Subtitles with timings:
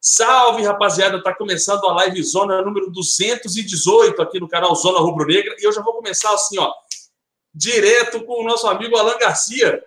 [0.00, 1.22] Salve, rapaziada!
[1.22, 5.72] Tá começando a live zona número 218 aqui no canal Zona Rubro Negra e eu
[5.72, 6.72] já vou começar assim, ó,
[7.52, 9.82] direto com o nosso amigo Alan Garcia,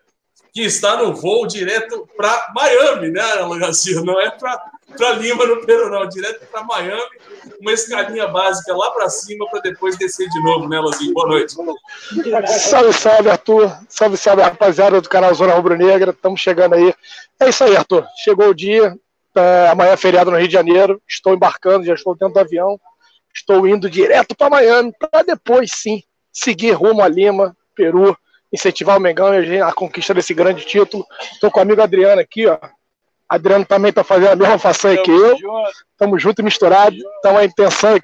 [0.53, 4.01] que está no voo direto para Miami, né, Alan Garcia?
[4.01, 7.01] Não é para Lima, no Peru, não, direto para Miami,
[7.61, 11.13] uma escalinha básica lá para cima para depois descer de novo, né, Alanzinho?
[11.13, 11.55] Boa noite.
[12.59, 13.71] Salve, salve, Arthur.
[13.87, 16.11] Salve, salve, rapaziada do canal Zona Rubro Negra.
[16.11, 16.93] Estamos chegando aí.
[17.39, 18.05] É isso aí, Arthur.
[18.21, 18.93] Chegou o dia.
[19.35, 21.01] É, amanhã é feriado no Rio de Janeiro.
[21.07, 22.79] Estou embarcando, já estou dentro do avião.
[23.33, 28.17] Estou indo direto para Miami para depois, sim, seguir rumo a Lima, Peru,
[28.51, 31.05] incentivar o Mengão e a conquista desse grande título.
[31.31, 32.57] Estou com o amigo Adriano aqui, ó.
[33.29, 35.37] Adriano também está fazendo a mesma façanha que eu.
[35.91, 36.99] Estamos juntos e misturados.
[37.19, 38.01] Então a intenção é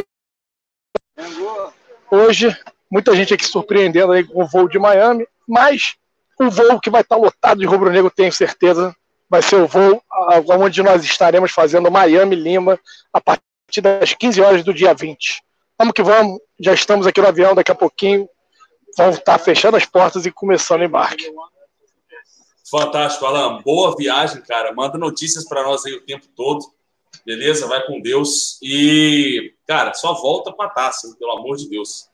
[2.09, 2.55] hoje,
[2.89, 5.95] muita gente aqui surpreendendo aí com o voo de Miami, mas
[6.39, 8.95] o voo que vai estar lotado de rubro-negro, tenho certeza,
[9.29, 10.01] vai ser o voo
[10.59, 12.79] onde nós estaremos fazendo Miami-Lima
[13.13, 15.43] a partir das 15 horas do dia 20.
[15.77, 18.27] Vamos que vamos, já estamos aqui no avião, daqui a pouquinho
[18.97, 21.31] vão estar fechando as portas e começando o embarque.
[22.69, 23.61] Fantástico, Alan.
[23.61, 24.73] Boa viagem, cara.
[24.73, 26.65] Manda notícias para nós aí o tempo todo.
[27.25, 27.67] Beleza?
[27.67, 28.59] Vai com Deus.
[28.61, 32.09] E, cara, só volta com a taça, pelo amor de Deus.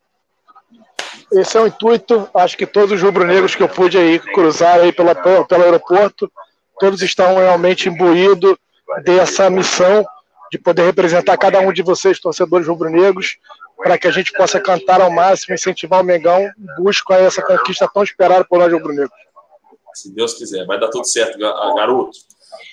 [1.31, 2.29] Esse é o intuito.
[2.33, 6.31] Acho que todos os rubro-negros que eu pude aí cruzar aí pela, pelo aeroporto,
[6.79, 8.55] todos estão realmente imbuídos
[9.03, 10.05] dessa missão
[10.51, 13.37] de poder representar cada um de vocês, torcedores rubro-negros,
[13.77, 18.03] para que a gente possa cantar ao máximo, incentivar o Mengão, busca essa conquista tão
[18.03, 19.17] esperada por nós rubro-negros.
[19.95, 22.17] Se Deus quiser, vai dar tudo certo, garoto.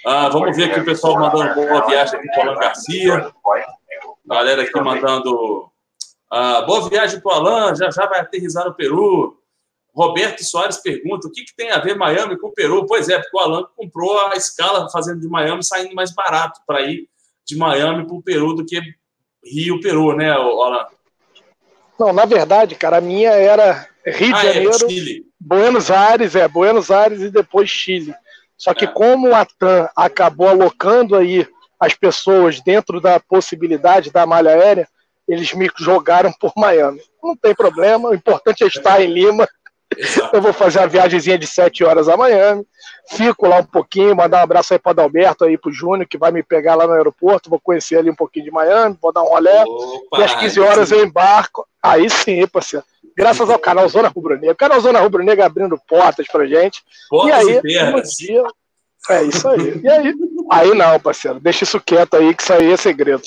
[0.07, 3.33] Ah, vamos ver aqui o pessoal mandando boa viagem aqui para o Alan Garcia.
[4.27, 5.71] Galera aqui mandando
[6.31, 9.40] ah, boa viagem para o Alan, já já vai aterrizar no Peru.
[10.01, 12.87] Roberto Soares pergunta o que, que tem a ver Miami com o Peru?
[12.87, 16.81] Pois é, porque o Alan comprou a escala fazendo de Miami, saindo mais barato para
[16.81, 17.07] ir
[17.47, 18.81] de Miami para o Peru do que
[19.45, 20.87] Rio, Peru, né, Alan?
[21.99, 26.35] Não, na verdade, cara, a minha era Rio ah, de é, Janeiro, é, Buenos Aires,
[26.35, 28.15] é, Buenos Aires e depois Chile.
[28.57, 28.89] Só que é.
[28.89, 31.47] como a TAM acabou alocando aí
[31.79, 34.89] as pessoas dentro da possibilidade da malha aérea,
[35.29, 37.03] eles me jogaram por Miami.
[37.23, 39.47] Não tem problema, o importante é estar em Lima
[39.97, 40.37] Exato.
[40.37, 42.63] Eu vou fazer uma viagemzinha de sete horas amanhã.
[43.11, 46.31] Fico lá um pouquinho, mandar um abraço aí para Adalberto aí pro Júnior, que vai
[46.31, 47.51] me pegar lá no aeroporto.
[47.51, 49.65] Vou conhecer ali um pouquinho de Miami, vou dar um rolé.
[49.65, 51.67] Opa, e às 15 horas eu embarco.
[51.83, 52.85] Aí sim, parceiro.
[53.17, 54.53] Graças ao canal Zona Rubro Negra.
[54.53, 56.83] O canal Zona Rubro Negra abrindo portas pra gente.
[57.09, 58.45] Portas e aí, e no dia.
[59.09, 59.81] É isso aí.
[59.83, 60.15] E aí,
[60.51, 61.41] aí não, parceiro.
[61.41, 63.23] Deixa isso quieto aí, que isso aí é segredo.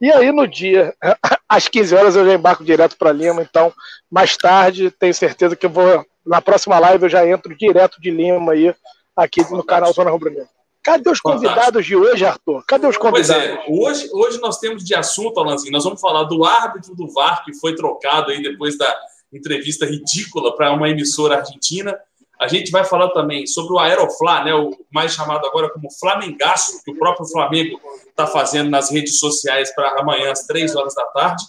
[0.00, 0.94] E aí, no dia,
[1.48, 3.42] às 15 horas, eu já embarco direto para Lima.
[3.42, 3.72] Então,
[4.10, 6.04] mais tarde, tenho certeza que eu vou.
[6.26, 8.74] Na próxima live, eu já entro direto de Lima aí,
[9.16, 10.48] aqui no canal Zona Rubro Negra.
[10.84, 12.62] Cadê os convidados de hoje, Arthur?
[12.66, 13.34] Cadê os convidados?
[13.34, 17.10] Pois é, hoje, hoje nós temos de assunto, Alanzinho, nós vamos falar do árbitro do
[17.10, 18.94] VAR que foi trocado aí depois da
[19.32, 21.98] entrevista ridícula para uma emissora argentina.
[22.40, 26.82] A gente vai falar também sobre o Aeroflá, né, o mais chamado agora como Flamengaço,
[26.84, 31.06] que o próprio Flamengo está fazendo nas redes sociais para amanhã às três horas da
[31.06, 31.44] tarde.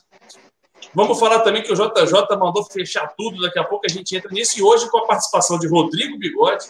[0.94, 4.31] Vamos falar também que o JJ mandou fechar tudo, daqui a pouco a gente entra
[4.31, 6.68] nisso, e hoje com a participação de Rodrigo Bigode,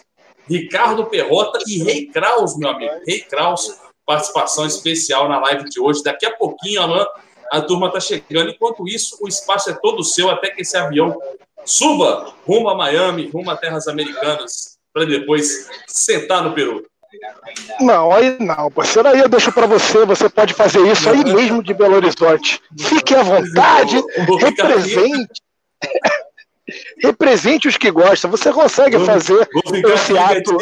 [0.48, 2.94] Ricardo Perrota e Rei Kraus, meu amigo.
[3.06, 6.02] Rei Kraus, participação especial na live de hoje.
[6.02, 7.06] Daqui a pouquinho, Alain,
[7.50, 8.50] a turma está chegando.
[8.50, 11.16] Enquanto isso, o espaço é todo seu até que esse avião
[11.66, 16.86] suba rumo a Miami, rumo a terras americanas, para depois sentar no Peru.
[17.80, 19.08] Não, aí não, parceiro.
[19.08, 22.60] Aí eu deixo para você, você pode fazer isso aí mesmo de Belo Horizonte.
[22.78, 23.96] Fique à vontade,
[24.40, 25.42] represente.
[27.02, 28.30] represente os que gostam.
[28.30, 29.48] Você consegue fazer
[29.94, 30.56] esse ato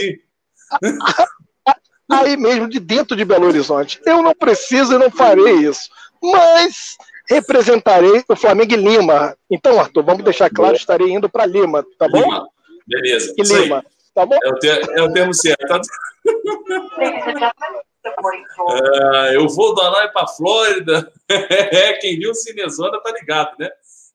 [2.11, 4.01] aí mesmo de dentro de Belo Horizonte.
[4.05, 5.89] Eu não preciso e não farei isso.
[6.23, 6.97] Mas
[7.29, 9.37] representarei o Flamengo em Lima.
[9.51, 12.21] Então, Arthur, vamos deixar claro, estarei indo para Lima, tá bom?
[12.21, 12.49] Lima.
[12.87, 13.35] Beleza.
[13.37, 14.37] E Lima, tá bom?
[14.43, 15.67] É o, ter, é o termo certo.
[15.67, 15.81] Tá?
[18.59, 21.13] uh, eu vou do Anaí para Flórida.
[21.27, 23.71] É, quem viu o Cinezona tá ligado, né?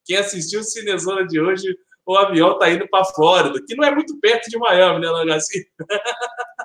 [0.06, 1.76] Quem assistiu o Cinezona de hoje,
[2.06, 5.68] o avião tá indo para Flórida, que não é muito perto de Miami, né, Lagaci?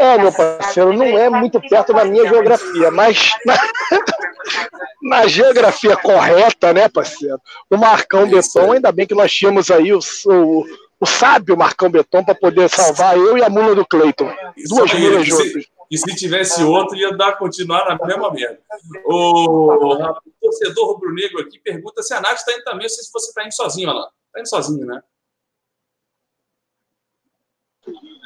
[0.00, 3.54] É, meu parceiro, não é muito perto da minha geografia, mas na,
[5.20, 7.38] na geografia correta, né, parceiro?
[7.68, 10.64] O Marcão Beton, ainda bem que nós tínhamos aí o, o,
[10.98, 14.32] o sábio Marcão Beton para poder salvar eu e a mula do Cleiton.
[14.70, 15.64] Duas mulas juntas.
[15.90, 18.58] E se tivesse outro, ia dar continuar na mesma merda.
[19.04, 23.28] O, o torcedor rubro-negro aqui pergunta se a Nath está indo também, ou se você
[23.28, 24.08] está indo sozinho, lá.
[24.28, 25.02] Está indo sozinho, né?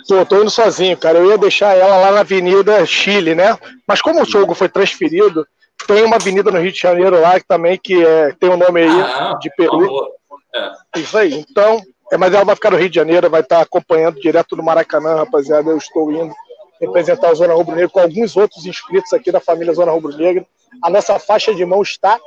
[0.06, 1.18] Tô, tô indo sozinho, cara.
[1.18, 3.58] Eu ia deixar ela lá na Avenida Chile, né?
[3.86, 5.46] Mas como o jogo foi transferido,
[5.86, 8.56] tem uma avenida no Rio de Janeiro lá que também que é, tem o um
[8.56, 10.08] nome aí ah, de Peru.
[10.54, 11.00] É.
[11.00, 11.34] Isso aí.
[11.34, 11.80] Então,
[12.12, 15.16] é, mas ela vai ficar no Rio de Janeiro, vai estar acompanhando direto do Maracanã,
[15.16, 15.70] rapaziada.
[15.70, 16.34] Eu estou indo
[16.80, 20.46] representar a Zona Rubro Negra com alguns outros inscritos aqui da família Zona Rubro Negra.
[20.82, 22.18] A nossa faixa de mão está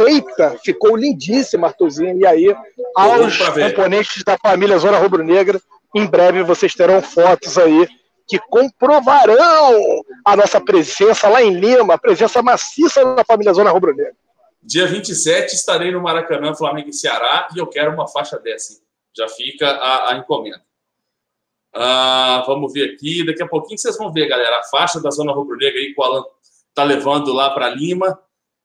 [0.00, 2.18] feita, ficou lindíssima, Arthurzinho.
[2.18, 2.56] E aí,
[2.94, 5.60] aos componentes da família Zona Rubro Negra,
[5.94, 7.88] em breve vocês terão fotos aí
[8.26, 13.94] que comprovarão a nossa presença lá em Lima, a presença maciça da família Zona Rubro
[13.94, 14.14] Negra.
[14.62, 18.80] Dia 27 estarei no Maracanã, Flamengo e Ceará, e eu quero uma faixa dessa.
[19.16, 20.62] Já fica a, a encomenda.
[21.74, 23.24] Ah, vamos ver aqui.
[23.24, 26.00] Daqui a pouquinho vocês vão ver, galera, a faixa da Zona Rubro Negra aí que
[26.00, 26.24] o Alan
[26.74, 28.18] tá levando lá para Lima.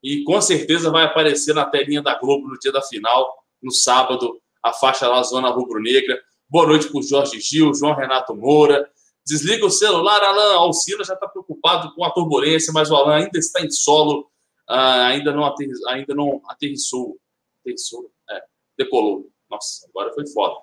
[0.03, 4.39] E com certeza vai aparecer na telinha da Globo no dia da final, no sábado,
[4.61, 6.21] a faixa lá, Zona Rubro Negra.
[6.47, 8.87] Boa noite para o Jorge Gil, João Renato Moura.
[9.25, 10.55] Desliga o celular, Alan.
[10.57, 14.29] Alcina já está preocupado com a turbulência, mas o Alan ainda está em solo,
[14.67, 17.17] ah, ainda, não aterrissou, ainda não aterrissou.
[17.61, 18.11] Aterrissou?
[18.29, 18.41] É,
[18.77, 19.27] decolou.
[19.49, 20.55] Nossa, agora foi foda.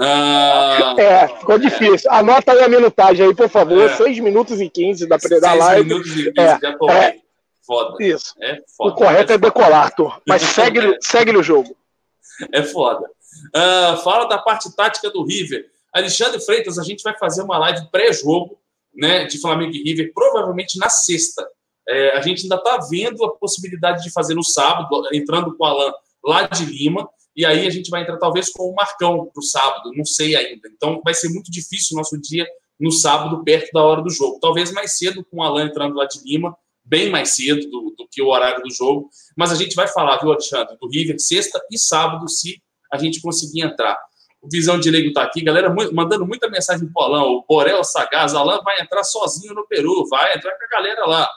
[0.00, 2.10] Ah, é, ficou difícil.
[2.10, 3.80] Anota aí a minutagem aí, por favor.
[3.80, 3.96] É.
[3.96, 5.88] 6 minutos e 15 da, da live.
[5.88, 7.20] 6 minutos e 15, é, já é,
[7.64, 8.02] Foda.
[8.02, 8.34] Isso.
[8.40, 8.94] É foda.
[8.94, 10.20] O correto é, é decolar, Arthur.
[10.26, 11.76] Mas segue, segue o jogo.
[12.52, 13.10] É foda.
[13.54, 15.66] Uh, fala da parte tática do River.
[15.92, 18.58] Alexandre Freitas, a gente vai fazer uma live pré-jogo
[18.94, 21.48] né, de Flamengo e River, provavelmente na sexta.
[21.88, 25.66] É, a gente ainda está vendo a possibilidade de fazer no sábado, entrando com o
[25.66, 25.92] Alan
[26.22, 29.42] lá de Lima, e aí a gente vai entrar talvez com o Marcão para o
[29.42, 30.68] sábado, não sei ainda.
[30.74, 32.46] Então vai ser muito difícil o nosso dia
[32.78, 34.38] no sábado, perto da hora do jogo.
[34.40, 36.54] Talvez mais cedo com o Alan entrando lá de Lima,
[36.84, 39.08] bem mais cedo do, do que o horário do jogo.
[39.36, 42.60] Mas a gente vai falar, viu, Alexandre, do River sexta e sábado, se
[42.92, 43.98] a gente conseguir entrar.
[44.40, 47.22] O Visão de Leigo está aqui, galera mandando muita mensagem pro Alan.
[47.24, 51.28] O Borel Sagaz, Alan vai entrar sozinho no Peru, vai entrar com a galera lá.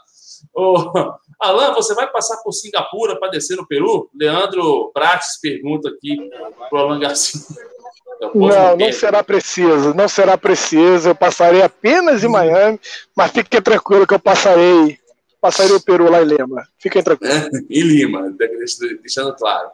[0.53, 0.75] O
[1.41, 4.09] Alan, você vai passar por Singapura para descer no Peru?
[4.13, 6.15] Leandro Prates pergunta aqui
[6.69, 7.41] pro Alan Garcia.
[8.35, 11.09] Não, não será preciso, não será preciso.
[11.09, 12.79] Eu passarei apenas em Miami,
[13.15, 14.99] mas fique tranquilo que eu passarei,
[15.41, 16.67] passarei o Peru lá em Lima.
[16.77, 17.35] Fiquem tranquilos.
[17.35, 18.31] É, em Lima,
[19.01, 19.71] deixando claro.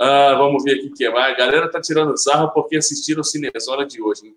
[0.00, 1.34] Ah, vamos ver aqui o que mais.
[1.34, 4.26] A galera tá tirando sarro porque assistiram o Cinezona de hoje.
[4.26, 4.36] Hein?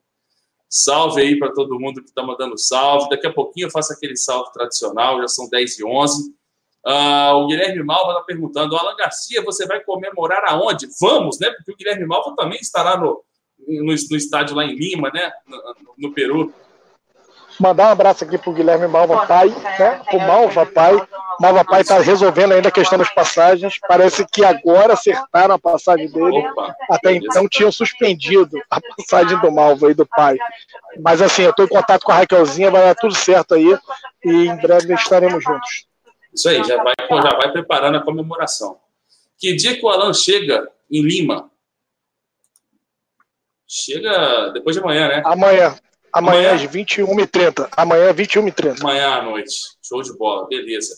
[0.69, 3.09] Salve aí para todo mundo que está mandando salve.
[3.09, 6.35] Daqui a pouquinho eu faço aquele salve tradicional, já são 10 e 11.
[6.85, 10.87] Ah, o Guilherme Malva está perguntando: Alan Garcia, você vai comemorar aonde?
[10.99, 11.49] Vamos, né?
[11.51, 13.23] Porque o Guilherme Malva também estará no,
[13.67, 15.31] no, no estádio lá em Lima, né?
[15.47, 16.53] No, no Peru.
[17.59, 20.01] Mandar um abraço aqui pro Guilherme Malva Pai, né?
[20.13, 20.95] O Malva Pai.
[21.39, 23.79] Malva Pai está resolvendo ainda a questão das passagens.
[23.87, 26.47] Parece que agora acertaram a passagem dele.
[26.49, 30.37] Opa, Até então tinham suspendido a passagem do Malva e do pai.
[30.99, 33.77] Mas assim, eu estou em contato com a Raquelzinha, vai dar tudo certo aí.
[34.23, 35.87] E em breve estaremos juntos.
[36.33, 38.77] Isso aí, já vai, já vai preparando a comemoração.
[39.39, 41.49] Que dia que o Alan chega em Lima?
[43.67, 45.21] Chega depois de amanhã, né?
[45.25, 45.75] Amanhã.
[46.17, 47.69] Amanhã, às 21h30.
[47.75, 48.81] Amanhã, 21h30.
[48.81, 49.55] Amanhã à noite.
[49.81, 50.95] Show de bola, beleza.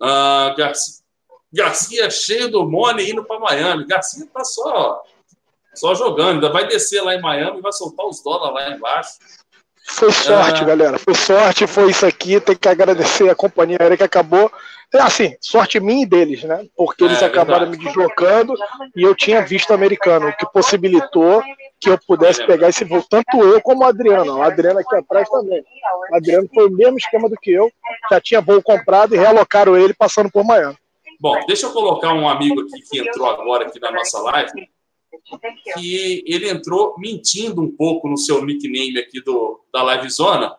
[0.00, 1.04] Uh, Garcia,
[1.52, 3.86] Garcia cheio do money indo para Miami.
[3.86, 5.02] Garcia tá só,
[5.74, 6.34] só jogando.
[6.34, 9.12] Ainda vai descer lá em Miami e vai soltar os dólares lá embaixo.
[9.86, 10.98] Foi sorte, uh, galera.
[10.98, 12.40] Foi sorte, foi isso aqui.
[12.40, 14.50] Tem que agradecer a companhia aérea que acabou
[14.94, 16.66] é assim, sorte minha e deles, né?
[16.76, 17.78] Porque eles é, acabaram verdade.
[17.78, 18.54] me deslocando
[18.94, 21.42] e eu tinha visto americano, o que possibilitou
[21.84, 24.42] que eu pudesse pegar esse voo, tanto eu como a Adriana.
[24.42, 25.62] A Adriana aqui atrás também.
[26.12, 27.70] A Adriana foi o mesmo esquema do que eu,
[28.10, 30.76] já tinha voo comprado e realocaram ele passando por Miami.
[31.20, 34.50] Bom, deixa eu colocar um amigo aqui que entrou agora aqui na nossa live,
[35.74, 40.56] que ele entrou mentindo um pouco no seu nickname aqui do, da Live Zona,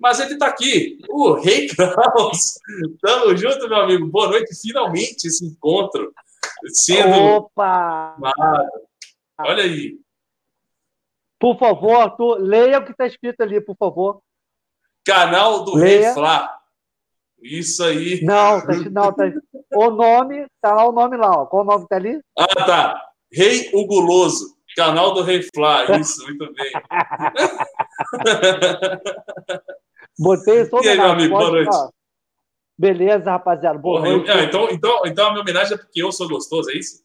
[0.00, 2.58] mas ele está aqui, o Rei Kraus.
[3.02, 4.06] Tamo junto, meu amigo.
[4.06, 4.58] Boa noite.
[4.58, 6.10] Finalmente esse encontro
[6.68, 7.14] sendo.
[7.14, 8.16] Opa!
[9.40, 9.98] Olha aí.
[11.40, 14.20] Por favor, Arthur, leia o que está escrito ali, por favor.
[15.06, 16.02] Canal do leia.
[16.02, 16.54] Rei Flá.
[17.42, 18.20] Isso aí.
[18.22, 19.24] Não, tá, não tá,
[19.74, 21.46] o nome, tá lá o nome lá, ó.
[21.46, 22.20] Qual o nome tá ali?
[22.38, 23.02] Ah, tá.
[23.32, 24.54] Rei Uguloso.
[24.76, 25.86] Canal do Rei Flá.
[25.98, 26.70] Isso, muito bem.
[30.18, 31.76] Botei só E aí, meu amigo, boa noite.
[32.78, 33.78] Beleza, rapaziada.
[33.78, 34.28] Boa Porra, noite.
[34.28, 37.02] Eu, então, então, então a minha homenagem é porque eu sou gostoso, é isso?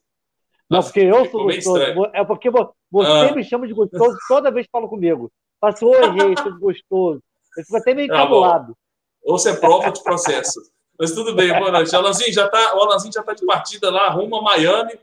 [0.69, 2.09] Não, porque eu sou gostoso.
[2.13, 3.35] É porque você ah.
[3.35, 5.31] me chama de gostoso toda vez que fala comigo.
[5.61, 7.21] Faço, oi, rei, sou gostoso.
[7.57, 8.73] Eu fico até meio encabulado.
[8.73, 8.79] Tá
[9.25, 10.61] ou você prova de processo.
[10.97, 11.93] Mas tudo bem, boa noite.
[11.93, 14.99] O Alanzinho já está, o Alanzinho já tá de partida lá, rumo a Miami.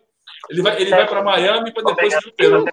[0.48, 2.64] Ele vai, ele vai para Miami para depois ir para o Peru.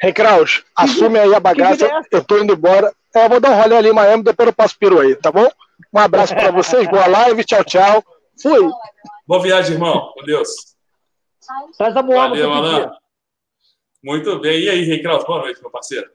[0.00, 2.92] Rei Kraus, assume aí a bagaça, é eu tô indo embora.
[3.14, 5.30] É, eu vou dar um rolê ali em Miami, depois eu passo peru aí, tá
[5.30, 5.46] bom?
[5.92, 8.04] Um abraço para vocês, boa live, tchau, tchau.
[8.40, 8.70] Fui.
[9.26, 10.12] Boa viagem, irmão.
[10.14, 10.48] Com Deus.
[11.76, 12.28] Traz a Moama.
[12.30, 12.92] Valeu, Alan.
[14.02, 14.62] Muito bem.
[14.62, 16.10] E aí, Kraus, boa noite, meu parceiro.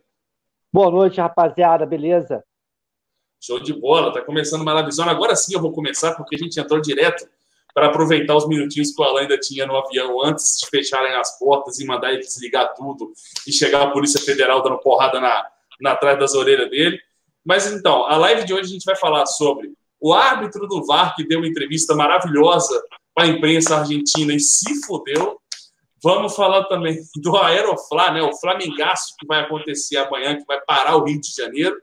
[0.72, 2.44] Boa noite, rapaziada, beleza?
[3.40, 5.12] Show de bola, tá começando uma Maravizona.
[5.12, 7.28] Agora sim eu vou começar, porque a gente entrou direto
[7.74, 11.38] para aproveitar os minutinhos que o Alan ainda tinha no avião antes de fecharem as
[11.38, 13.12] portas e mandar ele desligar tudo
[13.46, 15.46] e chegar a Polícia Federal dando porrada na,
[15.82, 17.00] na trás das orelhas dele.
[17.44, 21.16] Mas então, a live de hoje a gente vai falar sobre o árbitro do VAR
[21.16, 22.82] que deu uma entrevista maravilhosa
[23.18, 25.40] a imprensa argentina e se fodeu.
[26.04, 30.98] Vamos falar também do Aeroflá, né, o Flamengaço que vai acontecer amanhã, que vai parar
[30.98, 31.76] o Rio de Janeiro.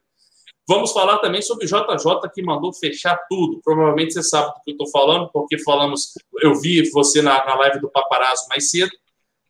[0.69, 3.61] Vamos falar também sobre o JJ que mandou fechar tudo.
[3.65, 7.57] Provavelmente você sabe do que eu estou falando, porque falamos, eu vi você na, na
[7.57, 8.93] live do Paparazzo mais cedo.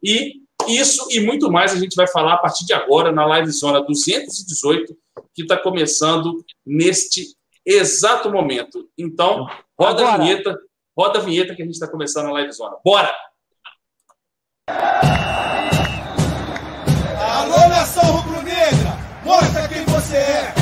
[0.02, 3.50] E isso e muito mais a gente vai falar a partir de agora na live
[3.50, 4.96] zona 218,
[5.34, 8.88] que está começando neste exato momento.
[8.96, 9.46] Então,
[9.78, 10.14] roda agora.
[10.14, 10.58] a vinheta,
[10.96, 12.76] roda a vinheta que a gente está começando a live zona.
[12.84, 13.12] Bora!
[17.18, 18.98] Alô, nação rubro-negra!
[19.24, 20.61] Mostra quem você é!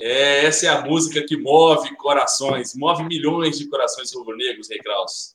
[0.00, 5.34] É, essa é a música que move corações, move milhões de corações rubro-negros, Rei Kraus.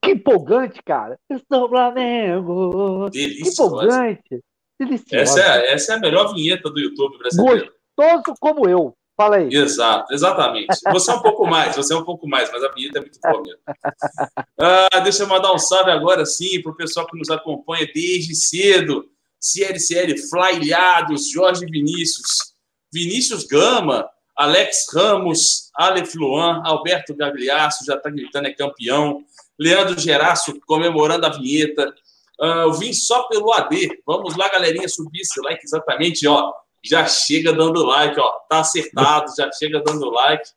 [0.00, 1.18] Que empolgante, cara.
[1.28, 3.10] Estou Flamengo.
[3.10, 3.42] Delícia.
[3.42, 4.44] Que empolgante.
[4.78, 5.16] Delicioso.
[5.16, 7.72] Essa é, essa é a melhor vinheta do YouTube brasileiro.
[7.98, 8.94] Gostoso como eu.
[9.16, 9.48] Fala aí.
[9.52, 10.68] Exato, exatamente.
[10.92, 13.18] Você é um pouco mais, você é um pouco mais, mas a vinheta é muito
[13.20, 13.60] boa mesmo.
[14.60, 18.34] Ah, deixa eu mandar um salve agora sim para o pessoal que nos acompanha desde
[18.34, 19.08] cedo.
[19.40, 22.54] CLCL, Flyilhados, Jorge Vinícius,
[22.92, 29.24] Vinícius Gama, Alex Ramos, Aleph Luan, Alberto Gagliasso, já está gritando, é campeão.
[29.58, 31.92] Leandro Geraço comemorando a vinheta.
[32.40, 34.00] Uh, eu vim só pelo AD.
[34.06, 36.52] Vamos lá, galerinha, subir esse like exatamente, ó.
[36.84, 38.30] Já chega dando like, ó.
[38.48, 40.48] Tá acertado, já chega dando like.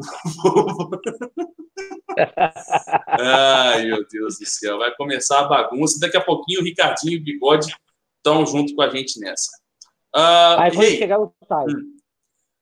[3.08, 4.78] Ai, meu Deus do céu.
[4.78, 6.00] Vai começar a bagunça.
[6.00, 7.72] Daqui a pouquinho o Ricardinho e o Bigode
[8.16, 9.50] estão junto com a gente nessa.
[10.14, 11.66] Uh, Aí quando chegar o sai.
[11.66, 11.96] Hum.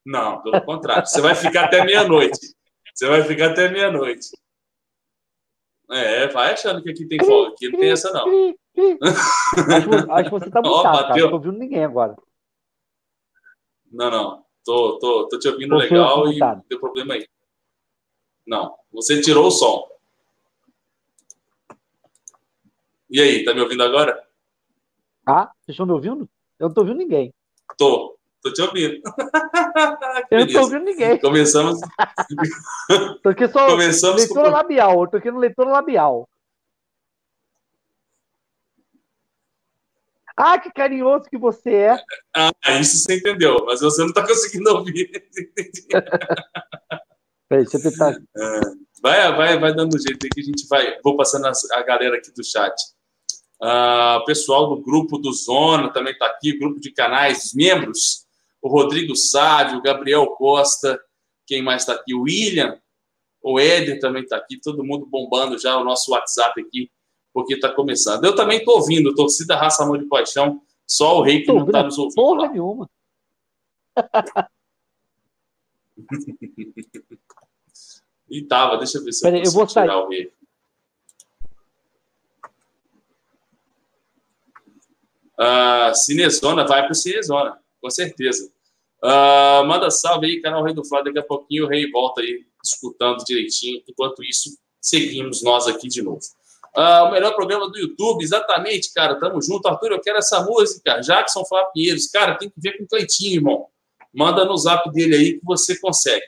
[0.04, 1.06] Não, pelo contrário.
[1.06, 2.54] Você vai ficar até meia-noite.
[2.94, 4.28] Você vai ficar até meia-noite.
[5.90, 7.52] É, vai achando que aqui tem folga.
[7.52, 8.26] Aqui não tem essa, não.
[8.26, 11.20] acho, acho que você tá mutado, oh, cara.
[11.20, 12.16] Não tô ouvindo ninguém agora.
[13.90, 14.46] Não, não.
[14.64, 16.38] Tô, tô, tô te ouvindo tô legal e
[16.68, 17.28] deu problema aí.
[18.46, 19.88] Não, você tirou o som.
[23.08, 24.20] E aí, tá me ouvindo agora?
[25.24, 26.28] Ah, vocês estão me ouvindo?
[26.58, 27.34] Eu não tô ouvindo ninguém.
[27.76, 29.00] Tô, tô te ouvindo.
[30.30, 31.18] eu não tô ouvindo ninguém.
[31.18, 31.78] Começamos.
[33.22, 34.50] tô aqui só Começamos leitura com...
[34.50, 36.28] labial, eu tô aqui no leitura labial.
[40.36, 41.96] Ah, que carinhoso que você é.
[42.36, 45.10] Ah, isso você entendeu, mas você não está conseguindo ouvir.
[47.48, 48.12] Peraí, deixa eu tentar.
[48.12, 48.60] É,
[49.00, 51.00] vai, vai, vai dando jeito aí que a gente vai.
[51.02, 52.74] Vou passando a galera aqui do chat.
[53.60, 58.26] Uh, o pessoal do grupo do Zona também está aqui, grupo de canais, membros.
[58.60, 61.00] O Rodrigo Sádio, o Gabriel Costa,
[61.46, 62.14] quem mais está aqui?
[62.14, 62.78] O William,
[63.42, 66.90] o Éder também está aqui, todo mundo bombando já o nosso WhatsApp aqui
[67.36, 68.24] porque está começando.
[68.24, 71.82] Eu também estou ouvindo, torcida Raça Amor de Paixão, só o rei que não está
[71.82, 72.14] nos ouvindo.
[72.14, 72.48] Porra lá.
[72.48, 72.88] nenhuma.
[78.30, 79.96] e tava, deixa eu ver se Pera eu, eu vou tirar sair.
[79.98, 80.32] o rei.
[85.38, 88.50] Uh, Cinezona vai para o Cinezona, com certeza.
[89.02, 91.12] Uh, manda salve aí, canal Rei do Flávio.
[91.12, 93.82] Daqui a pouquinho o Rei volta aí, escutando direitinho.
[93.88, 96.20] Enquanto isso, seguimos nós aqui de novo.
[96.76, 99.18] Ah, o melhor programa do YouTube, exatamente, cara.
[99.18, 99.66] Tamo junto.
[99.66, 101.00] Arthur, eu quero essa música.
[101.00, 102.06] Jackson Flávio Pinheiros.
[102.08, 103.66] Cara, tem que ver com o Cleitinho, irmão.
[104.12, 106.26] Manda no zap dele aí que você consegue.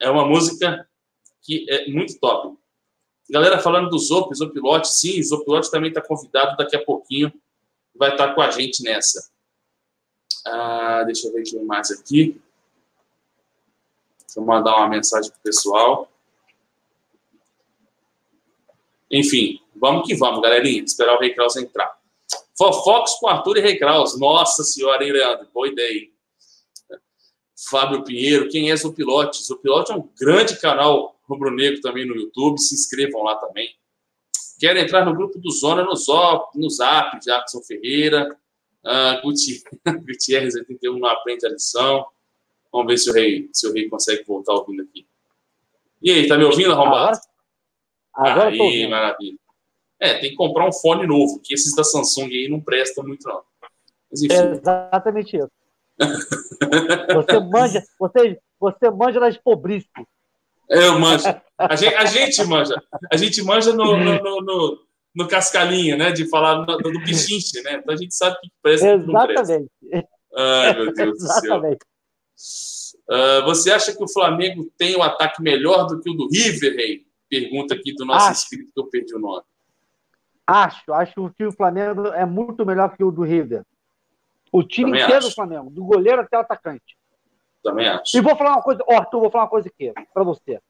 [0.00, 0.88] É uma música
[1.42, 2.56] que é muito top.
[3.28, 4.88] Galera falando do Zop, Zopilote.
[4.88, 7.32] Sim, o Zopilote também está convidado daqui a pouquinho.
[7.94, 9.30] Vai estar com a gente nessa.
[10.46, 12.40] Ah, deixa eu ver quem mais aqui.
[14.20, 16.10] Deixa eu mandar uma mensagem pro pessoal.
[19.10, 20.82] Enfim, vamos que vamos, galerinha.
[20.82, 21.98] Esperar o Rei Kraus entrar.
[22.56, 24.18] Fofocos com Arthur e Rei Kraus.
[24.18, 25.48] Nossa senhora, hein, Leandro?
[25.52, 26.08] Boa ideia.
[27.68, 29.46] Fábio Pinheiro, quem é Zopilotes?
[29.46, 33.74] Zopilote é um grande canal rubro-negro também no YouTube, se inscrevam lá também.
[34.64, 38.34] Quero entrar no grupo do Zona no, Zop, no Zap, Jackson Ferreira.
[38.82, 39.20] Uh,
[40.00, 42.06] Gutierrez 81 não aprende a lição.
[42.72, 45.06] Vamos ver se o rei, se o rei consegue voltar ouvindo aqui.
[46.00, 47.18] E aí, tá me ouvindo, arrombado?
[48.14, 49.38] Agora, agora aí, maravilha.
[50.00, 53.28] É, tem que comprar um fone novo, que esses da Samsung aí não prestam muito,
[53.28, 53.42] não.
[54.10, 54.34] Mas, enfim.
[54.34, 55.50] É exatamente isso.
[57.14, 59.90] você manja, você, você manja das pobrices.
[60.68, 61.24] Eu manjo.
[61.58, 62.74] A gente, a gente manja.
[63.12, 64.78] A gente manja no, no, no, no,
[65.14, 66.12] no né?
[66.12, 67.74] De falar do, do pichinche, né?
[67.74, 69.70] Então a gente sabe que presta Exatamente.
[70.36, 71.78] Ai, meu Deus Exatamente.
[71.78, 71.86] do
[72.36, 72.84] céu.
[73.06, 76.74] Uh, você acha que o Flamengo tem um ataque melhor do que o do River,
[76.74, 77.06] Rei?
[77.28, 79.42] Pergunta aqui do nosso acho, inscrito que eu perdi o nome.
[80.46, 83.62] Acho, acho que o Flamengo é muito melhor que o do River.
[84.50, 85.28] O time Também inteiro acho.
[85.28, 86.96] do Flamengo, do goleiro até o atacante.
[87.64, 88.16] Também acho.
[88.16, 90.60] E vou falar uma coisa, ó, Arthur, vou falar uma coisa aqui para você.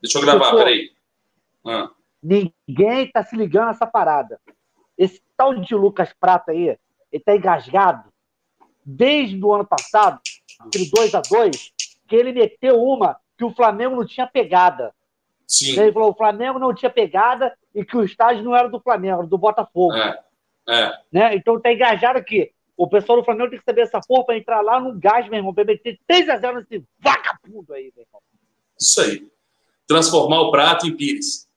[0.00, 0.90] Deixa eu gravar, eu peraí.
[1.66, 1.90] Ah.
[2.22, 4.40] Ninguém tá se ligando nessa parada.
[4.96, 6.78] Esse tal de Lucas Prata aí,
[7.12, 8.08] ele tá engasgado
[8.84, 10.20] desde o ano passado,
[10.60, 11.72] aquele 2 a 2
[12.06, 14.94] que ele meteu uma que o Flamengo não tinha pegada.
[15.46, 15.78] Sim.
[15.78, 19.18] Ele falou: o Flamengo não tinha pegada e que o estádio não era do Flamengo,
[19.18, 19.96] era do Botafogo.
[19.96, 20.20] É.
[20.68, 20.92] É.
[21.12, 21.34] Né?
[21.34, 22.52] Então tá engajado aqui.
[22.76, 25.38] O pessoal do Flamengo tem que saber essa porra pra entrar lá no gás, meu
[25.38, 28.20] irmão, pra meter 3x0 nesse vagabundo aí, meu irmão.
[28.78, 29.26] Isso aí.
[29.88, 31.48] Transformar o prato em pires.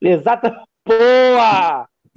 [0.00, 0.48] Exato.
[0.86, 1.88] Boa!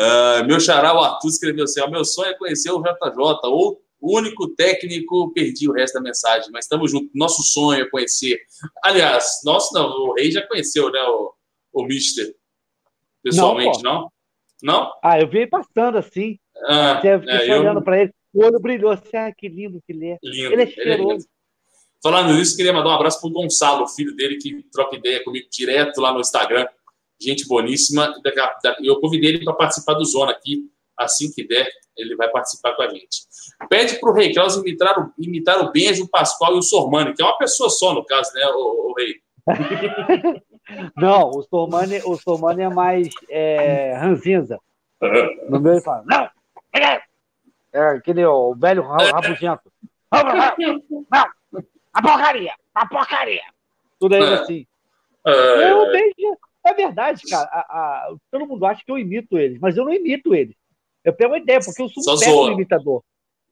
[0.00, 4.16] uh, meu xará, o Arthur, escreveu assim: meu sonho é conhecer o JJ, ou o
[4.18, 7.10] único técnico, perdi o resto da mensagem, mas estamos juntos.
[7.14, 8.40] Nosso sonho é conhecer.
[8.82, 11.32] Aliás, nosso não, o Rei já conheceu, né, o,
[11.72, 12.34] o Mister?
[13.22, 14.10] Pessoalmente, não?
[14.62, 14.82] Não?
[14.82, 14.92] não?
[15.02, 16.38] Ah, eu vi ele passando assim.
[16.66, 17.84] Ah, eu fiquei é, olhando eu...
[17.84, 18.12] para ele.
[18.32, 20.18] O olho brilhou assim, ah, que lindo que ele é.
[20.22, 21.10] Lindo, ele é cheiroso.
[21.10, 21.40] Ele é
[22.02, 26.00] Falando nisso, queria mandar um abraço pro Gonçalo, filho dele, que troca ideia comigo direto
[26.00, 26.66] lá no Instagram.
[27.20, 28.14] Gente boníssima.
[28.82, 30.70] Eu convidei ele para participar do Zona aqui.
[30.96, 33.22] Assim que der, ele vai participar com a gente.
[33.68, 37.14] Pede para o Rei Klaus imitar o, imitar o Benjo, o Pascoal e o Sormani,
[37.14, 39.14] que é uma pessoa só, no caso, né, o, o Rei?
[40.96, 44.58] Não, o Sormani, o Sormani é mais é, ranzinza.
[45.48, 46.28] No meu ele fala, não,
[47.72, 49.72] é aquele o velho rabugento.
[50.12, 51.26] Não,
[51.92, 53.42] a porcaria, a porcaria.
[53.98, 54.66] Tudo aí assim.
[55.24, 56.38] Eu beijo.
[56.64, 57.48] É verdade, cara.
[57.50, 60.54] A, a, todo mundo acha que eu imito eles, mas eu não imito eles.
[61.02, 63.02] Eu pego a ideia, porque eu sou um péssimo imitador.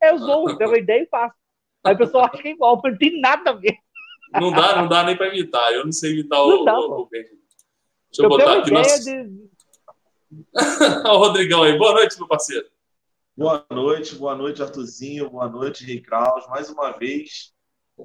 [0.03, 1.35] Eu sou, eu pego a ideia e faço.
[1.85, 3.79] Aí o pessoal acha que é igual, mas não tem nada a ver.
[4.33, 5.73] Não dá, não dá nem para imitar.
[5.73, 7.33] Eu não sei imitar não o, dá, o, o Deixa
[8.19, 8.71] eu, eu botar aqui.
[8.71, 9.01] Nossa...
[9.01, 9.49] De...
[11.09, 11.77] o Rodrigão aí.
[11.79, 12.67] Boa noite, meu parceiro.
[13.37, 15.31] Boa noite, boa noite, Artuzinho.
[15.31, 16.47] Boa noite, Rei Kraus.
[16.49, 17.53] Mais uma vez,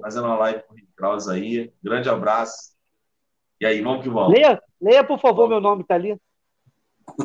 [0.00, 1.72] fazendo uma live com o Rei Kraus aí.
[1.82, 2.74] Grande abraço.
[3.60, 4.32] E aí, vamos que vamos.
[4.32, 6.16] Leia, leia por favor, meu nome tá ali.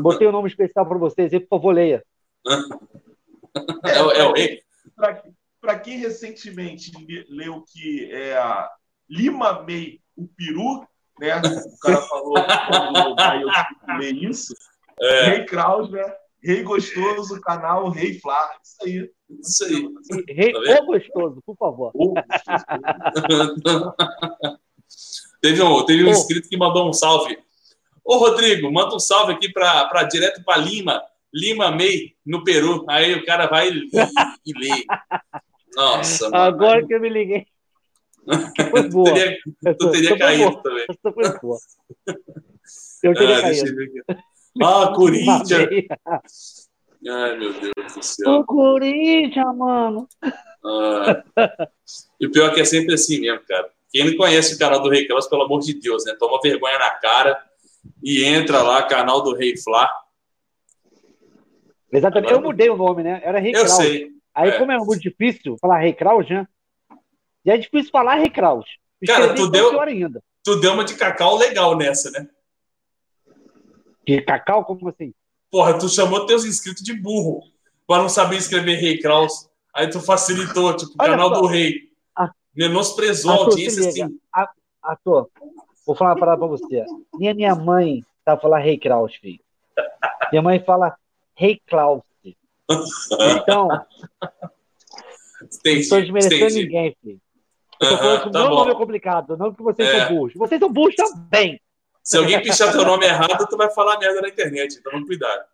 [0.01, 2.03] Botei um nome especial para vocês aí, por favor, leia.
[3.85, 4.61] É, é o rei.
[5.61, 6.91] Para quem recentemente
[7.29, 8.69] leu que é a
[9.09, 10.85] Lima Mei o peru,
[11.19, 11.37] né?
[11.37, 12.41] O cara falou que
[13.87, 14.53] eu ler isso.
[15.01, 15.23] É.
[15.29, 16.03] Rei Kraus, né?
[16.43, 18.57] Rei Gostoso, canal Rei Flá.
[18.63, 19.09] Isso aí.
[19.41, 19.89] Isso aí.
[20.27, 21.93] Rei tá Gostoso, por favor.
[25.41, 27.37] teve um, teve um inscrito que mandou um salve.
[28.03, 31.01] Ô, Rodrigo, manda um salve aqui para direto para Lima.
[31.33, 32.83] Lima Mei, no Peru.
[32.89, 33.89] Aí o cara vai e,
[34.45, 34.83] e lê.
[35.75, 36.27] Nossa.
[36.35, 36.87] Agora mano.
[36.87, 37.45] que eu me liguei.
[38.69, 39.13] Foi boa.
[39.13, 39.37] teria,
[39.77, 40.63] tu teria caído boa.
[40.63, 40.85] também.
[40.89, 41.57] Essa foi boa.
[43.01, 44.03] Eu teria ah, caído.
[44.61, 46.69] Ah, Corinthians.
[47.07, 48.31] Ai, meu Deus do céu.
[48.31, 50.07] O Corinthians, mano.
[50.21, 51.23] Ah.
[52.19, 53.69] E o pior é que é sempre assim mesmo, cara.
[53.89, 56.15] Quem não conhece o canal do Rei Claus, pelo amor de Deus, né?
[56.19, 57.41] Toma vergonha na cara
[58.03, 59.89] e entra lá, canal do Rei Flá.
[61.91, 62.31] Exatamente.
[62.31, 63.19] Agora, eu mudei o nome, né?
[63.23, 63.71] Era Rei Eu Kraus.
[63.71, 64.09] sei.
[64.35, 64.57] Aí, é.
[64.59, 66.45] como é muito difícil falar Rei Kraus, né?
[67.45, 68.65] E é difícil falar Rei Kraus.
[69.05, 70.21] Cara, tu deu, ainda.
[70.43, 72.27] tu deu uma de cacau legal nessa, né?
[74.05, 74.65] De cacau?
[74.65, 75.13] Como assim?
[75.49, 77.41] Porra, tu chamou teus inscritos de burro
[77.87, 79.49] para não saber escrever Rei Kraus.
[79.73, 81.41] Aí tu facilitou, tipo, Olha canal só.
[81.41, 81.89] do Rei.
[82.15, 82.29] A...
[82.55, 84.19] Menosprezou a audiência assim.
[84.81, 85.29] Ator,
[85.85, 86.85] vou falar uma parada pra você.
[87.17, 89.39] Nem a minha mãe tá falando Rei Kraus, filho.
[90.31, 90.97] Minha mãe fala
[91.35, 92.03] Rei Klaus.
[93.41, 93.67] Então,
[95.65, 97.19] não estou desmerecendo ninguém, filho.
[97.81, 98.55] Falando que tá meu bom.
[98.55, 99.99] nome é complicado, não que vocês é.
[99.99, 100.33] são burros.
[100.35, 101.59] Vocês são burros também.
[102.03, 105.45] Se alguém pichar teu nome errado, tu vai falar merda na internet, então vamos cuidar.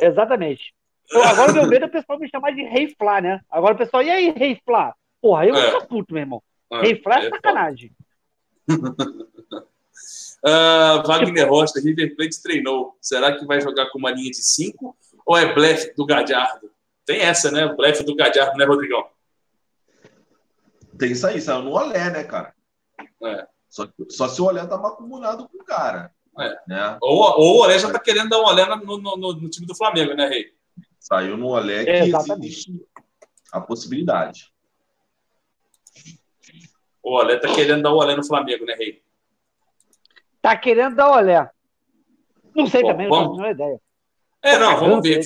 [0.00, 0.74] Exatamente.
[1.04, 3.40] Então, agora o meu medo é o pessoal me chamar de Rei Flá, né?
[3.50, 4.94] Agora o pessoal, e aí, Rei Flá?
[5.20, 5.70] Porra, eu é.
[5.70, 6.42] fico puto, meu irmão.
[6.72, 6.80] É.
[6.80, 7.92] Rei Flá é, é sacanagem.
[8.68, 8.76] uh,
[11.06, 12.96] Wagner Rocha, River Plate treinou.
[13.00, 16.70] Será que vai jogar com uma linha de 5 ou é blefe do Gadiardo?
[17.06, 17.66] Tem essa, né?
[17.74, 19.06] Blefe do Gadiardo, né, Rodrigão?
[20.98, 22.54] Tem isso aí, saiu no Olé, né, cara?
[23.22, 23.46] É.
[23.68, 26.12] Só, só se o Olé tá acumulado com o cara.
[26.38, 26.58] É.
[26.66, 26.98] Né?
[27.00, 29.66] Ou, ou o Olé já tá querendo dar um Olé no, no, no, no time
[29.66, 30.52] do Flamengo, né, Rei?
[30.98, 32.72] Saiu no Olé que existe
[33.52, 34.52] a possibilidade.
[37.02, 39.02] O Olé tá querendo dar o Olé no Flamengo, né, Rei?
[40.40, 41.50] Tá querendo dar o Olé.
[42.54, 43.28] Não sei Bom, também, vamos...
[43.28, 43.80] não tenho ideia.
[44.42, 45.20] É, não, vamos ver.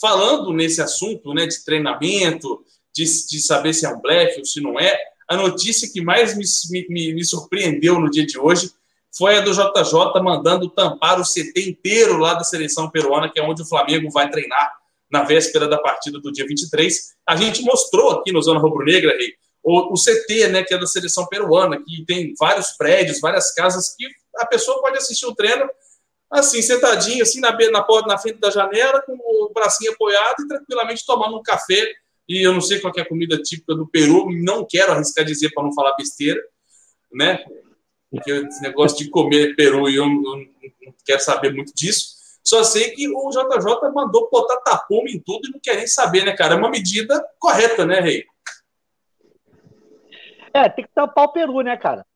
[0.00, 4.60] Falando nesse assunto, né, de treinamento, de, de saber se é um blefe ou se
[4.60, 6.44] não é, a notícia que mais me,
[6.88, 8.70] me, me surpreendeu no dia de hoje
[9.16, 13.42] foi a do JJ mandando tampar o CT inteiro lá da seleção peruana, que é
[13.42, 14.72] onde o Flamengo vai treinar
[15.10, 17.14] na véspera da partida do dia 23.
[17.26, 20.78] A gente mostrou aqui no Zona Rubro Negra, Rei, o, o CT, né, que é
[20.78, 24.04] da seleção peruana, que tem vários prédios, várias casas que
[24.36, 25.64] a pessoa pode assistir o treino
[26.30, 31.06] assim, sentadinho, assim, na, na na frente da janela, com o bracinho apoiado e tranquilamente
[31.06, 31.92] tomando um café.
[32.28, 35.50] E eu não sei qual é a comida típica do Peru, não quero arriscar dizer
[35.50, 36.40] para não falar besteira,
[37.12, 37.44] né?
[38.10, 42.14] Porque esse negócio de comer Peru, eu, eu não quero saber muito disso.
[42.42, 46.24] Só sei que o JJ mandou botar tapume em tudo e não quer nem saber,
[46.24, 46.54] né, cara?
[46.54, 48.24] É uma medida correta, né, Rei?
[50.52, 52.06] É, tem que tampar o Peru, né, cara?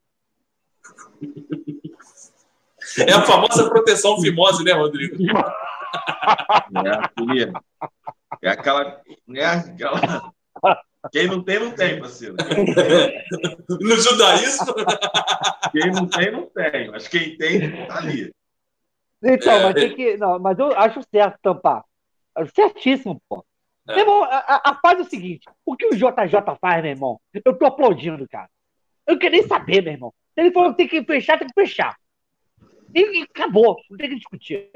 [2.99, 5.16] É a famosa proteção fimose, né, Rodrigo?
[6.71, 7.53] É,
[8.43, 9.03] é aquela,
[9.35, 10.33] é aquela.
[11.12, 12.35] Quem não tem, não tem, parceiro.
[13.69, 14.75] No judaísmo?
[15.73, 16.91] Quem não tem, não tem.
[16.91, 18.33] Mas quem tem, tá ali.
[19.23, 19.62] Então, é.
[19.64, 20.17] mas tem que.
[20.17, 21.85] Não, mas eu acho certo tampar.
[22.55, 23.45] Certíssimo, pô.
[23.88, 23.95] É.
[23.95, 27.21] Meu irmão, a, a, faz é o seguinte: o que o JJ faz, meu irmão?
[27.45, 28.49] Eu tô aplaudindo, cara.
[29.07, 30.14] Eu não quero nem saber, meu irmão.
[30.37, 31.97] Ele falou que tem que fechar, tem que fechar.
[32.95, 34.71] E, e acabou, não tem que discutir.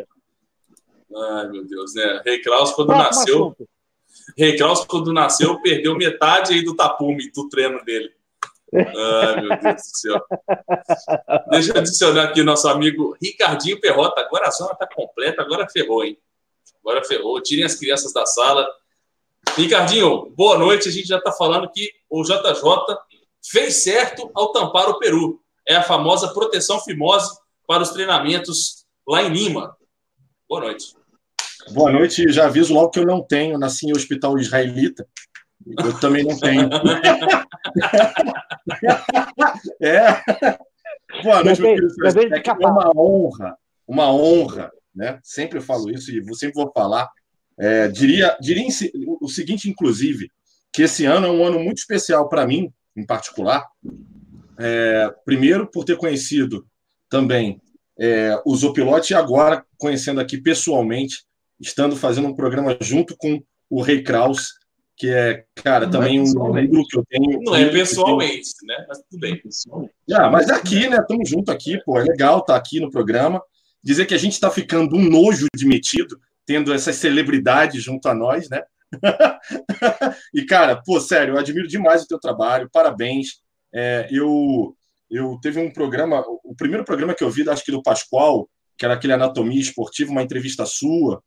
[1.14, 2.22] Ai, meu Deus, né?
[2.25, 3.38] Rei Kraus, quando Próximo nasceu.
[3.44, 3.68] Assunto.
[4.37, 8.12] Rei quando nasceu, perdeu metade aí do tapume do treino dele.
[8.75, 10.25] Ai, meu Deus do céu.
[11.51, 14.20] Deixa eu adicionar aqui nosso amigo Ricardinho Perrota.
[14.20, 16.18] Agora a zona está completa, agora ferrou, hein?
[16.81, 17.40] Agora ferrou.
[17.42, 18.66] Tirem as crianças da sala.
[19.57, 20.88] Ricardinho, boa noite.
[20.88, 22.96] A gente já está falando que o JJ
[23.44, 25.42] fez certo ao tampar o Peru.
[25.68, 29.77] É a famosa proteção fimose para os treinamentos lá em Lima.
[30.48, 30.94] Boa noite.
[31.70, 32.33] Boa noite.
[32.33, 33.59] Já aviso logo que eu não tenho.
[33.59, 35.07] Nasci em hospital israelita.
[35.79, 36.68] Eu também não tenho.
[39.81, 40.20] é.
[41.22, 41.94] Boa noite, meu querido.
[42.61, 45.20] É uma honra, uma honra, né?
[45.22, 47.09] Sempre falo isso e sempre vou falar.
[47.59, 48.66] É, diria, diria
[49.20, 50.31] o seguinte, inclusive,
[50.72, 53.66] que esse ano é um ano muito especial para mim, em particular.
[54.59, 56.66] É, primeiro, por ter conhecido
[57.09, 57.61] também
[57.98, 61.25] é, o Zopilote e agora conhecendo aqui pessoalmente,
[61.62, 64.53] estando fazendo um programa junto com o Rei Kraus,
[64.96, 67.40] que é, cara, não também é um livro que eu tenho.
[67.42, 68.85] Não é pessoalmente, né?
[68.88, 69.40] Mas tudo bem.
[70.12, 70.98] Ah, mas é aqui, né?
[70.98, 73.40] Estamos junto aqui, pô, é legal estar tá aqui no programa.
[73.83, 78.14] Dizer que a gente está ficando um nojo de metido, tendo essas celebridades junto a
[78.14, 78.62] nós, né?
[80.35, 83.40] e, cara, pô, sério, eu admiro demais o teu trabalho, parabéns.
[83.75, 84.77] É, eu,
[85.11, 88.85] eu teve um programa, o primeiro programa que eu vi, acho que do Pascoal, que
[88.85, 91.22] era aquele Anatomia Esportiva, uma entrevista sua,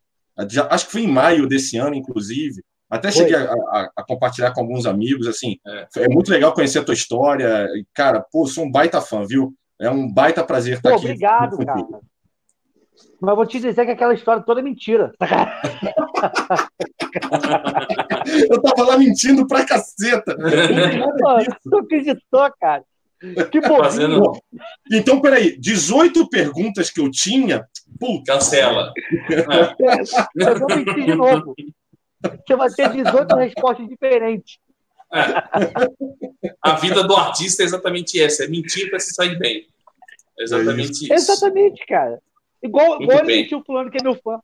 [0.49, 2.63] já, acho que foi em maio desse ano, inclusive.
[2.89, 5.57] Até cheguei a, a, a, compartilhar com alguns amigos, assim.
[5.65, 5.87] É.
[5.97, 6.07] é.
[6.07, 7.67] muito legal conhecer a tua história.
[7.75, 9.53] E, cara, pô, sou um baita fã, viu?
[9.79, 11.05] É um baita prazer estar pô, aqui.
[11.05, 11.83] Obrigado, cara.
[13.19, 15.11] Mas vou te dizer que aquela história toda é mentira.
[18.49, 20.35] eu tava lá mentindo pra caceta.
[20.35, 22.83] Pô, tu acreditou, cara?
[23.51, 23.77] Que bom.
[23.77, 24.39] Fazendo...
[24.91, 27.67] Então, peraí, 18 perguntas que eu tinha.
[27.99, 28.33] Puta.
[28.33, 28.93] Cancela.
[29.29, 30.49] É.
[30.49, 31.55] Eu vou mentir de novo.
[32.47, 34.57] Você vai ter 18 respostas diferentes.
[35.13, 36.49] É.
[36.61, 39.67] A vida do artista é exatamente essa: é mentir para se sair bem.
[40.39, 41.13] É exatamente isso.
[41.13, 42.19] Exatamente, cara.
[42.61, 44.39] Igual, igual ele mentiu fulano que é meu fã.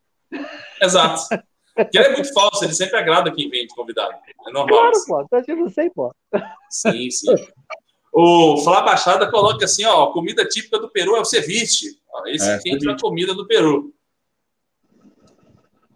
[0.82, 1.24] Exato.
[1.76, 4.13] Porque ele é muito falso, ele sempre agrada quem vem de convidado.
[4.48, 4.67] É normal.
[4.67, 5.08] Claro, assim.
[5.08, 5.28] pô.
[5.28, 6.13] Tá achando sei, pô.
[6.70, 7.36] Sim, sim.
[8.12, 11.97] O Flá Baixada coloca assim, ó, a comida típica do Peru é o ceviche.
[12.28, 13.93] esse é, aqui entra a comida do Peru.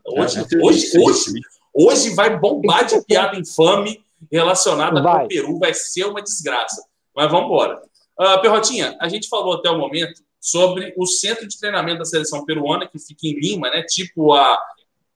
[0.06, 1.32] Hoje, é, hoje, hoje,
[1.73, 5.19] hoje vai bombar de piada infame relacionada vai.
[5.19, 6.86] com o Peru, vai ser uma desgraça.
[7.13, 7.82] Mas vamos embora.
[8.17, 12.45] Uh, Perrotinha, a gente falou até o momento sobre o centro de treinamento da seleção
[12.45, 13.84] peruana, que fica em Lima, né?
[13.84, 14.58] Tipo a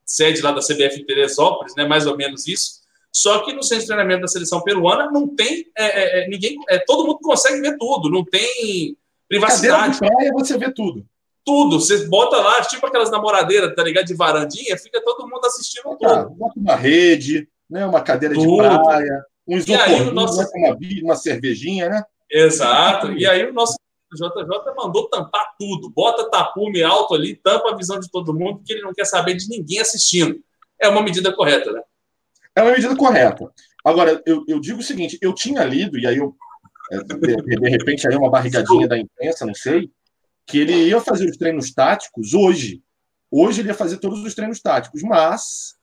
[0.03, 1.85] sede lá da CBF em Teresópolis, né?
[1.85, 2.79] Mais ou menos isso.
[3.11, 6.57] Só que no centro de treinamento da seleção peruana não tem é, é, é ninguém,
[6.69, 8.95] é, todo mundo consegue ver tudo, não tem
[9.27, 9.99] privacidade.
[9.99, 11.05] Cadeira de praia você vê tudo.
[11.43, 14.05] Tudo, você bota lá, tipo aquelas namoradeiras, tá ligado?
[14.05, 16.29] De varandinha, fica todo mundo assistindo tudo.
[16.31, 17.85] Bota uma rede, né?
[17.85, 18.61] Uma cadeira tudo.
[18.61, 20.37] de praia, um isopor, nosso...
[20.37, 22.03] Né, uma, uma cervejinha, né?
[22.29, 23.11] Exato.
[23.13, 23.75] E aí o nosso
[24.13, 28.73] JJ mandou tampar tudo, bota tapume alto ali, tampa a visão de todo mundo, porque
[28.73, 30.39] ele não quer saber de ninguém assistindo.
[30.79, 31.81] É uma medida correta, né?
[32.55, 33.51] É uma medida correta.
[33.85, 36.35] Agora, eu, eu digo o seguinte: eu tinha lido, e aí eu,
[36.91, 39.89] é, de, de repente, aí uma barrigadinha da imprensa, não sei,
[40.45, 42.81] que ele ia fazer os treinos táticos hoje.
[43.31, 45.75] Hoje ele ia fazer todos os treinos táticos, mas,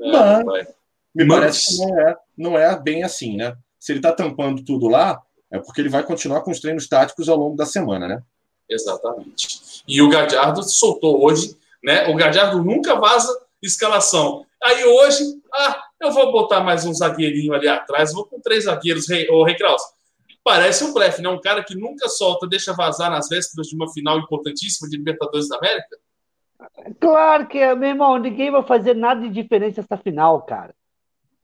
[0.00, 0.66] é, mas
[1.14, 1.38] me mas...
[1.38, 3.54] parece que não é, não é bem assim, né?
[3.78, 7.28] Se ele está tampando tudo lá, é porque ele vai continuar com os treinos táticos
[7.28, 8.22] ao longo da semana, né?
[8.68, 9.82] Exatamente.
[9.86, 12.08] E o Gadiardo soltou hoje, né?
[12.08, 13.30] O Gadiardo nunca vaza
[13.62, 14.44] escalação.
[14.62, 19.06] Aí hoje, ah, eu vou botar mais um zagueirinho ali atrás, vou com três zagueiros,
[19.30, 19.82] o Rei Kraus.
[20.42, 21.28] Parece um blefe, né?
[21.28, 25.48] Um cara que nunca solta, deixa vazar nas vésperas de uma final importantíssima de Libertadores
[25.48, 25.96] da América.
[27.00, 30.74] Claro que é, meu irmão, ninguém vai fazer nada de diferente essa final, cara.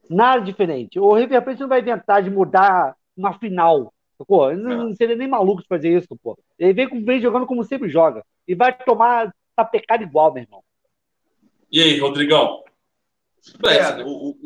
[0.08, 0.98] Nada diferente.
[0.98, 3.92] O River Plate não vai inventar de mudar uma final.
[4.26, 6.38] Pô, não, não seria nem maluco de fazer isso, pô.
[6.58, 8.22] Ele vem, vem jogando como sempre joga.
[8.46, 10.62] E vai tomar tapecada igual, meu irmão.
[11.72, 12.62] E aí, Rodrigão?
[14.04, 14.36] O,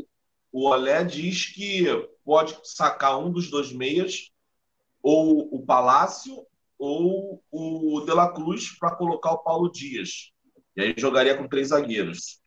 [0.53, 1.87] o Olé diz que
[2.25, 4.31] pode sacar um dos dois meias
[5.03, 6.47] ou o Palácio
[6.79, 10.33] ou o De La Cruz para colocar o Paulo Dias.
[10.77, 12.41] E aí jogaria com três zagueiros.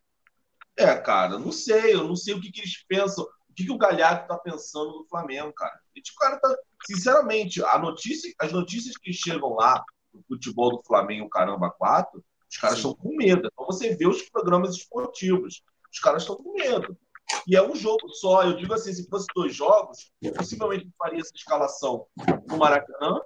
[0.76, 3.72] É, cara, não sei, eu não sei o que, que eles pensam, o que, que
[3.72, 5.80] o Galhardo está pensando no Flamengo, cara.
[5.96, 6.56] Esse cara tá,
[6.86, 9.84] sinceramente, a notícia, as notícias que chegam lá
[10.14, 13.50] no futebol do Flamengo, caramba, quatro, os caras estão com medo.
[13.52, 16.97] Então você vê os programas esportivos, os caras estão com medo.
[17.45, 18.43] E é um jogo só.
[18.43, 22.06] Eu digo assim, se fosse dois jogos, possivelmente faria essa escalação
[22.47, 23.19] no Maracanã.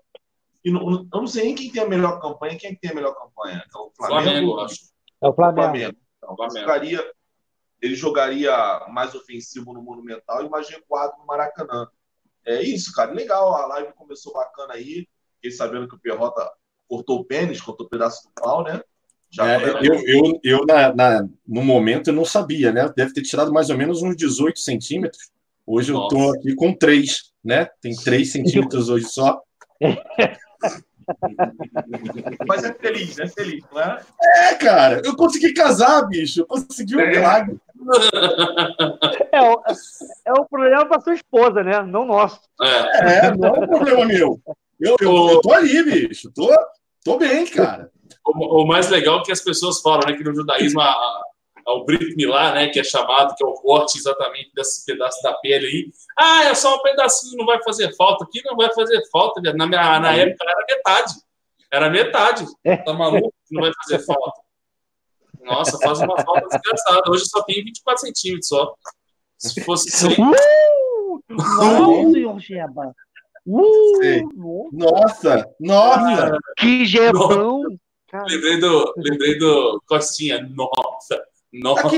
[0.64, 2.58] E no, eu não sei nem quem tem a melhor campanha.
[2.58, 3.64] Quem tem a melhor campanha?
[3.64, 4.24] É o Flamengo?
[4.24, 4.80] Flamengo acho.
[5.22, 5.62] É o Flamengo.
[5.62, 5.98] Flamengo.
[6.18, 6.60] Então, Flamengo.
[6.60, 7.14] Ficaria,
[7.82, 11.88] ele jogaria mais ofensivo no Monumental e mais recuado no Maracanã.
[12.46, 13.12] É isso, cara.
[13.12, 13.54] Legal.
[13.56, 15.08] A live começou bacana aí.
[15.36, 16.52] Fiquei sabendo que o Perrota
[16.88, 18.82] cortou o pênis, cortou o um pedaço do pau, né?
[19.40, 22.92] É, eu, eu, eu na, na, no momento, eu não sabia, né?
[22.96, 25.32] Deve ter tirado mais ou menos uns 18 centímetros.
[25.66, 26.14] Hoje Nossa.
[26.16, 27.70] eu estou aqui com 3, né?
[27.82, 29.42] Tem 3 centímetros hoje só.
[32.46, 34.02] Mas é feliz, é feliz, não é?
[34.22, 36.42] É, cara, eu consegui casar, bicho.
[36.42, 37.10] Eu consegui um é.
[37.10, 37.58] milagre.
[39.32, 39.64] É, o,
[40.26, 41.82] é o problema para sua esposa, né?
[41.82, 42.42] Não nosso.
[42.62, 44.42] É, é não é um problema meu.
[44.80, 46.30] Eu, eu, eu tô ali, bicho.
[46.32, 46.54] Tô,
[47.04, 47.90] tô bem, cara
[48.26, 51.74] o, o, mais legal é que as pessoas falam, né, que no judaísmo a, a,
[51.74, 55.34] o Brit Milá, né, que é chamado, que é o corte exatamente desse pedaço da
[55.36, 55.92] pele aí.
[56.20, 58.24] Ah, é só um pedacinho, não vai fazer falta.
[58.24, 59.42] Aqui não vai fazer falta.
[59.54, 61.14] Na, minha, na época era metade.
[61.72, 62.46] Era metade.
[62.86, 63.34] Tá maluco?
[63.50, 64.42] Não vai fazer falta.
[65.44, 67.10] Nossa, faz uma falta desgraçada.
[67.10, 68.76] Hoje só tem 24 centímetros só.
[69.38, 70.18] Se fosse 100...
[70.20, 71.24] Uh!
[71.30, 72.94] Nossa.
[73.46, 74.70] Uh!
[74.72, 76.38] Nossa, nossa!
[76.58, 77.64] Que gebão!
[78.28, 80.42] Lembrei do, lembrei do Costinha.
[80.54, 81.22] Nossa,
[81.54, 81.88] nossa.
[81.88, 81.98] Aqui,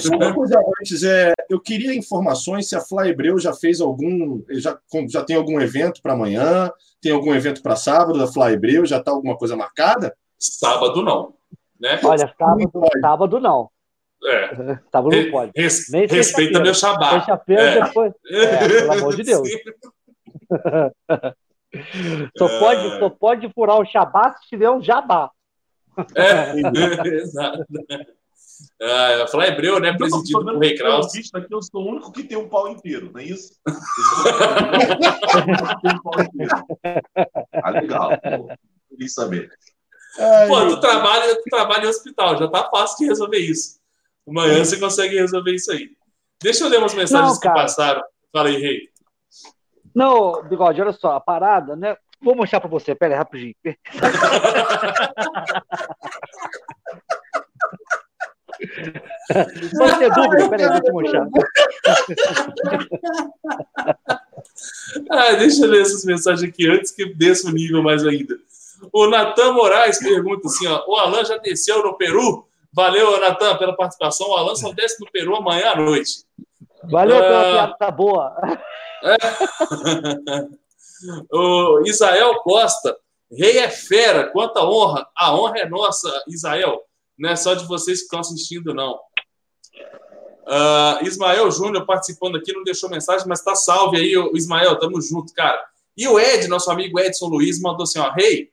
[0.00, 4.78] só uma coisa antes, é, eu queria informações se a Flybreu já fez algum, já,
[5.08, 9.10] já tem algum evento para amanhã, tem algum evento para sábado da Flybreu, já está
[9.10, 10.16] alguma coisa marcada?
[10.38, 11.34] Sábado não,
[11.78, 12.00] né?
[12.02, 13.70] Olha, sábado, sábado não.
[14.24, 14.56] É.
[14.90, 15.52] Sábado não pode.
[15.54, 17.10] Res, respeita meu xabá.
[17.10, 17.84] Sexta-feira é.
[17.84, 18.14] depois.
[18.30, 19.46] É, pelo amor de Deus.
[22.36, 25.30] só, pode, só pode furar o xabá se tiver um jabá.
[26.14, 26.54] É,
[27.22, 27.64] exato.
[28.80, 29.92] Ah, Hebreu, né?
[29.96, 31.06] Presidido por Rei Kraus.
[31.34, 33.54] Aqui, eu sou o único que tem um pau inteiro, não é isso?
[37.62, 38.10] ah, legal.
[38.88, 39.50] Queria saber.
[40.48, 43.78] Pô, tu trabalha, tu trabalha em hospital, já tá fácil de resolver isso.
[44.26, 45.90] Amanhã você consegue resolver isso aí.
[46.42, 48.02] Deixa eu ler umas mensagens não, que passaram.
[48.32, 48.88] Fala aí, Rei.
[49.94, 51.96] Não, Bigode, olha só, a parada, né?
[52.20, 53.54] Vou mostrar para você, pera aí, rapidinho.
[59.76, 61.28] Pode ter dúvida, peraí, vou te mostrar.
[65.10, 68.36] ah, deixa eu ler essas mensagens aqui antes que desça o nível mais ainda.
[68.92, 72.46] O Natan Moraes pergunta assim: ó, o Alan já desceu no Peru?
[72.72, 74.28] Valeu, Natan, pela participação.
[74.28, 76.24] O Alan só desce no Peru amanhã à noite.
[76.84, 77.52] Valeu pela uh...
[77.52, 78.36] piada, tá boa.
[81.30, 82.96] O Isael Costa,
[83.30, 85.06] rei é fera, quanta honra.
[85.16, 86.82] A honra é nossa, Isael.
[87.18, 88.98] Não é só de vocês que estão assistindo, não.
[90.46, 95.32] Uh, Ismael Júnior participando aqui, não deixou mensagem, mas tá salve aí, Ismael, tamo junto,
[95.34, 95.60] cara.
[95.96, 98.50] E o Ed, nosso amigo Edson Luiz, mandou assim: ó, Rei, hey,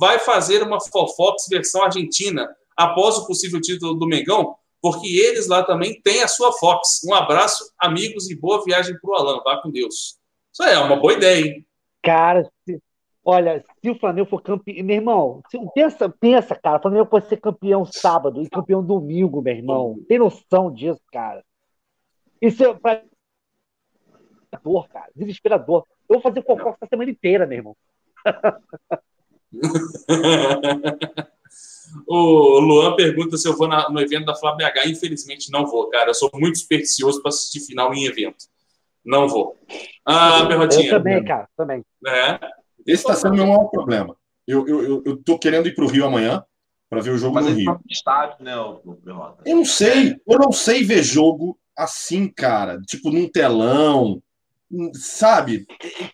[0.00, 5.62] vai fazer uma Fofox versão argentina após o possível título do Mengão, porque eles lá
[5.62, 7.02] também têm a sua Fox.
[7.04, 9.40] Um abraço, amigos, e boa viagem pro Alan.
[9.44, 10.18] Vá com Deus.
[10.52, 11.66] Isso é uma boa ideia, hein?
[12.02, 12.82] Cara, se,
[13.24, 14.84] olha, se o Flamengo for campeão.
[14.84, 19.42] Meu irmão, se, pensa, pensa, cara, o Flamengo pode ser campeão sábado e campeão domingo,
[19.42, 19.98] meu irmão.
[20.08, 21.44] Tem noção disso, cara?
[22.40, 23.02] Isso é pra...
[24.50, 25.10] desesperador, cara.
[25.14, 25.86] Desesperador.
[26.08, 27.76] Eu vou fazer fofoca essa semana inteira, meu irmão.
[32.06, 34.88] o Luan pergunta se eu vou na, no evento da Flávia BH.
[34.88, 36.10] Infelizmente, não vou, cara.
[36.10, 38.46] Eu sou muito supersticioso para assistir final em evento.
[39.04, 39.58] Não vou.
[40.04, 40.86] Ah, Perrotinha.
[40.86, 41.84] Eu também, cara, também.
[42.06, 42.38] É.
[42.86, 44.16] Esse está sendo o meu maior problema.
[44.46, 46.44] Eu, eu, eu, eu tô querendo ir para o Rio amanhã
[46.88, 47.72] para ver o jogo Mas no Rio.
[47.72, 49.42] Tá estádio, né, o, Perrota?
[49.46, 50.16] Eu não sei.
[50.26, 52.80] Eu não sei ver jogo assim, cara.
[52.82, 54.20] Tipo, num telão.
[54.94, 55.66] Sabe?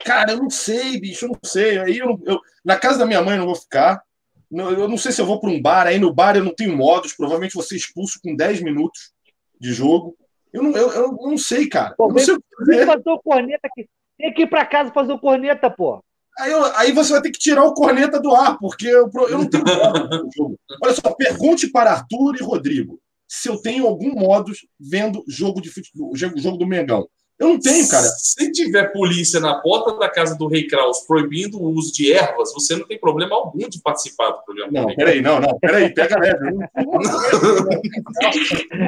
[0.05, 1.25] Cara, eu não sei, bicho.
[1.25, 1.79] Eu não sei.
[1.79, 4.03] Aí eu, eu na casa da minha mãe eu não vou ficar.
[4.51, 5.87] Eu não sei se eu vou para um bar.
[5.87, 7.14] Aí no bar eu não tenho modos.
[7.14, 9.12] Provavelmente vou ser expulso com 10 minutos
[9.59, 10.16] de jogo.
[10.56, 11.94] Eu não, eu, eu não sei, cara.
[11.96, 13.86] Pô, não sei o que fazer o corneta aqui.
[14.16, 16.02] Tem que ir para casa fazer o corneta, pô.
[16.38, 19.38] Aí, eu, aí você vai ter que tirar o corneta do ar, porque eu, eu
[19.38, 19.64] não tenho
[20.34, 20.58] jogo.
[20.82, 25.70] Olha só, pergunte para Arthur e Rodrigo se eu tenho algum modo vendo jogo de
[25.70, 27.08] futebol, jogo do Mengão.
[27.38, 28.07] Eu não tenho, cara.
[28.07, 32.53] Se tiver polícia na porta da casa do Rei Kraus proibindo o uso de ervas,
[32.55, 34.72] você não tem problema algum de participar do programa.
[34.72, 36.53] Não, peraí, não, não, peraí, pega leve.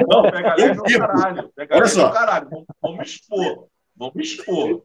[0.07, 1.51] Não, pega leve no caralho.
[1.55, 2.09] Pega Olha só.
[2.09, 2.49] caralho.
[2.49, 3.67] Vamos, vamos expor.
[3.95, 4.83] Vamos expor.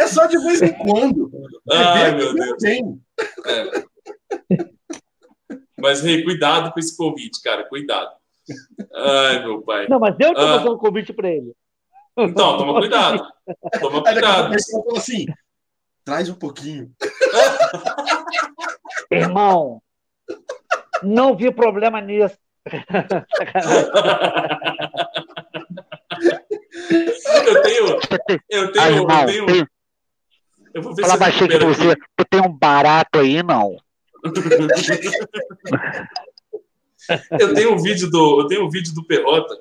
[0.00, 1.30] É só de vez em quando.
[1.70, 2.56] Ai, meu Deus.
[2.58, 3.00] Tem.
[3.46, 4.64] É.
[5.78, 7.62] Mas, Rei, cuidado com esse convite, cara.
[7.68, 8.10] Cuidado.
[8.92, 9.86] Ai, meu pai.
[9.88, 10.58] Não, mas eu tô ah.
[10.58, 11.54] fazendo um convite para ele.
[12.18, 13.24] Então, toma cuidado.
[13.80, 14.56] Toma cuidado.
[14.96, 15.26] assim,
[16.04, 16.92] traz um pouquinho.
[19.10, 19.82] Irmão,
[21.02, 22.36] não vi problema nisso.
[27.46, 27.86] eu tenho.
[28.50, 28.80] Eu tenho.
[28.80, 29.06] Ai, eu
[29.46, 29.68] tenho.
[30.74, 31.94] Eu vou ver Fala baixinho que você.
[32.16, 33.76] Tu tem um barato aí, não?
[37.38, 38.40] eu tenho um vídeo do.
[38.40, 39.56] Eu tenho um vídeo do Perrota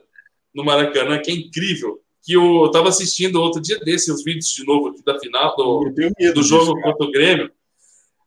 [0.54, 4.66] no Maracanã que é incrível que eu estava assistindo outro dia desses os vídeos de
[4.66, 5.90] novo aqui da final do,
[6.36, 7.50] do jogo disso, contra o Grêmio.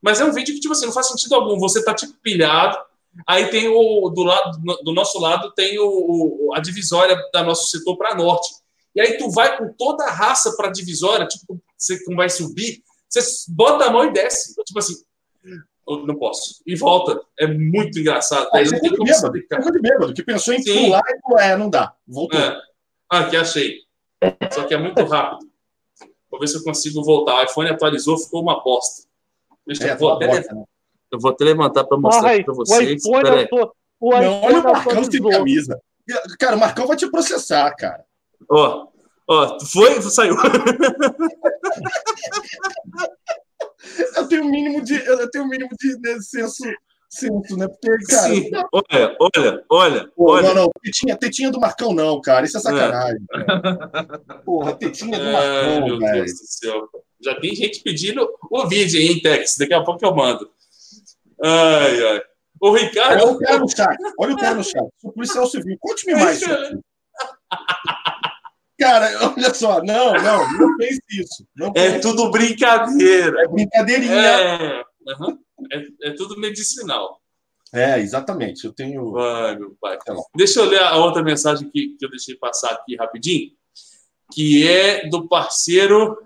[0.00, 1.58] Mas é um vídeo que, tipo assim, não faz sentido algum.
[1.58, 2.78] Você tá, tipo, pilhado,
[3.26, 7.98] aí tem o, do, lado, do nosso lado, tem o, a divisória da nosso setor
[7.98, 8.48] para norte.
[8.94, 12.82] E aí tu vai com toda a raça para a divisória, tipo, você vai subir,
[13.06, 14.54] você bota a mão e desce.
[14.64, 14.94] Tipo assim,
[15.86, 16.62] não posso.
[16.66, 17.20] E volta.
[17.38, 18.48] É muito engraçado.
[18.50, 20.86] Ah, não tem como bêbado, de bêbado, que pensou em Sim.
[20.86, 21.92] pular e é, não dá.
[22.08, 22.40] Voltou.
[22.40, 22.58] É.
[23.10, 23.89] Ah, aqui achei.
[24.52, 25.48] Só que é muito rápido.
[26.30, 27.37] Vou ver se eu consigo voltar.
[27.37, 29.09] O iPhone atualizou, ficou uma bosta.
[29.66, 30.64] Deixa é, eu, vou até, bosta, né?
[31.12, 33.04] eu vou até levantar para mostrar para vocês.
[33.04, 35.80] O iPhone, tô, o iPhone Não, olha o Marcão sem camisa.
[36.38, 38.04] Cara, o Marcão vai te processar, cara.
[38.48, 38.87] Ó,
[39.28, 40.37] ó, foi saiu.
[44.16, 46.64] eu tenho o um mínimo de, eu tenho o um mínimo de, de senso
[47.11, 47.66] Sinto, né?
[47.66, 48.29] Porque, cara.
[48.29, 48.51] Sim.
[48.73, 50.49] Olha, olha, olha, Pô, olha.
[50.49, 52.46] Não, não, tetinha, tetinha do Marcão, não, cara.
[52.46, 53.20] Isso é sacanagem.
[53.35, 54.35] É.
[54.44, 56.25] Porra, tetinha do Marcão, meu velho.
[56.25, 56.88] Deus do céu.
[57.20, 59.57] Já tem gente pedindo o vídeo aí, em Tex.
[59.59, 60.49] Daqui a pouco eu mando.
[61.42, 62.23] Ai, ai.
[62.61, 63.25] O Ricardo.
[63.25, 63.96] Olha o cara no chat.
[64.18, 64.88] Olha o cara no chat.
[65.03, 65.77] O policial civil.
[65.81, 66.40] Conte-me mais.
[68.79, 71.44] Cara, olha só, não, não, não pense isso.
[71.55, 73.42] Não é tudo brincadeira.
[73.42, 74.14] É brincadeirinha.
[74.14, 74.83] É.
[75.07, 75.38] Uhum.
[75.73, 77.20] É, é tudo medicinal.
[77.73, 78.64] É, exatamente.
[78.64, 79.16] Eu tenho.
[79.18, 79.99] Ai, meu pai.
[80.35, 83.53] Deixa eu ler a outra mensagem que, que eu deixei passar aqui rapidinho,
[84.33, 86.18] que é do parceiro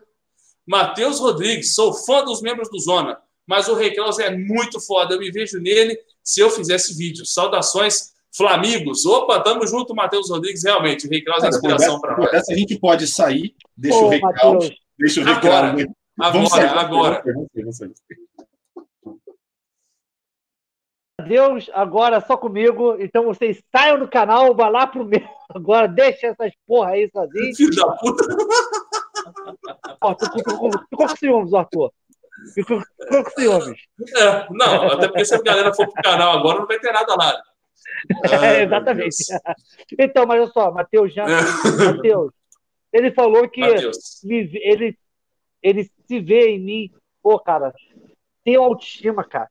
[0.67, 1.75] Matheus Rodrigues.
[1.75, 5.15] Sou fã dos membros do Zona, mas o Reclaus é muito foda.
[5.15, 7.27] Eu me vejo nele se eu fizesse vídeo.
[7.27, 9.05] Saudações, Flamigos.
[9.05, 10.65] Opa, tamo junto, Matheus Rodrigues.
[10.65, 12.33] Realmente, o Reclaus é inspiração para nós.
[12.33, 14.71] Essa a gente pode sair, deixa Ô, o Reclaus.
[14.99, 15.85] Deixa o Reclaus.
[16.19, 17.23] Agora, agora, agora.
[17.25, 17.95] Vamos sair, vamos sair.
[21.25, 22.97] Deus, agora só comigo.
[23.01, 25.21] Então vocês saiam do canal, vá lá pro meu.
[25.55, 27.55] Agora deixa essas porra aí sozinho.
[27.55, 28.25] Filho da puta.
[30.01, 31.93] Ó, tu ficou com ciúmes, Arthur.
[32.55, 33.81] Ficou com ciúmes.
[34.17, 37.15] É, não, até porque se a galera for pro canal agora, não vai ter nada
[37.15, 37.41] lá.
[38.43, 39.17] É, exatamente.
[39.99, 41.25] Então, mas olha só, Matheus já.
[41.25, 42.33] Matheus,
[42.93, 44.99] ele falou que ele,
[45.63, 46.91] ele se vê em mim.
[47.23, 47.73] Pô, cara,
[48.45, 49.49] tem autoestima, cara.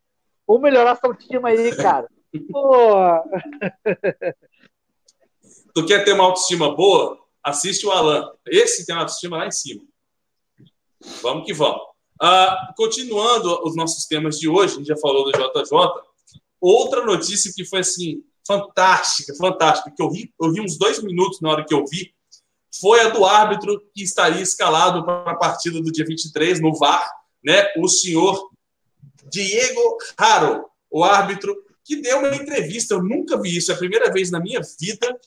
[0.48, 2.08] Vamos melhorar essa autoestima aí, cara.
[2.52, 2.94] Pô.
[5.74, 7.18] Tu quer ter uma autoestima boa?
[7.44, 8.32] Assiste o Alan.
[8.46, 9.84] Esse tem uma autoestima lá em cima.
[11.22, 11.82] Vamos que vamos.
[12.22, 15.72] Uh, continuando os nossos temas de hoje, a gente já falou do JJ.
[16.62, 21.42] Outra notícia que foi assim, fantástica, fantástica, que eu ri, eu ri uns dois minutos
[21.42, 22.14] na hora que eu vi,
[22.80, 27.06] foi a do árbitro que estaria escalado para a partida do dia 23 no VAR,
[27.44, 27.68] né?
[27.78, 28.50] O senhor
[29.30, 32.94] Diego Haro, o árbitro que deu uma entrevista.
[32.94, 35.20] Eu nunca vi isso, é a primeira vez na minha vida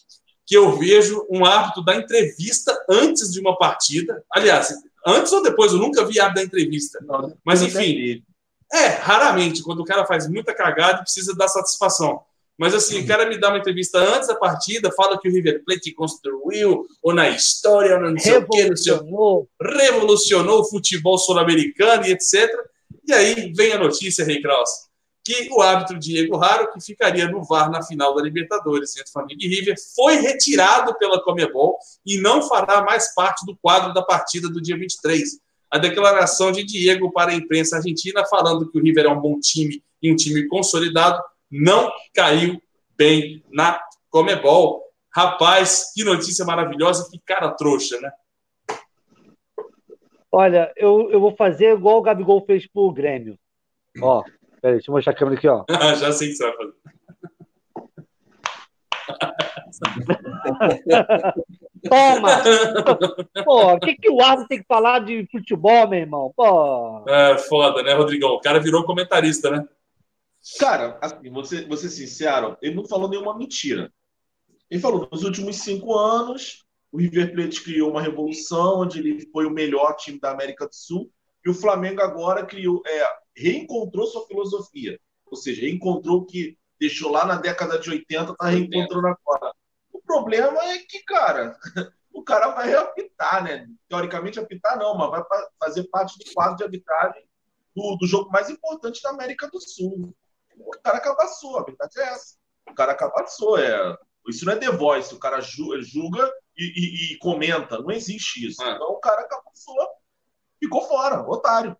[0.47, 4.25] que eu vejo um árbitro dar entrevista antes de uma partida.
[4.33, 4.73] Aliás,
[5.05, 6.99] antes ou depois, eu nunca vi árbitro dar entrevista.
[7.03, 8.23] Não, Mas, enfim,
[8.73, 12.21] é, raramente, quando o cara faz muita cagada, precisa dar satisfação.
[12.59, 15.63] Mas assim, o cara me dá uma entrevista antes da partida, fala que o River
[15.65, 20.65] Plate construiu, ou na história, ou não sei o quê, não sei o revolucionou o
[20.65, 22.51] futebol sul-americano e etc.
[23.07, 24.71] E aí vem a notícia, Rei Kraus,
[25.25, 29.41] que o árbitro Diego Raro, que ficaria no VAR na final da Libertadores entre Flamengo
[29.41, 34.49] e River, foi retirado pela Comebol e não fará mais parte do quadro da partida
[34.49, 35.39] do dia 23.
[35.71, 39.39] A declaração de Diego para a imprensa argentina, falando que o River é um bom
[39.41, 42.61] time e um time consolidado, não caiu
[42.97, 43.81] bem na
[44.11, 44.83] Comebol.
[45.13, 48.11] Rapaz, que notícia maravilhosa, que cara trouxa, né?
[50.39, 53.39] Olha, eu, eu vou fazer igual o Gabigol fez pro Grêmio.
[54.03, 54.22] Ó,
[54.61, 55.64] Peraí, deixa eu mostrar a câmera aqui, ó.
[55.97, 56.74] Já sei que você vai fazer.
[61.89, 62.43] Toma!
[63.47, 66.34] Pô, o que, que o árbitro tem que falar de futebol, meu irmão?
[66.37, 67.09] Pô.
[67.09, 68.32] É foda, né, Rodrigão?
[68.32, 69.66] O cara virou comentarista, né?
[70.59, 73.91] Cara, assim, você, você sincero, ele não falou nenhuma mentira.
[74.70, 76.66] Ele falou nos últimos cinco anos,
[76.97, 80.75] o River Plate criou uma revolução, onde ele foi o melhor time da América do
[80.75, 81.13] Sul,
[81.45, 84.99] e o Flamengo agora criou, é, reencontrou sua filosofia.
[85.27, 89.53] Ou seja, reencontrou o que deixou lá na década de 80, está reencontrando agora.
[89.93, 91.55] O problema é que, cara,
[92.15, 93.69] o cara vai apitar, né?
[93.91, 95.23] Teoricamente, apitar não, mas vai
[95.61, 97.29] fazer parte do quadro de arbitragem
[97.75, 100.17] do, do jogo mais importante da América do Sul.
[100.57, 102.37] O cara cabaçou, a verdade é essa.
[102.71, 103.59] O cara cabaçou.
[103.59, 103.99] É...
[104.27, 107.79] Isso não é The Voice, o cara julga e, e, e comenta.
[107.79, 108.63] Não existe isso.
[108.63, 108.75] É.
[108.75, 109.77] Então o cara cabaçou,
[110.59, 111.77] ficou fora, otário.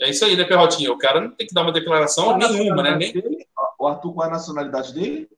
[0.00, 0.92] É isso aí, né, Perrotinha?
[0.92, 2.96] O cara não tem que dar uma declaração nenhuma, né?
[2.96, 3.12] Nem...
[3.12, 3.46] Dele?
[3.78, 5.28] O Arthur, qual é a nacionalidade dele?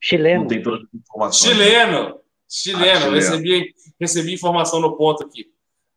[0.00, 0.40] Chileno.
[0.40, 1.56] Não tem todas as informações.
[1.56, 2.20] Chileno.
[2.48, 3.06] Chileno.
[3.06, 5.52] Ah, Recebi, recebi informação no ponto aqui.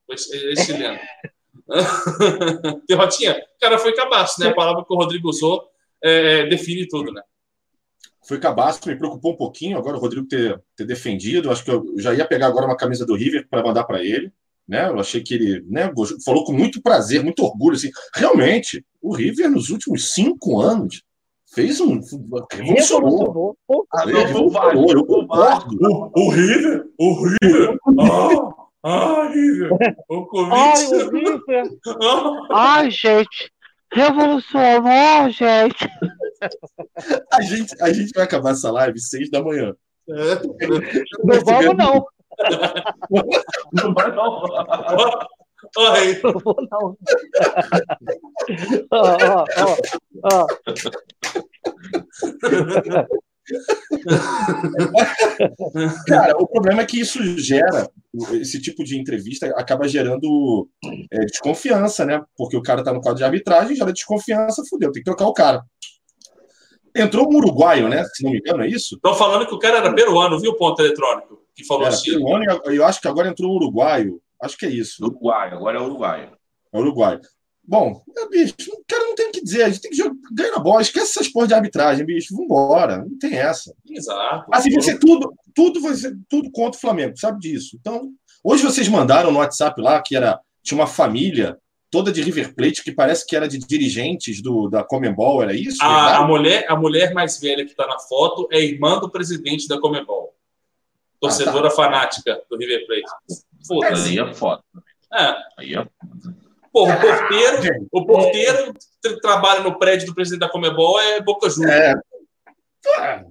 [0.09, 0.99] É, é chileno.
[2.87, 4.49] Perrotinha, o cara foi cabaço, né?
[4.49, 5.67] A palavra que o Rodrigo usou
[6.03, 7.23] é, é, define tudo, né?
[8.27, 11.51] Foi cabaço, me preocupou um pouquinho agora o Rodrigo ter, ter defendido.
[11.51, 14.31] Acho que eu já ia pegar agora uma camisa do River para mandar para ele.
[14.67, 14.87] Né?
[14.89, 15.91] Eu achei que ele né,
[16.23, 17.75] falou com muito prazer, muito orgulho.
[17.75, 17.91] Assim.
[18.15, 21.03] Realmente, o River, nos últimos cinco anos,
[21.53, 22.01] fez um.
[22.51, 23.55] Revolucionou.
[23.93, 24.91] Ah, revolucionou.
[24.91, 25.77] Eu concordo.
[25.79, 26.85] O, o River?
[26.97, 27.77] O River?
[27.99, 29.69] Ah, ah River!
[30.09, 31.69] O Ai, o River!
[32.51, 33.51] Ai, gente!
[33.95, 35.89] Revolucionou, gente!
[37.31, 39.73] A gente, a gente vai acabar essa live seis da manhã.
[40.09, 40.35] É.
[41.23, 42.05] Não vamos, não.
[43.71, 44.43] Não vai não.
[45.77, 46.21] Oi.
[46.21, 46.97] Não vou não.
[48.91, 49.45] Ó, ó,
[50.23, 50.47] ó,
[56.07, 57.89] Cara, o problema é que isso gera,
[58.33, 60.67] esse tipo de entrevista acaba gerando
[61.11, 62.21] é, desconfiança, né?
[62.35, 65.33] Porque o cara tá no quadro de arbitragem, gera desconfiança, fudeu, tem que trocar o
[65.33, 65.63] cara.
[66.95, 68.05] Entrou um uruguaio, né?
[68.13, 68.95] Se não me engano, é isso?
[68.95, 71.43] Estão falando que o cara era peruano, viu, ponto eletrônico?
[71.53, 72.11] Que falou era assim.
[72.11, 74.21] Peruano, eu acho que agora entrou um uruguaio.
[74.41, 75.03] Acho que é isso.
[75.03, 76.29] Uruguai, agora é uruguaio.
[76.73, 77.19] É uruguaio.
[77.67, 80.15] Bom, é, bicho, o cara não tem o que dizer, a gente tem que jogar,
[80.31, 83.73] ganhar na bola, esquece essas porras de arbitragem, bicho, vambora, não tem essa.
[83.89, 84.45] Exato.
[84.51, 87.75] Assim, vai ser tudo, tudo vai ser tudo contra o Flamengo, sabe disso.
[87.79, 88.11] Então,
[88.43, 91.57] hoje vocês mandaram no WhatsApp lá que era tinha uma família
[91.89, 95.81] toda de River Plate, que parece que era de dirigentes do, da Comembol, era isso?
[95.81, 99.67] A, a mulher, a mulher mais velha que está na foto é irmã do presidente
[99.67, 100.35] da Comembol.
[101.19, 101.75] Torcedora ah, tá.
[101.75, 103.41] fanática do River Plate.
[103.67, 104.19] Foda-se.
[104.19, 104.63] Aí é foda.
[105.13, 105.35] É.
[105.57, 105.87] Aí é
[106.75, 111.49] Pô, o porteiro, o porteiro que trabalha no prédio do presidente da Comebol é Boca
[111.49, 112.01] Juniors.
[112.99, 113.23] É.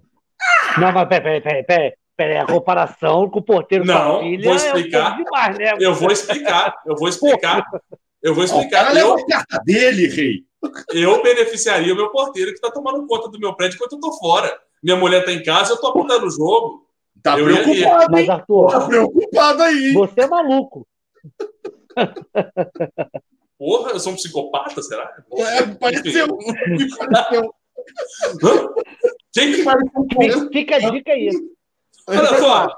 [0.80, 1.92] Não, mas peraí, peraí, peraí.
[2.16, 5.12] Peraí, a comparação com o porteiro não, família vou explicar.
[5.12, 5.74] É demais, né?
[5.78, 7.66] Eu vou explicar, eu vou explicar.
[8.22, 8.96] Eu vou explicar.
[8.96, 10.44] eu, a carta dele, rei.
[10.94, 14.18] Eu beneficiaria o meu porteiro que está tomando conta do meu prédio enquanto eu estou
[14.18, 14.58] fora.
[14.82, 16.88] Minha mulher está em casa, eu estou apontando o jogo.
[17.22, 18.08] Tá eu preocupado, ia...
[18.10, 19.92] Mas, Arthur, tá preocupado aí.
[19.92, 20.88] Você é maluco.
[23.58, 25.10] Porra, eu sou um psicopata, será?
[25.38, 26.38] É, pareceu.
[30.14, 30.48] Pareceu?
[30.52, 31.30] Fica a dica aí.
[32.06, 32.68] Olha só,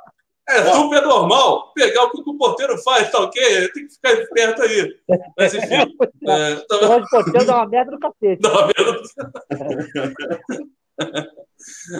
[0.49, 3.69] é super normal pegar o que o porteiro faz, tá ok?
[3.73, 4.97] Tem que ficar esperto aí.
[5.37, 5.75] Mas enfim.
[6.29, 6.97] é, tá...
[6.97, 8.41] O porteiro dá uma merda no cacete.
[8.41, 9.03] Dá uma merda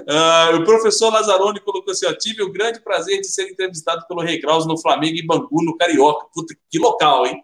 [0.09, 4.23] uh, o professor Lazzaroni colocou assim: ó, tive o grande prazer de ser entrevistado pelo
[4.23, 6.27] Rei Kraus no Flamengo e Bangu, no Carioca.
[6.33, 7.43] Puta, que local, hein?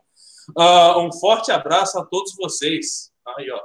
[0.56, 3.10] Uh, um forte abraço a todos vocês.
[3.36, 3.60] Aí, ó.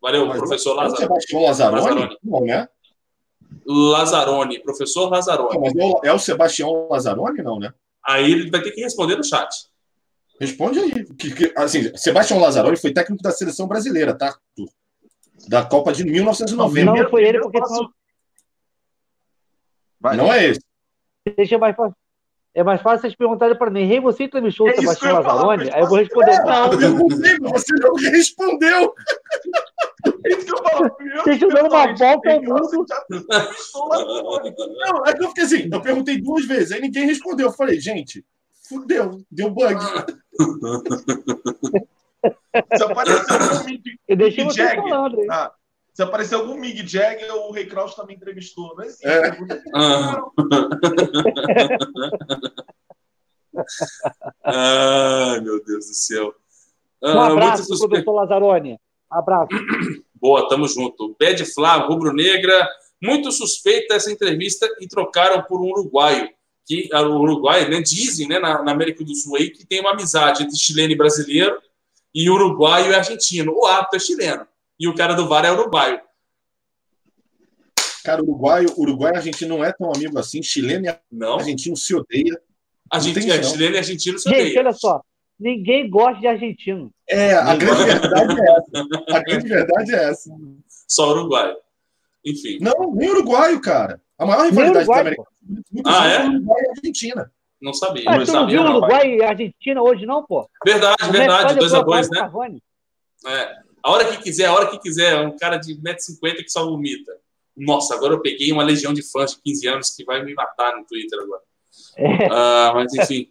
[0.00, 0.74] Valeu, Mas professor?
[0.74, 2.16] Lazzaroni.
[2.22, 2.68] Não, né?
[3.66, 5.74] Lazarone, professor Lazarone.
[5.74, 7.72] Não, é o Sebastião Lazarone, não, né?
[8.06, 9.48] Aí ele vai ter que responder no chat.
[10.40, 11.04] Responde aí.
[11.14, 14.38] Que, que, assim, Sebastião Lazarone foi técnico da seleção brasileira, tá?
[15.48, 16.92] Da Copa de 1990.
[16.92, 17.90] Não foi ele porque não.
[20.16, 20.60] Não é esse.
[21.36, 21.96] Deixa mais fácil.
[22.54, 25.70] É mais fácil vocês perguntarem para mim, Rei, você entrevistou o é Sebastião Lazzaroni?
[25.72, 26.38] Aí eu vou responder.
[26.44, 28.94] Não, eu não sei, você não respondeu.
[30.24, 30.90] É isso que eu falo.
[31.22, 32.86] Vocês estão dando uma volta ao mundo.
[34.78, 37.48] Não, é que eu fiquei assim, eu perguntei duas vezes, aí ninguém respondeu.
[37.48, 38.24] Eu falei, gente,
[38.68, 39.78] fudeu, deu bug.
[42.76, 44.82] Se aparecer algum Mick, Mick Jagger,
[45.30, 45.52] ah,
[45.98, 48.72] se aparecer algum Mick Jagger, o Rei Kraus também entrevistou.
[48.76, 49.04] Não existe.
[49.04, 49.36] É.
[49.74, 50.22] Ah.
[54.44, 56.32] Ai, meu Deus do céu.
[57.02, 58.78] Um ah, abraço, professor Lazzaroni.
[59.10, 59.48] Abraço.
[60.14, 61.16] Boa, tamo junto.
[61.18, 62.68] Bad Flávio, Rubro Negra.
[63.02, 66.30] Muito suspeita essa entrevista e trocaram por um uruguaio.
[66.64, 69.80] Que, ah, o Uruguai, né, dizem né, na, na, América do Sul aí que tem
[69.80, 71.60] uma amizade entre chileno e brasileiro,
[72.14, 73.52] e uruguaio e argentino.
[73.52, 74.46] O árbitro é chileno
[74.78, 76.00] e o cara do VAR é uruguaio.
[78.04, 80.42] Cara, uruguaio, uruguai e argentino não é tão amigo assim.
[80.42, 81.34] Chileno e não.
[81.34, 82.40] argentino se odeia.
[82.90, 84.46] Argentina, é, chileno e argentino se odeia.
[84.46, 85.02] Gente, olha só.
[85.38, 86.90] Ninguém gosta de argentino.
[87.08, 88.86] É, a grande verdade é essa.
[89.10, 90.30] A grande verdade é essa.
[90.86, 91.56] Só uruguaio.
[92.24, 92.58] Enfim.
[92.60, 94.00] Não, nem uruguaio, cara.
[94.18, 95.24] A maior rivalidade da América
[95.84, 96.26] ah, é?
[96.26, 97.32] Uruguai e Argentina.
[97.60, 98.04] Não sabia.
[98.04, 100.48] Mas tu não viu Uruguai e Argentina hoje, não, pô?
[100.64, 101.58] Verdade, verdade.
[101.58, 102.58] 2x2, né?
[103.26, 103.67] É.
[103.82, 105.12] A hora que quiser, a hora que quiser.
[105.14, 107.16] É um cara de 1,50m que só vomita.
[107.56, 110.76] Nossa, agora eu peguei uma legião de fãs de 15 anos que vai me matar
[110.76, 111.42] no Twitter agora.
[111.98, 113.30] Uh, mas enfim.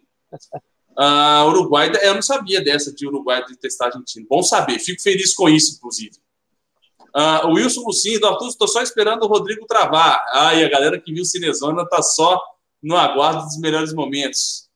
[0.98, 4.26] Uh, Uruguai, eu não sabia dessa de Uruguai de testar argentino.
[4.28, 6.16] Bom saber, fico feliz com isso, inclusive.
[7.14, 10.22] Uh, o Wilson Lucinho, Arthur, estou só esperando o Rodrigo travar.
[10.32, 12.40] Ah, e a galera que viu Cinezona está só
[12.82, 14.68] no aguardo dos melhores momentos.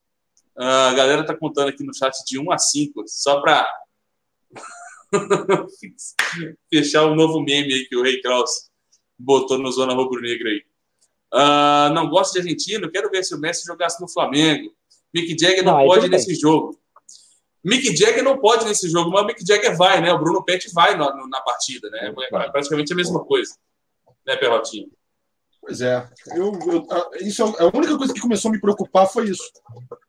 [0.56, 3.68] Uh, a galera está contando aqui no chat de 1 a 5, só para
[6.72, 8.70] fechar o novo meme aí que o Rei Kraus
[9.18, 10.62] botou no Zona Rubro Negra aí.
[11.34, 14.74] Uh, não gosto de argentino, quero ver se o Messi jogasse no Flamengo.
[15.14, 16.78] Mick Jagger não, não pode nesse jogo.
[17.64, 20.12] Mick Jagger não pode nesse jogo, mas o Mick Jagger vai, né?
[20.12, 22.12] O Bruno Pet vai na, na partida, né?
[22.32, 23.54] É praticamente a mesma coisa,
[24.26, 24.90] né, Perrotinho?
[25.62, 26.04] Pois é.
[26.34, 26.84] Eu, eu,
[27.20, 29.44] isso, é a única coisa que começou a me preocupar foi isso.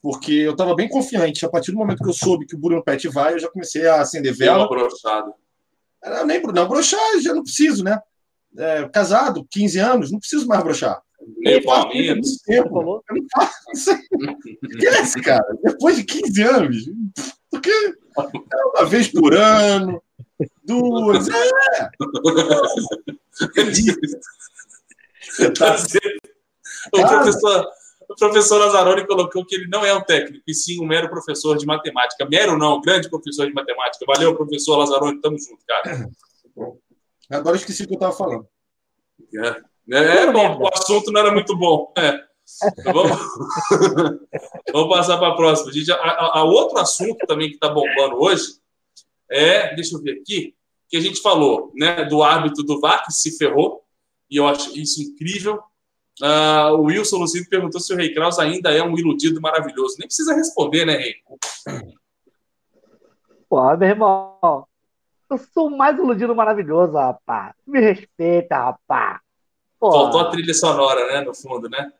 [0.01, 1.45] Porque eu estava bem confiante.
[1.45, 3.85] A partir do momento que eu soube que o Bruno Pet vai, eu já comecei
[3.87, 4.67] a acender vela.
[4.67, 5.31] Brochado.
[6.25, 8.01] Nem, não, brochar já não preciso, né?
[8.57, 10.99] É, casado, 15 anos, não preciso mais brochar.
[12.45, 13.03] Tempo.
[13.07, 13.55] Eu não faço
[14.79, 15.45] Quem é esse cara?
[15.63, 16.89] Depois de 15 anos.
[17.49, 20.01] Porque é uma vez por ano,
[20.65, 21.27] duas.
[21.29, 21.89] É.
[26.91, 27.65] Tá o, professor,
[28.09, 31.57] o professor Lazzaroni colocou que ele não é um técnico, e sim um mero professor
[31.57, 32.27] de matemática.
[32.29, 34.05] Mero não, grande professor de matemática.
[34.05, 36.09] Valeu, professor Lazzaroni, tamo junto, cara.
[37.31, 38.47] Agora esqueci o que eu estava falando.
[39.35, 39.73] É.
[39.91, 41.91] É, é bom, o assunto não era muito bom.
[41.97, 42.19] É.
[42.83, 43.11] Vamos...
[44.73, 45.71] Vamos passar para a próxima.
[45.71, 48.57] Gente, a, a, a, outro assunto também que está bombando hoje
[49.29, 50.55] é, deixa eu ver aqui,
[50.89, 53.83] que a gente falou, né, do árbitro do VAR que se ferrou,
[54.33, 55.61] e eu acho isso incrível.
[56.19, 59.97] Uh, o Wilson Lucido perguntou se o Rei Kraus ainda é um iludido maravilhoso.
[59.99, 61.17] Nem precisa responder, né, Rei?
[63.47, 64.67] Pô, meu irmão,
[65.29, 67.53] eu sou o mais iludido maravilhoso, rapaz.
[67.67, 69.19] Me respeita, rapaz.
[69.79, 69.91] Pô.
[69.91, 71.93] Faltou a trilha sonora, né, no fundo, né?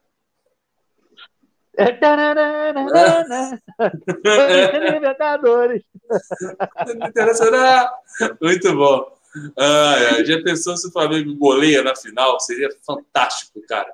[4.91, 5.83] Libertadores.
[8.41, 9.22] Muito bom.
[9.57, 12.39] Ah, já pensou se o Flamengo goleia na final?
[12.39, 13.91] Seria fantástico, cara.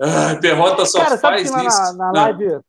[0.00, 1.54] Ah, Perrota só cara, faz isso.
[1.54, 2.60] Na, na live,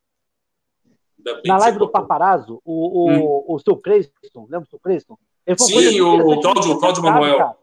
[1.45, 3.43] na live do Paparazzo, o, o, hum.
[3.47, 5.17] o seu Creston, lembra o seu Creston?
[5.57, 7.37] Sim, o Cláudio, Cláudio Manuel.
[7.37, 7.55] Cara.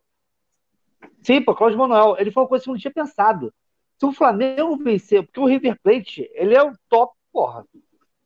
[1.23, 2.17] Sim, pô, Cláudio Manuel.
[2.19, 3.53] Ele foi uma coisa que eu não tinha pensado.
[3.99, 7.65] Se o Flamengo vencer, porque o River Plate, ele é o top, porra.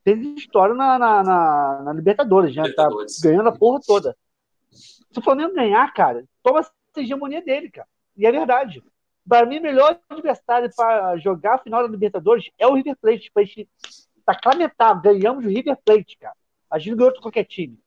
[0.03, 2.87] Tem história na, na, na, na Libertadores, já tá
[3.21, 4.15] ganhando a porra toda.
[5.15, 7.87] Se o Flamengo ganhar, cara, toma essa hegemonia dele, cara.
[8.17, 8.83] E é verdade.
[9.25, 13.31] Para mim, o melhor adversário para jogar a final da Libertadores é o River Plate.
[13.33, 13.69] Para a gente
[14.25, 16.35] sacramentar, ganhamos o River Plate, cara.
[16.69, 17.79] A gente ganhou qualquer time.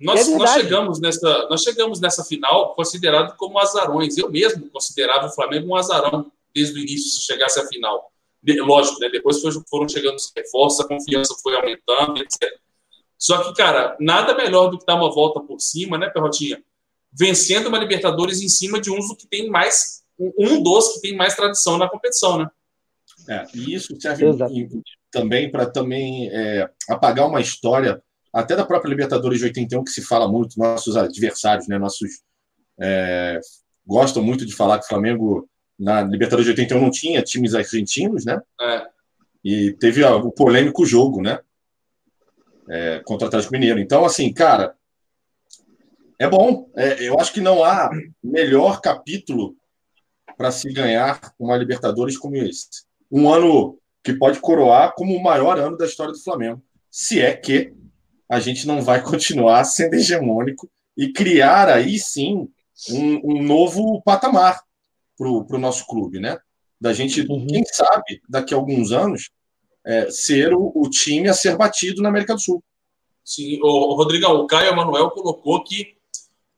[0.00, 4.18] Nós, é nós, chegamos nessa, nós chegamos nessa final considerado como azarões.
[4.18, 8.10] Eu mesmo considerava o Flamengo um azarão desde o início, se chegasse à final.
[8.66, 9.08] Lógico, né?
[9.08, 9.40] Depois
[9.70, 12.58] foram chegando os reforços, a confiança foi aumentando, etc.
[13.18, 16.62] Só que, cara, nada melhor do que dar uma volta por cima, né, Perrotinha?
[17.12, 21.16] Vencendo uma Libertadores em cima de um dos que tem mais, um dos que tem
[21.16, 22.48] mais tradição na competição, né?
[23.28, 24.24] É, e isso serve
[25.10, 28.02] também para também é, apagar uma história
[28.32, 32.22] até da própria Libertadores de 81 que se fala muito, nossos adversários, né, nossos
[32.80, 33.40] é,
[33.86, 35.48] gostam muito de falar que o Flamengo
[35.78, 38.40] na Libertadores de 81 não tinha times argentinos, né?
[38.60, 38.86] É.
[39.44, 41.38] E teve o polêmico jogo, né?
[42.70, 43.78] É, contra o Atlético Mineiro.
[43.78, 44.74] Então, assim, cara,
[46.18, 46.68] é bom.
[46.76, 47.90] É, eu acho que não há
[48.22, 49.56] melhor capítulo
[50.36, 52.84] para se ganhar uma Libertadores como esse.
[53.10, 56.62] Um ano que pode coroar como o maior ano da história do Flamengo.
[56.90, 57.72] Se é que
[58.28, 62.48] a gente não vai continuar sendo hegemônico e criar aí sim
[62.90, 64.60] um, um novo patamar
[65.16, 66.38] para o nosso clube, né?
[66.80, 67.46] Da gente, uhum.
[67.46, 69.30] quem sabe, daqui a alguns anos,
[69.84, 72.62] é, ser o, o, time a ser batido na América do Sul.
[73.24, 75.96] Sim, o, o Rodrigão, o Caio Emanuel colocou que.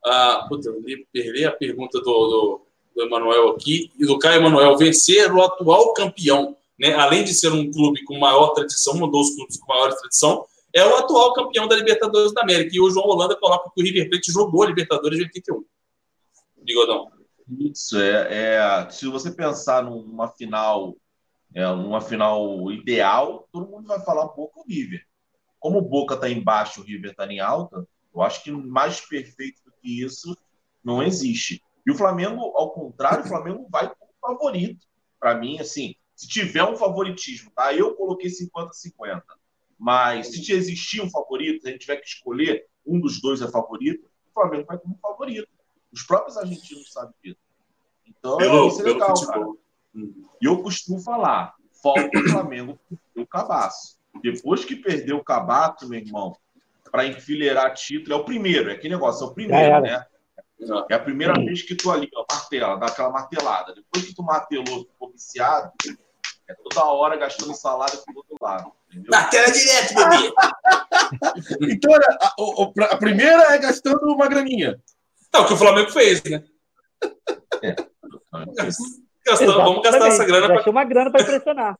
[0.04, 2.60] Ah, puta, eu perdi a pergunta do, do,
[2.96, 6.94] do Emanuel aqui, e do Caio Emanuel, vencer o atual campeão, né?
[6.94, 10.84] Além de ser um clube com maior tradição, um dos clubes com maior tradição, é
[10.84, 12.70] o atual campeão da Libertadores da América.
[12.74, 15.64] E o João Holanda coloca que o River Plate jogou a Libertadores de 81.
[16.62, 17.10] Bigodão.
[17.58, 20.96] Isso, é, é, se você pensar numa final,
[21.54, 25.04] é, numa final ideal, todo mundo vai falar Boca ou River.
[25.58, 29.62] Como o Boca está embaixo, o River está em alta, eu acho que mais perfeito
[29.64, 30.36] do que isso
[30.82, 31.62] não existe.
[31.86, 34.86] E o Flamengo, ao contrário, o Flamengo vai como favorito.
[35.18, 37.74] Para mim, assim, se tiver um favoritismo, tá?
[37.74, 39.22] Eu coloquei 50-50.
[39.78, 43.50] Mas se existir um favorito, se a gente tiver que escolher um dos dois é
[43.50, 45.48] favorito, o Flamengo vai como favorito.
[45.92, 47.40] Os próprios argentinos sabem disso.
[48.06, 49.46] Então, pelo, isso é legal, cara.
[49.94, 52.78] E eu costumo falar, falta o Flamengo
[53.16, 53.98] o cabaço.
[54.22, 56.36] Depois que perdeu o cabaço, meu irmão,
[56.90, 60.06] para enfileirar título, é o primeiro, é aquele negócio, é o primeiro, é, né?
[60.90, 61.46] É a primeira Sim.
[61.46, 63.74] vez que tu ali, ó, martela, dá aquela martelada.
[63.74, 65.72] Depois que tu martelou, ficou viciado,
[66.48, 68.72] é toda hora gastando salário pro outro lado.
[69.08, 70.32] Martela direto, bebê.
[71.72, 74.78] então, a, a, a, primeira é gastando uma graninha.
[75.32, 76.44] É o que o Flamengo fez, né?
[77.62, 77.76] É.
[79.36, 80.62] vamos gastar essa grana.
[80.62, 80.70] Pra...
[80.70, 81.78] uma grana para impressionar.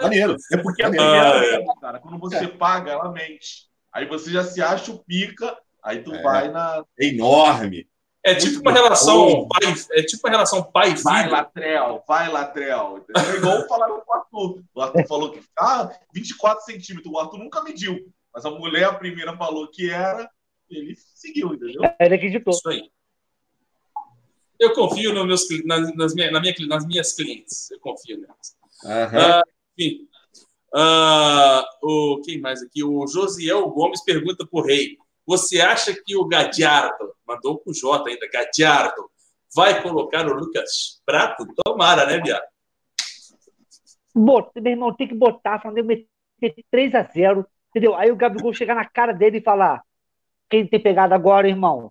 [0.00, 0.36] Maneiro.
[0.52, 1.64] É porque a primeira ah, é.
[1.80, 3.68] cara, quando você paga, ela mente.
[3.92, 6.22] Aí você já se acha o pica, aí tu é.
[6.22, 6.84] vai na.
[6.98, 7.86] É enorme.
[8.24, 11.02] É tipo uma relação pai, é tipo uma relação pai filho.
[11.02, 13.04] Vai Latrel, vai Latrel.
[13.16, 14.62] É igual falaram com o Arthur.
[14.72, 17.12] O Arthur falou que ah, 24 centímetros.
[17.12, 17.98] O Arthur nunca mediu.
[18.32, 20.30] Mas a mulher, a primeira, falou que era,
[20.70, 21.82] ele seguiu, entendeu?
[21.98, 22.52] Ele acreditou.
[22.52, 22.91] Isso aí.
[24.62, 27.68] Eu confio no meus, nas, nas, minha, na minha, nas minhas clientes.
[27.72, 28.56] Eu confio nelas.
[28.84, 29.40] Uhum.
[29.40, 29.42] Uh,
[29.76, 30.08] enfim.
[30.72, 32.84] Uh, o, quem mais aqui?
[32.84, 34.96] O Josiel Gomes pergunta por Rei.
[35.26, 39.10] Você acha que o Gadiardo, mandou com J ainda, Gadiardo,
[39.52, 41.44] vai colocar o Lucas Prato?
[41.64, 42.40] Tomara, né, Bia?
[44.14, 45.88] Bota, meu irmão, tem que botar, Flamengo
[46.40, 47.96] meter 3 a 0 entendeu?
[47.96, 49.82] Aí o Gabigol chegar na cara dele e falar:
[50.48, 51.90] quem tem pegado agora, irmão?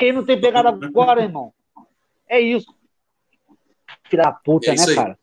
[0.00, 1.52] Quem não tem pegado agora, irmão?
[2.26, 2.74] É isso.
[4.08, 5.18] Filha da puta, é né, cara?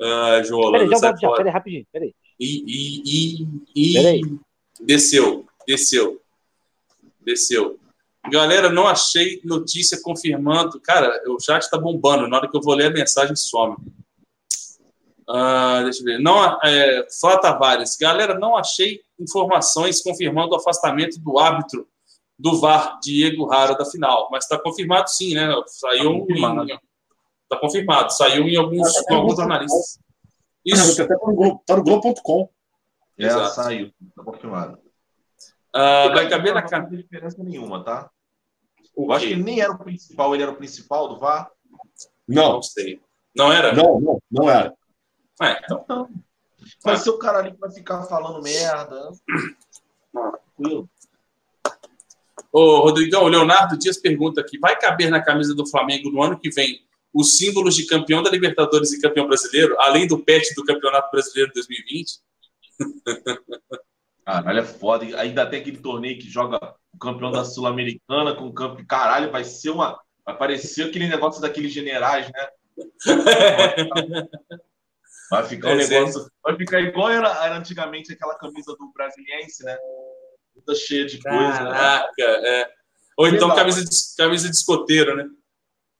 [0.00, 2.14] Ah, João, peraí, já volto já, peraí, rapidinho, peraí.
[2.38, 3.92] E, e, e, e...
[3.94, 4.20] Peraí.
[4.80, 6.22] Desceu, desceu,
[7.20, 7.80] desceu.
[8.30, 10.80] Galera, não achei notícia confirmando.
[10.80, 12.28] Cara, o chat tá bombando.
[12.28, 13.74] Na hora que eu vou ler a mensagem, some.
[15.28, 16.20] Uh, deixa eu ver.
[16.20, 17.96] Não, é, Flá Tavares.
[17.96, 21.88] Galera, não achei informações confirmando o afastamento do árbitro
[22.38, 24.28] do VAR, Diego Rara, da final.
[24.30, 25.48] Mas está confirmado sim, né?
[25.66, 26.70] Saiu tá confirmado.
[26.70, 26.78] Em,
[27.48, 28.12] tá confirmado.
[28.12, 29.98] Saiu em alguns, tá, alguns jornalistas.
[30.64, 31.02] Isso.
[31.02, 32.48] Até tá no Globo.com.
[33.18, 33.54] É, Exato.
[33.54, 33.92] saiu.
[34.08, 34.78] Está confirmado.
[35.74, 36.82] Uh, vai caber na cara.
[36.82, 38.10] Não tem diferença nenhuma, tá?
[38.96, 41.50] Eu acho que ele nem era o principal, ele era o principal do VAR.
[42.26, 42.54] Não.
[42.54, 43.00] Não sei.
[43.34, 43.74] Não era?
[43.74, 44.74] Não, não, não era.
[45.42, 45.80] É, então.
[45.84, 46.08] então
[46.82, 49.12] vai ser o cara ali que vai ficar falando merda.
[50.12, 50.88] Tranquilo.
[52.56, 56.40] Ô, Rodrigão, o Leonardo Dias pergunta aqui: vai caber na camisa do Flamengo no ano
[56.40, 56.80] que vem
[57.12, 61.52] os símbolos de campeão da Libertadores e campeão brasileiro, além do pet do Campeonato Brasileiro
[61.52, 62.18] de 2020?
[64.24, 65.04] Caralho, é foda.
[65.20, 66.58] Ainda tem aquele torneio que joga
[66.94, 68.82] o campeão da Sul-Americana com o campo.
[68.86, 70.00] Caralho, vai ser uma.
[70.24, 72.48] Vai parecer aquele negócio daqueles generais, né?
[75.30, 76.30] Vai ficar um negócio.
[76.42, 79.76] Vai ficar igual era, era antigamente aquela camisa do Brasiliense, né?
[80.64, 81.38] Toda cheia de coisa.
[81.38, 81.70] Né?
[81.70, 82.48] Caraca, né?
[82.48, 82.72] é.
[83.16, 85.26] Ou então camisa de, camisa de escoteiro, né?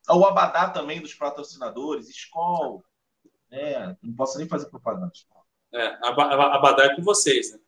[0.08, 2.84] O Abadá também dos patrocinadores, Skol.
[3.50, 5.12] É, não posso nem fazer propaganda.
[5.72, 7.58] É, Abadá é com vocês, né?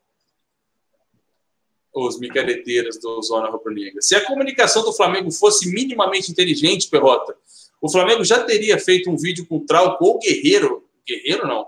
[1.94, 4.00] Os micareteiros do Zona Rubro-Negra.
[4.02, 7.36] Se a comunicação do Flamengo fosse minimamente inteligente, Perrota,
[7.80, 11.66] o Flamengo já teria feito um vídeo com o Trauco ou Guerreiro, Guerreiro não,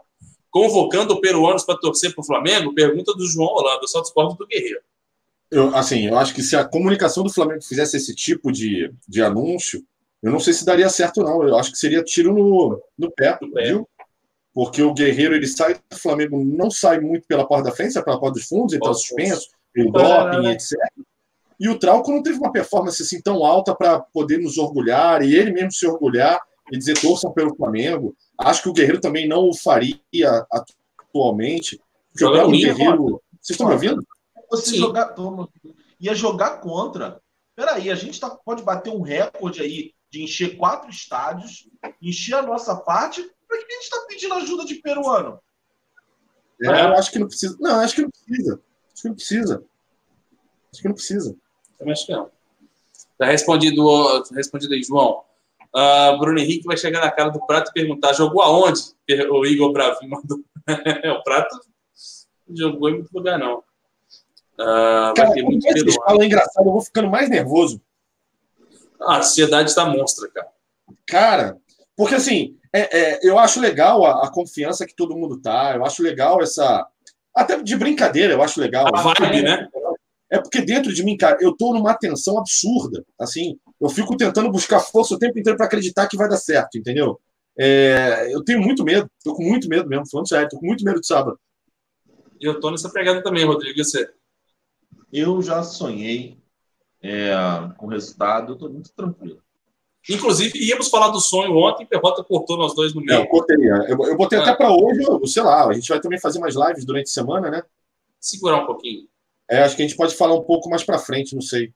[0.50, 2.74] convocando peruanos para torcer para o Flamengo?
[2.74, 4.80] Pergunta do João Holanda, só discordo do Guerreiro.
[5.50, 9.22] Eu, assim, eu acho que se a comunicação do Flamengo fizesse esse tipo de, de
[9.22, 9.84] anúncio,
[10.22, 11.42] eu não sei se daria certo, não.
[11.42, 13.68] Eu acho que seria tiro no, no pé, pé.
[13.68, 13.88] viu?
[14.52, 18.04] Porque o Guerreiro ele sai do Flamengo, não sai muito pela porta da frente, sai
[18.04, 20.76] pela porta dos fundos, ele está suspenso, pelo doping, etc.
[21.58, 25.34] E o Trauco não teve uma performance assim tão alta para poder nos orgulhar, e
[25.34, 26.40] ele mesmo se orgulhar
[26.72, 28.14] e dizer torçam pelo Flamengo.
[28.38, 29.98] Acho que o Guerreiro também não o faria
[30.50, 31.80] atualmente.
[32.16, 33.22] Jogar o Guerreiro.
[33.40, 34.02] Vocês estão me ouvindo?
[34.50, 35.14] Você jogar.
[36.00, 37.20] Ia jogar contra.
[37.54, 41.68] Peraí, a gente tá, pode bater um recorde aí de encher quatro estádios,
[42.00, 43.22] encher a nossa parte.
[43.46, 45.40] Para que a gente está pedindo ajuda de peruano?
[46.62, 47.56] É, eu acho que não precisa.
[47.60, 48.60] Não, acho que não precisa.
[48.92, 49.64] Acho que não precisa.
[50.72, 51.36] Acho que não precisa.
[51.78, 52.30] Também acho que não.
[53.18, 55.22] Tá respondido, respondido aí, João.
[55.74, 58.80] Uh, Bruno Henrique vai chegar na cara do Prato e perguntar: jogou aonde?
[59.30, 60.38] O Igor Bravinho mandou.
[61.18, 61.60] o Prato
[62.48, 63.62] não jogou em muito lugar, não.
[64.60, 67.80] Uh, cara, vai muito vocês falam engraçado, eu vou ficando mais nervoso.
[69.00, 70.48] A ansiedade está monstra, cara.
[71.06, 71.56] Cara,
[71.96, 75.84] porque assim, é, é, eu acho legal a, a, confiança que todo mundo tá, eu
[75.84, 76.86] acho legal essa.
[77.34, 78.86] Até de brincadeira, eu acho legal.
[78.94, 79.66] A vibe, né?
[80.28, 83.04] É porque dentro de mim, cara, eu tô numa tensão absurda.
[83.18, 86.76] Assim, eu fico tentando buscar força o tempo inteiro para acreditar que vai dar certo,
[86.76, 87.18] entendeu?
[87.58, 90.84] É, eu tenho muito medo, tô com muito medo mesmo, falando sério, tô com muito
[90.84, 91.38] medo de sábado.
[92.40, 94.08] E eu tô nessa pegada também, Rodrigo, e você?
[95.12, 96.38] Eu já sonhei
[97.02, 97.32] é,
[97.76, 99.42] com o resultado, eu tô muito tranquilo.
[100.08, 103.18] Inclusive, íamos falar do sonho ontem, Perrota cortou nós dois no meio.
[103.18, 103.56] É, eu cortei.
[103.56, 104.42] Eu, eu botei ah.
[104.42, 107.50] até para hoje, sei lá, a gente vai também fazer mais lives durante a semana,
[107.50, 107.62] né?
[108.18, 109.06] Segurar um pouquinho.
[109.48, 111.72] É, acho que a gente pode falar um pouco mais para frente, não sei.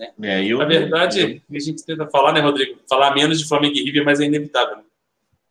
[0.00, 1.56] É, é eu, Na verdade, eu...
[1.56, 2.78] a gente tenta falar, né, Rodrigo?
[2.88, 4.76] Falar menos de Flamengo e River, mas é inevitável.
[4.76, 4.84] Né?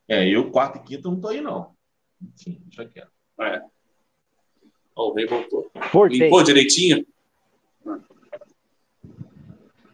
[0.07, 1.71] É, eu, quarta e quinta, não tô aí, não.
[2.21, 3.07] Enfim, já quero.
[3.41, 3.61] É.
[4.95, 5.69] Ó, o rei voltou.
[6.09, 7.05] Limpou direitinho?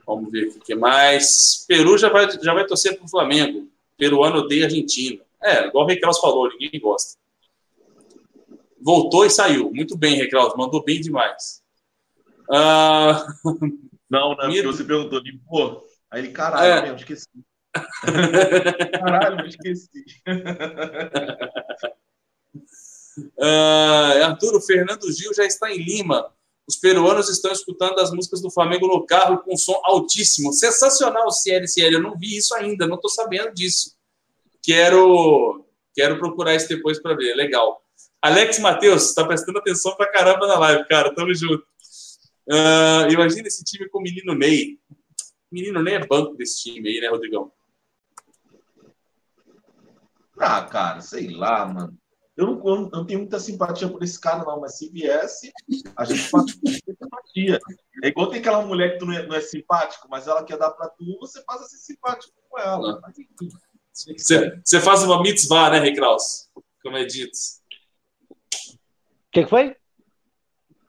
[0.10, 1.64] Vamos ver o que mais.
[1.68, 3.70] Peru já vai, já vai torcer para o Flamengo.
[3.96, 5.22] Peruano odeia Argentina.
[5.40, 7.20] É, igual o Reclaus falou, ninguém gosta.
[8.82, 9.72] Voltou e saiu.
[9.72, 11.62] Muito bem, Reclaus, mandou bem demais.
[12.50, 13.50] Uh...
[14.10, 15.86] Não, não, porque você perguntou, pô.
[16.10, 16.82] Aí ele, caralho, é.
[16.82, 17.28] mesmo, esqueci.
[19.00, 20.04] caralho, esqueci.
[23.38, 26.34] uh, Arturo, Fernando Gil já está em Lima.
[26.70, 30.54] Os peruanos estão escutando as músicas do Flamengo no carro com som altíssimo.
[30.54, 31.96] Sensacional, CL, CL.
[31.96, 33.98] Eu não vi isso ainda, não estou sabendo disso.
[34.62, 35.66] Quero,
[35.96, 37.34] quero procurar isso depois para ver.
[37.34, 37.84] Legal.
[38.22, 41.12] Alex Matheus, está prestando atenção pra caramba na live, cara.
[41.16, 41.66] Tamo junto.
[42.48, 44.78] Uh, imagina esse time com o menino Ney.
[45.52, 47.52] O menino Ney é banco desse time aí, né, Rodrigão?
[50.38, 51.98] Ah, cara, sei lá, mano.
[52.40, 55.52] Eu não, eu não tenho muita simpatia por esse cara, não, mas se viesse,
[55.94, 57.60] a gente faz simpatia.
[58.02, 60.58] É igual tem aquela mulher que tu não é, não é, simpático, mas ela quer
[60.58, 63.02] dar pra tu, você faz a ser simpático com ela.
[63.92, 66.48] Você, você faz uma mitzvah, né, Recraus?
[66.82, 67.38] Como é dito.
[68.32, 68.76] O
[69.34, 69.76] que, que foi?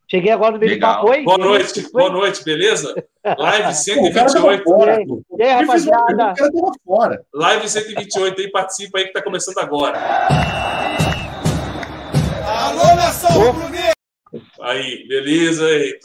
[0.09, 1.01] Cheguei agora no meio Legal.
[1.01, 1.25] do papo.
[1.25, 2.95] Boa noite, boa noite, beleza?
[3.25, 4.63] Live 128.
[4.63, 5.03] Fora,
[5.37, 6.35] e aí, rapaziada?
[6.87, 7.27] Fora.
[7.35, 9.99] Live 128 aí, participa aí que tá começando agora.
[14.61, 15.99] Aí, beleza aí.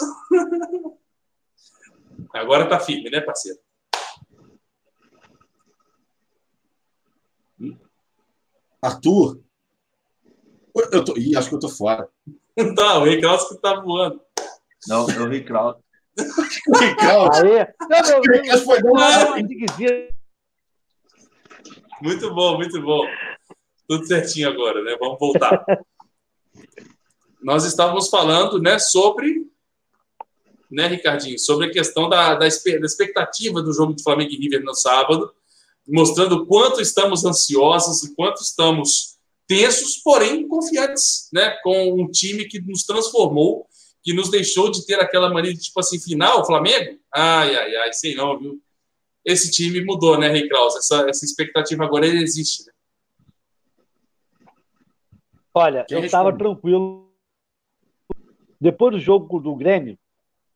[2.33, 3.59] Agora tá firme, né, parceiro?
[8.81, 9.41] Arthur?
[10.91, 11.17] Eu tô...
[11.17, 12.07] Ih, acho que eu tô fora.
[12.75, 14.21] Tá, o Kraus que tá voando.
[14.87, 15.75] Não, é o Rei Kraus.
[16.69, 17.37] o Rei Kraus.
[17.37, 17.67] Aê!
[17.89, 18.81] Não, o Rei Kraus foi
[22.01, 23.05] Muito bom, muito bom.
[23.89, 24.95] Tudo certinho agora, né?
[24.97, 25.65] Vamos voltar.
[27.45, 29.45] Nós estávamos falando, né, sobre,
[30.71, 34.73] né, Ricardinho, sobre a questão da, da, expectativa do jogo de Flamengo e River no
[34.73, 35.31] sábado,
[35.87, 41.51] mostrando quanto estamos ansiosos e quanto estamos tensos, porém confiantes, né?
[41.61, 43.67] Com um time que nos transformou,
[44.01, 46.97] que nos deixou de ter aquela mania de, tipo assim, final, Flamengo?
[47.13, 48.59] Ai, ai, ai, sei não, viu?
[49.23, 50.75] Esse time mudou, né, Rei Kraus?
[50.77, 52.73] Essa, essa expectativa agora existe, né?
[55.53, 57.04] Olha, Quem eu estava tranquilo.
[58.59, 59.97] Depois do jogo do Grêmio,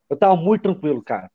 [0.10, 1.30] eu estava muito tranquilo, cara.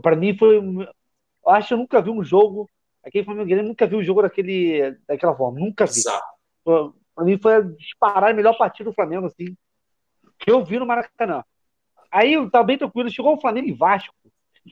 [0.00, 0.56] Para mim foi.
[0.56, 2.68] Eu acho que eu nunca vi um jogo.
[3.04, 5.58] Aquele Flamengo Grêmio nunca vi um jogo daquele, daquela forma.
[5.58, 6.02] Nunca vi.
[7.14, 9.56] Para mim foi disparar a melhor partida do Flamengo, assim,
[10.38, 11.44] que eu vi no Maracanã.
[12.10, 13.10] Aí eu tava bem tranquilo.
[13.10, 14.14] Chegou o Flamengo e Vasco.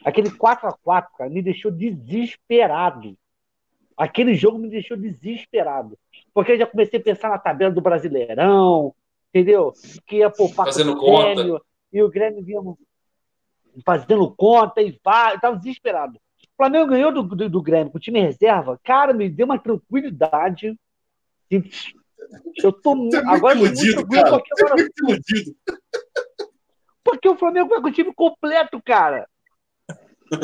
[0.05, 3.17] Aquele 4x4, cara, me deixou desesperado.
[3.97, 5.99] Aquele jogo me deixou desesperado.
[6.33, 8.95] Porque eu já comecei a pensar na tabela do Brasileirão,
[9.31, 9.73] entendeu?
[10.07, 11.65] Que ia poupar Fazendo o Grêmio, conta.
[11.93, 12.61] E o Grêmio vinha
[13.85, 15.35] fazendo conta e vai.
[15.35, 16.17] Eu tava desesperado.
[16.17, 18.79] O Flamengo ganhou do, do, do Grêmio com o time reserva.
[18.85, 20.77] Cara, me deu uma tranquilidade.
[22.63, 23.17] Eu tô muito.
[23.17, 24.31] Agora iludido, muito cara.
[24.31, 24.75] Porque, agora...
[24.77, 25.57] muito iludido.
[27.03, 29.29] porque o Flamengo vai com o time completo, cara.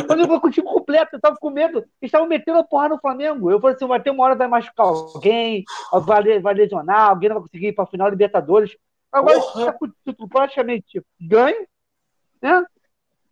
[0.06, 1.78] Quando eu vou com o time completo, eu tava com medo.
[1.78, 3.50] Eles estavam metendo a porra no Flamengo.
[3.50, 7.36] Eu falei assim: vai ter uma hora vai machucar alguém, vai, vai lesionar, alguém não
[7.36, 8.76] vai conseguir ir para a final da Libertadores.
[9.12, 11.66] Agora está com o título praticamente ganho,
[12.42, 12.64] né?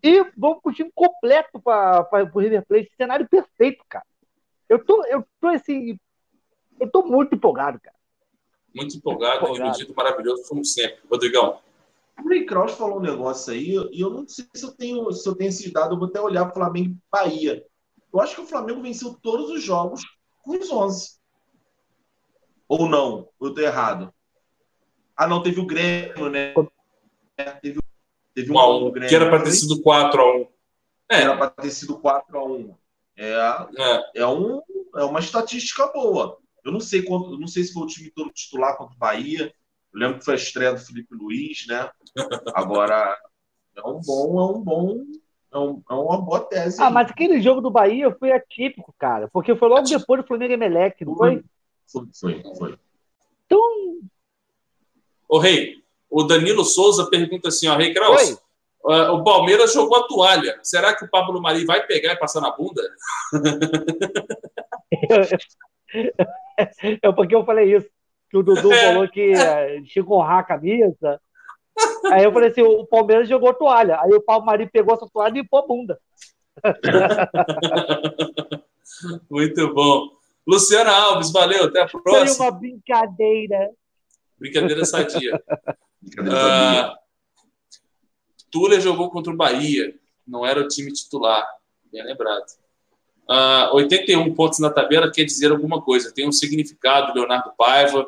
[0.03, 2.93] E vamos com o time completo para o River Plate.
[2.97, 4.07] Cenário perfeito, cara.
[4.69, 5.99] Eu tô, eu tô assim.
[6.79, 7.97] Eu tô muito empolgado, cara.
[8.75, 9.79] Muito empolgado, muito empolgado.
[9.79, 10.99] iludido, maravilhoso, como sempre.
[11.11, 11.59] Rodrigão.
[12.23, 15.29] O Ray Kraus falou um negócio aí, e eu não sei se eu tenho, se
[15.29, 17.65] eu tenho esse dado, eu vou até olhar o Flamengo e Bahia.
[18.13, 20.03] Eu acho que o Flamengo venceu todos os jogos
[20.43, 21.19] com os 11.
[22.69, 23.29] Ou não?
[23.41, 24.15] Eu tô errado.
[25.17, 26.55] Ah, não, teve o Grêmio, né?
[27.61, 27.81] Teve,
[28.35, 29.09] teve um, Grêmio.
[29.09, 30.49] Que era para ter sido 4x1.
[31.11, 31.23] É.
[31.23, 32.77] Era para ter sido 4x1.
[33.17, 34.23] É, é.
[34.23, 34.61] É, um,
[34.97, 36.39] é uma estatística boa.
[36.65, 39.53] Eu não sei quando, não sei se foi o time todo titular contra o Bahia.
[39.93, 41.91] Eu lembro que foi a estreia do Felipe Luiz, né?
[42.55, 43.17] Agora,
[43.77, 45.05] é um bom, é um bom,
[45.53, 46.81] é, um, é uma boa tese.
[46.81, 46.93] Ah, aí.
[46.93, 51.05] mas aquele jogo do Bahia foi atípico, cara, porque foi logo depois do Flamengo Emelec,
[51.05, 51.43] não foi?
[51.87, 52.79] Foi, foi, foi.
[53.47, 53.61] Então.
[55.29, 58.39] Ô, Rei, o Danilo Souza pergunta assim, ó, Rei Kraus,
[58.85, 60.59] uh, o Palmeiras jogou a toalha.
[60.63, 62.83] Será que o Pablo Mari vai pegar e passar na bunda?
[67.03, 67.89] é porque eu falei isso
[68.31, 68.93] que o Dudu é.
[68.93, 71.21] falou que é, tinha que honrar a camisa.
[72.13, 74.01] Aí eu falei assim: o Palmeiras jogou toalha.
[74.01, 75.99] Aí o Palmari pegou essa toalha e limpou a bunda.
[79.31, 80.11] Muito bom.
[80.47, 82.27] Luciana Alves, valeu, até a próxima.
[82.27, 83.71] Foi uma brincadeira.
[84.39, 85.43] Brincadeira sadia.
[86.01, 86.95] brincadeira uh,
[88.51, 89.95] Túlia jogou contra o Bahia,
[90.27, 91.45] não era o time titular,
[91.91, 92.45] bem lembrado.
[93.29, 98.07] Uh, ah, 81 pontos na tabela quer dizer alguma coisa, tem um significado, Leonardo Paiva,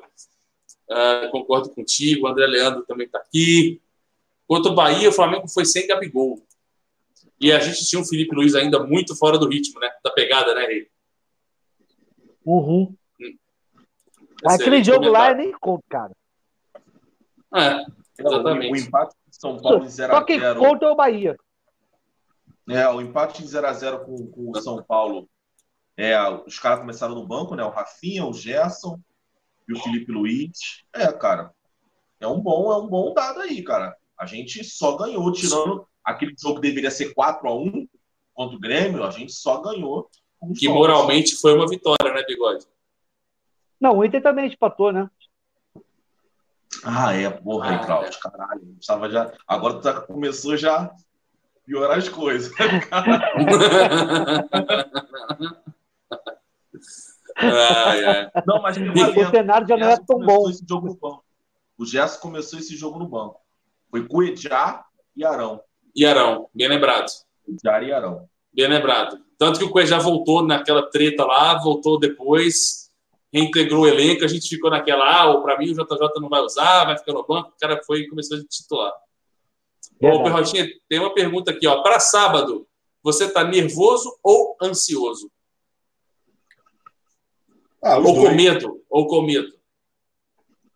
[0.91, 3.81] uh, concordo contigo, o André Leandro também está aqui.
[4.47, 6.41] Contra o Bahia, o Flamengo foi sem Gabigol.
[7.41, 9.91] E a gente tinha o Felipe Luiz ainda muito fora do ritmo, né?
[10.03, 10.89] Da pegada, né, Rei?
[12.45, 12.95] Uhum.
[13.21, 13.37] Hum.
[14.45, 16.13] Aquele jogo lá é nem conta, cara.
[17.55, 17.85] É,
[18.19, 18.73] exatamente.
[18.73, 21.37] O, empate de São Paulo em 0 Só quem conta é o Bahia.
[22.69, 25.29] É, o empate em 0x0 com, com o São Paulo.
[25.97, 27.65] É, os caras começaram no banco, né?
[27.65, 29.01] O Rafinha, o Gerson
[29.69, 30.85] e o Felipe Luiz.
[30.95, 31.51] É, cara.
[32.21, 33.95] É um bom, é um bom dado aí, cara.
[34.19, 37.89] A gente só ganhou, tirando aquele jogo que deveria ser 4 a 1
[38.33, 40.09] contra o Grêmio, a gente só ganhou.
[40.59, 42.67] Que moralmente foi uma vitória, né, Bigode?
[43.81, 45.11] Não, o Inter também empatou, né?
[46.85, 48.31] Ah, é, porra, ah, aí, Claudio, é.
[48.31, 49.11] caralho.
[49.11, 49.33] já...
[49.47, 50.91] Agora tá, começou já
[51.65, 52.53] piorar as coisas.
[57.37, 58.31] ai, ai.
[58.47, 60.49] Não, mas o cenário já não é tão bom.
[60.49, 61.25] Esse jogo no banco.
[61.79, 63.41] O Gerson começou esse jogo no banco.
[63.91, 64.85] Foi Cuejá
[65.15, 65.61] e Arão.
[65.95, 67.07] E Arão, bem lembrado.
[67.45, 68.29] Cuejá e Arão.
[68.53, 69.19] Bem lembrado.
[69.39, 72.91] Tanto que o Cuejá voltou naquela treta lá, voltou depois,
[73.33, 76.87] reintegrou o elenco, a gente ficou naquela, ah, para mim o JJ não vai usar,
[76.87, 78.93] vai ficar no banco, o cara foi e começou a titular.
[80.03, 81.83] Ô, Perrotinha, tem uma pergunta aqui, ó.
[81.83, 82.67] Para sábado,
[83.03, 85.31] você está nervoso ou ansioso?
[87.87, 88.29] Ah, ou dois.
[88.29, 88.85] com medo?
[88.91, 89.49] Ou com medo?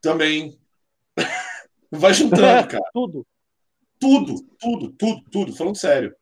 [0.00, 0.56] Também.
[1.90, 2.84] Vai juntando, cara.
[2.94, 3.26] tudo.
[3.98, 5.52] Tudo, tudo, tudo, tudo.
[5.52, 6.14] Falando sério.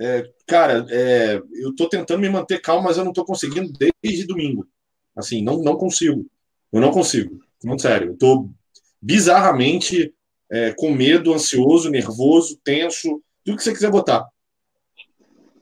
[0.00, 3.70] É, cara, é, eu estou tentando me manter calmo, mas eu não estou conseguindo
[4.02, 4.66] desde domingo.
[5.14, 6.24] Assim, não, não consigo.
[6.72, 7.38] Eu não consigo.
[7.62, 8.08] Falando sério.
[8.08, 8.50] Eu estou
[8.98, 10.14] bizarramente
[10.50, 14.26] é, com medo, ansioso, nervoso, tenso, tudo que você quiser botar.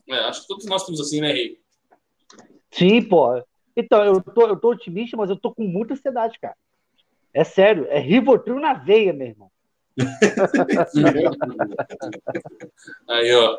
[0.08, 1.58] É, acho que todos nós estamos assim, né, Rei?
[2.70, 3.42] Sim, pô.
[3.78, 6.56] Então, eu tô, eu tô otimista, mas eu tô com muita ansiedade, cara.
[7.32, 9.48] É sério, é Rivotril na veia, meu irmão.
[13.08, 13.56] Aí, ó.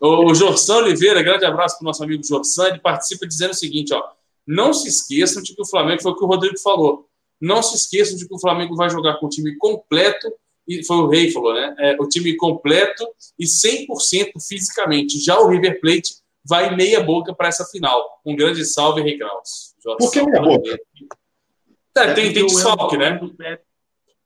[0.00, 3.92] O Jorsan Oliveira, grande abraço para o nosso amigo Jorsan, ele participa dizendo o seguinte,
[3.92, 4.02] ó.
[4.46, 7.06] Não se esqueçam de que o Flamengo, foi o que o Rodrigo falou,
[7.38, 10.32] não se esqueçam de que o Flamengo vai jogar com o time completo,
[10.66, 11.74] e foi o Rei falou, né?
[11.78, 13.06] É, o time completo
[13.38, 15.20] e 100% fisicamente.
[15.20, 18.20] Já o River Plate vai meia boca para essa final.
[18.24, 19.74] Um grande salve, Rei Kraus.
[19.82, 20.78] Por que meia boca?
[21.96, 23.18] É, tem, tem desfalque, né?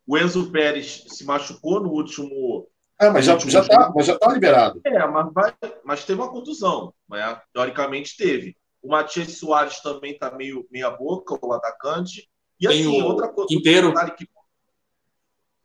[0.06, 2.66] O Enzo Pérez se machucou no último.
[2.98, 4.80] Ah, mas já, já, tá, mas já tá liberado.
[4.84, 5.54] É, mas, vai,
[5.84, 6.92] mas teve uma contusão.
[7.08, 7.40] Né?
[7.52, 8.56] Teoricamente teve.
[8.82, 12.28] O Matias Soares também tá meio meia boca, o atacante.
[12.58, 13.48] E tem assim, o outra coisa.
[13.48, 13.92] Quinteiro.
[14.16, 14.28] Que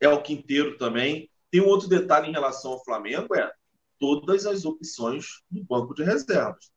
[0.01, 1.29] é o Quinteiro também.
[1.49, 3.49] Tem um outro detalhe em relação ao Flamengo: é
[3.99, 6.71] todas as opções do banco de reservas.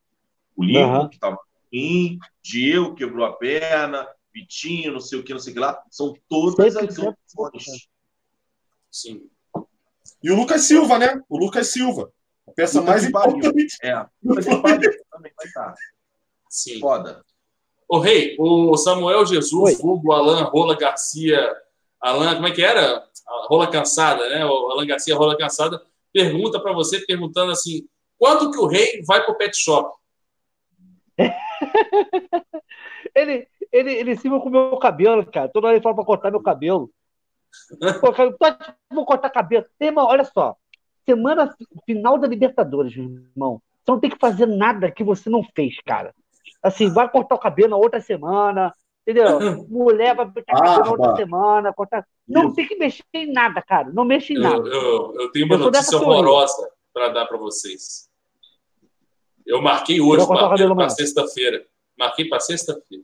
[0.55, 1.09] O Lincoln, uhum.
[1.09, 1.37] que estava
[1.71, 5.81] ruim, Diego quebrou a perna, Vitinho, não sei o que, não sei o que lá.
[5.89, 7.87] São todas as opções.
[8.91, 9.29] Sim.
[10.21, 11.21] E o Lucas Silva, né?
[11.29, 12.11] O Lucas Silva.
[12.47, 13.77] A peça mais importante.
[13.81, 13.93] É,
[14.23, 15.75] também vai estar.
[16.49, 16.79] Sim.
[16.79, 17.23] Foda.
[17.89, 21.55] O Rei, o Samuel Jesus, Hugo, Alan, Rola Garcia,
[21.99, 23.07] Alan, como é que era?
[23.47, 24.45] Rola Cansada, né?
[24.45, 25.81] O Alan Garcia, Rola Cansada,
[26.13, 27.87] pergunta para você, perguntando assim:
[28.17, 29.95] quando que o Rei vai pro pet shop?
[33.15, 35.49] ele, ele, ele cima com o meu cabelo, cara.
[35.49, 36.91] Toda hora ele fala pra cortar meu cabelo.
[38.01, 38.35] Pô, cara,
[38.91, 39.65] vou cortar cabelo.
[39.79, 40.55] Irmão, olha só.
[41.05, 41.55] Semana
[41.85, 43.61] final da Libertadores, meu irmão.
[43.83, 46.13] Você não tem que fazer nada que você não fez, cara.
[46.61, 48.73] Assim, vai cortar o cabelo na outra semana,
[49.07, 49.65] entendeu?
[49.69, 51.73] Mulher vai cortar o cabelo outra semana.
[51.73, 52.05] Cortar...
[52.27, 53.89] Não tem que mexer em nada, cara.
[53.91, 54.57] Não mexe em nada.
[54.57, 58.09] Eu, eu, eu tenho uma eu notícia horrorosa para dar para vocês.
[59.45, 61.65] Eu marquei hoje para sexta-feira.
[61.97, 63.03] Marquei para sexta-feira.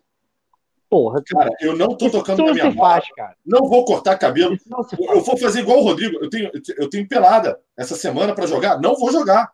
[0.90, 3.36] Porra, cara, eu não tô tocando na minha se faz, cara.
[3.44, 4.56] Não vou cortar cabelo.
[5.00, 6.20] Eu vou fazer igual o Rodrigo.
[6.22, 8.80] Eu tenho, eu tenho pelada essa semana para jogar.
[8.80, 9.52] Não vou jogar.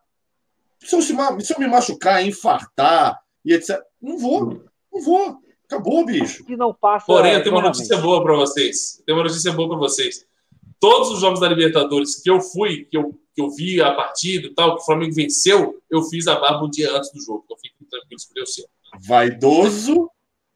[0.80, 3.82] Se eu, se, se eu me machucar, infartar e etc.
[4.02, 4.64] Não vou.
[4.92, 5.40] Não vou.
[5.70, 6.44] Acabou, bicho.
[6.44, 7.06] Que não passa.
[7.06, 9.04] Porém, eu tenho uma notícia boa para vocês.
[9.06, 10.26] Tenho uma notícia boa para vocês.
[10.80, 14.48] Todos os jogos da Libertadores que eu fui, que eu, que eu vi a partida
[14.48, 17.46] e tal, que o Flamengo venceu, eu fiz a barba um dia antes do jogo.
[17.48, 18.66] Eu fico tranquilo sobre o seu.
[19.08, 20.10] Vaidoso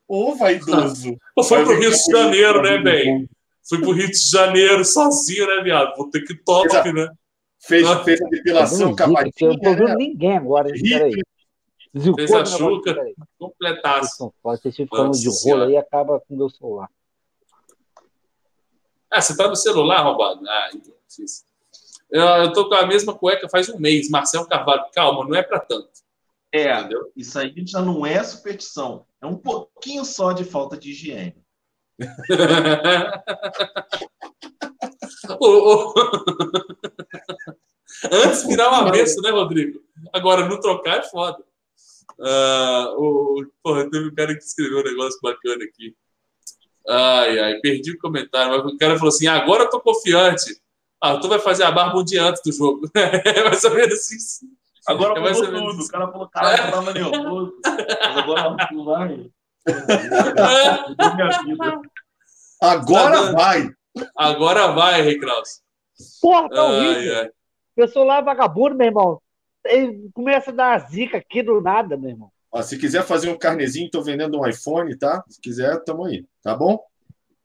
[0.07, 1.15] ou vaidoso?
[1.47, 3.29] Foi pro Rio de Janeiro, né, bem?
[3.69, 5.95] Fui pro Rio de Janeiro sozinho, né, viado?
[5.95, 7.07] Vou ter que top, fez né?
[7.59, 9.31] Fez, fez a depilação cavalinha.
[9.39, 9.95] Eu não tô vendo né?
[9.95, 10.69] ninguém agora.
[11.93, 12.13] Peraí.
[12.15, 12.95] Fez a chuca,
[13.37, 14.33] completaço.
[14.41, 16.89] Pode ter falando de rolo aí acaba com o meu celular.
[19.11, 20.41] Ah, você tá no celular, roubado?
[20.47, 20.93] Ah, então,
[22.09, 24.09] eu, eu tô com a mesma cueca faz um mês.
[24.09, 25.91] Marcel Carvalho, calma, não é para tanto.
[26.51, 27.11] É, Entendeu?
[27.15, 29.05] isso aí já não é superstição.
[29.21, 31.35] É um pouquinho só de falta de higiene.
[38.11, 39.79] Antes virar uma avesso, né, Rodrigo?
[40.11, 41.43] Agora, não trocar é foda.
[42.19, 45.95] Uh, o, porra, teve um cara que escreveu um negócio bacana aqui.
[46.87, 48.51] Ai, ai, perdi o comentário.
[48.51, 50.61] Mas o cara falou assim: agora eu tô confiante.
[51.01, 52.89] Ah, tu vai fazer a barba um dia antes do jogo.
[52.95, 54.45] é mais ou menos isso.
[54.87, 55.79] Agora é mudou tudo.
[55.79, 55.87] Isso.
[55.87, 57.53] O cara falou: eu tava nervoso.
[57.63, 59.31] Mas agora não vai.
[62.61, 63.69] Agora vai.
[64.15, 65.61] Agora vai, Rei Kraus.
[66.21, 67.15] Porra, tá horrível.
[67.15, 67.31] Ai, ai.
[67.75, 69.22] Pessoa lá é vagabundo, meu irmão.
[69.65, 72.31] Ele começa a dar zica aqui do nada, meu irmão.
[72.51, 75.23] Ó, se quiser fazer um carnezinho, tô vendendo um iPhone, tá?
[75.27, 76.79] Se quiser, tamo aí, tá bom?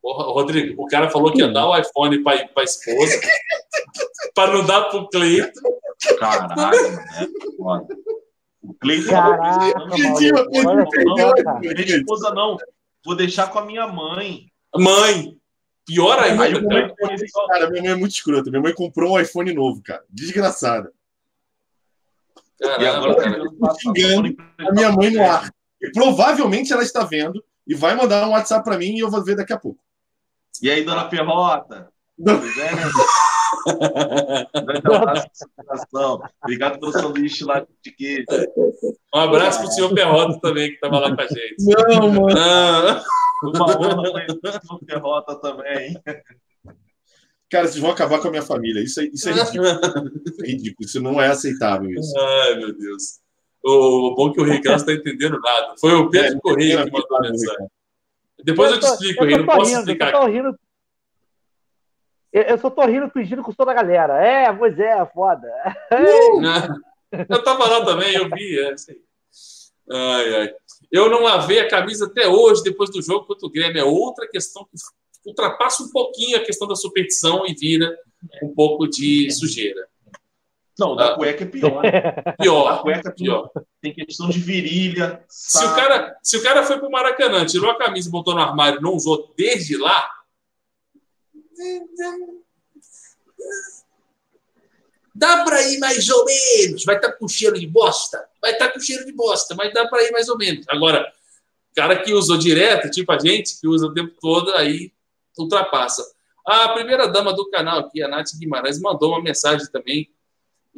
[0.02, 3.20] Rodrigo, o cara falou que ia dar o iPhone pra, pra esposa,
[4.34, 5.60] pra não dar pro Cleiton.
[6.18, 7.28] Caralho, né?
[8.62, 9.96] O Cleiton Caraca, não,
[11.58, 12.56] minha esposa não.
[13.04, 14.46] Vou deixar com a minha mãe.
[14.76, 15.36] Mãe!
[15.86, 16.44] Pior ainda.
[16.44, 16.94] Aí, cara.
[17.48, 18.50] cara, minha mãe é muito escrota.
[18.50, 20.04] Minha mãe comprou um iPhone novo, cara.
[20.10, 20.92] Desgraçada.
[22.60, 23.14] Caramba, e agora
[23.60, 25.52] tá xingando a minha mãe no ar.
[25.80, 29.22] E provavelmente ela está vendo e vai mandar um WhatsApp para mim e eu vou
[29.22, 29.80] ver daqui a pouco.
[30.60, 31.88] E aí, dona Ferrota?
[32.22, 32.82] Pois é, né?
[36.42, 38.26] Obrigado pelo sanduíche lá de queijo.
[39.14, 41.56] Um abraço pro senhor Ferrota também, que estava lá com a gente.
[41.60, 42.38] Não, mano.
[42.38, 43.02] Ah.
[43.44, 45.96] Uma honra conhecer o senhor Ferrota também.
[47.50, 48.82] Cara, vocês vão acabar com a minha família.
[48.82, 49.66] Isso é, isso é ridículo.
[49.66, 50.86] Isso é ridículo.
[50.86, 51.90] Isso não é aceitável.
[51.90, 52.18] Isso.
[52.18, 53.20] Ai, meu Deus.
[53.64, 55.74] O bom é que o Ricardo não está entendendo nada.
[55.80, 57.66] Foi o Pedro é, Correia que mandou a mensagem.
[58.44, 59.36] Depois eu, eu te explico, Rei.
[59.36, 60.12] Não posso rindo, explicar.
[60.12, 60.58] Eu, rindo,
[62.32, 64.24] eu só tô rindo fingindo com toda a galera.
[64.24, 65.48] É, pois é, foda.
[65.92, 66.40] Uh!
[67.28, 68.60] eu tava lá também, eu vi.
[68.60, 68.94] É, assim.
[69.90, 70.54] ai, ai.
[70.90, 73.80] Eu não lavei a camisa até hoje, depois do jogo contra o Grêmio.
[73.80, 74.76] É outra questão que
[75.28, 77.96] ultrapassa um pouquinho a questão da superstição e vira
[78.42, 79.86] um pouco de sujeira.
[80.78, 81.82] Não, da ah, cueca é pior.
[82.40, 82.72] Pior.
[82.72, 83.50] A cueca é pior.
[83.82, 85.24] Tem questão de virilha.
[85.28, 88.40] Se o, cara, se o cara foi pro Maracanã, tirou a camisa e botou no
[88.40, 90.08] armário não usou desde lá.
[95.12, 96.84] Dá para ir mais ou menos.
[96.84, 98.24] Vai estar tá com cheiro de bosta.
[98.40, 100.64] Vai estar tá com cheiro de bosta, mas dá para ir mais ou menos.
[100.68, 101.12] Agora,
[101.74, 104.92] cara que usou direto, tipo a gente, que usa o tempo todo, aí
[105.38, 106.04] ultrapassa.
[106.46, 110.08] A primeira dama do canal aqui, a Nath Guimarães, mandou uma mensagem também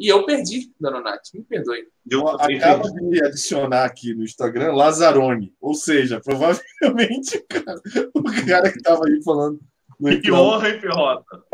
[0.01, 1.87] e eu perdi, Dona Nath, me perdoe.
[2.11, 7.81] Eu acabo de adicionar aqui no Instagram Lazarone, ou seja, provavelmente cara,
[8.15, 9.61] o cara que estava aí falando.
[10.23, 11.45] Que honra, hein, Pirrota?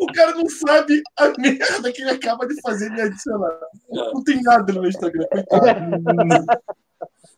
[0.00, 3.60] o cara não sabe a merda que ele acaba de fazer me adicionar.
[3.90, 6.46] Não tem nada no meu Instagram, coitado.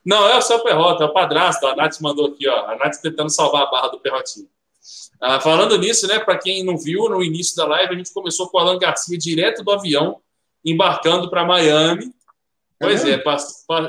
[0.09, 1.67] Não, é o seu Perrota, é o padrasto.
[1.67, 2.71] A Nath mandou aqui, ó.
[2.71, 4.49] A Nath tentando salvar a barra do Perrotinho.
[5.21, 8.49] Ah, falando nisso, né, para quem não viu, no início da live a gente começou
[8.49, 10.19] com o Alan Garcia direto do avião,
[10.65, 12.11] embarcando para Miami.
[12.81, 13.23] Pois é,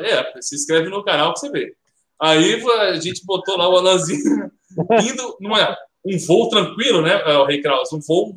[0.02, 1.74] é, é, se inscreve no canal que você vê.
[2.22, 4.52] Aí a gente botou lá o Alanzinho
[5.02, 8.36] indo numa, um voo tranquilo, né, o Rei Kraus, um voo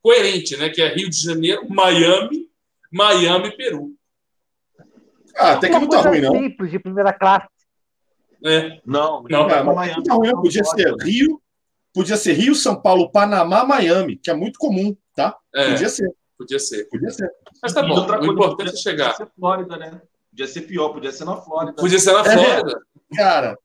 [0.00, 2.46] coerente, né, que é Rio de Janeiro, Miami,
[2.92, 3.97] Miami, Peru.
[5.38, 6.32] Ah, até que não tá ruim, não.
[6.32, 7.46] simples, de primeira classe.
[8.44, 8.80] É.
[8.84, 11.40] Não, não, não, não, não tá ruim, podia ser Rio,
[11.98, 15.36] Podia ser Rio, São Paulo, Panamá, Miami, que é muito comum, tá?
[15.52, 16.08] É, podia ser.
[16.38, 16.84] Podia ser.
[16.84, 17.28] Podia ser.
[17.60, 19.12] Mas tá bom, o importante é chegar.
[19.12, 20.00] Podia ser Flórida, né?
[20.30, 21.74] Podia ser pior, podia ser na Flórida.
[21.74, 22.80] Podia ser na é, Flórida.
[23.12, 23.58] É, cara,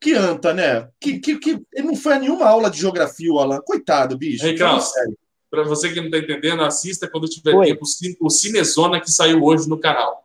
[0.00, 0.88] que anta, né?
[1.00, 3.60] Que, que, que, ele não foi a nenhuma aula de geografia, o Alan.
[3.64, 4.46] Coitado, bicho.
[4.46, 7.66] Ei, para você que não está entendendo, assista quando tiver Oi.
[7.66, 7.84] tempo
[8.20, 10.23] o Cinezona que saiu hoje no canal.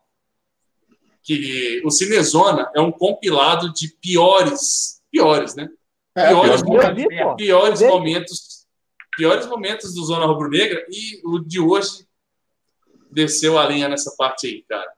[1.29, 5.69] Que o Cinezona é um compilado de piores, piores, né?
[6.15, 8.67] É, piores, momentos, piores momentos,
[9.15, 12.07] piores momentos do Zona Rubro Negra e o de hoje
[13.11, 14.91] desceu a linha nessa parte aí, cara.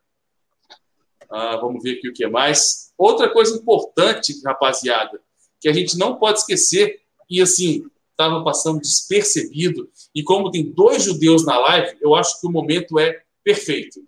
[1.30, 2.94] Ah, vamos ver aqui o que mais.
[2.98, 5.20] Outra coisa importante, rapaziada,
[5.60, 11.04] que a gente não pode esquecer, e assim, estava passando despercebido, e como tem dois
[11.04, 14.00] judeus na live, eu acho que o momento é perfeito.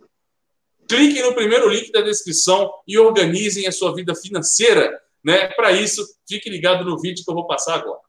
[0.93, 5.47] Cliquem no primeiro link da descrição e organizem a sua vida financeira né?
[5.47, 8.01] Para isso, fique ligado no vídeo que eu vou passar agora.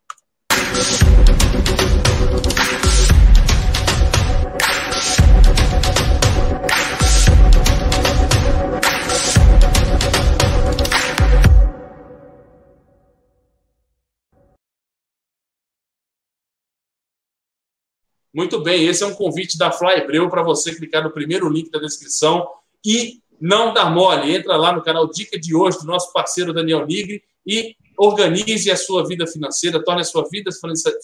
[18.36, 21.70] Muito bem, esse é um convite da Fly Hebreu para você clicar no primeiro link
[21.70, 22.44] da descrição
[22.84, 24.34] e não dar mole.
[24.34, 28.76] Entra lá no canal Dica de hoje do nosso parceiro Daniel Nigri e organize a
[28.76, 30.50] sua vida financeira, torne a sua vida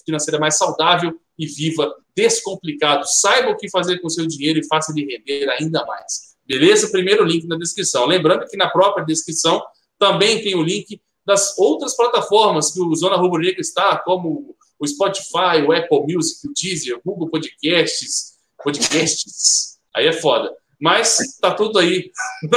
[0.04, 3.06] financeira mais saudável e viva descomplicado.
[3.06, 6.30] Saiba o que fazer com o seu dinheiro e faça ele render ainda mais.
[6.46, 6.90] Beleza?
[6.90, 8.06] Primeiro link na descrição.
[8.06, 9.62] Lembrando que na própria descrição
[9.98, 14.86] também tem o link das outras plataformas que o Zona Rubro Negra está, como o
[14.86, 19.78] Spotify, o Apple Music, o Deezer, o Google Podcasts, podcasts.
[19.94, 20.52] Aí é foda.
[20.80, 22.10] Mas tá tudo aí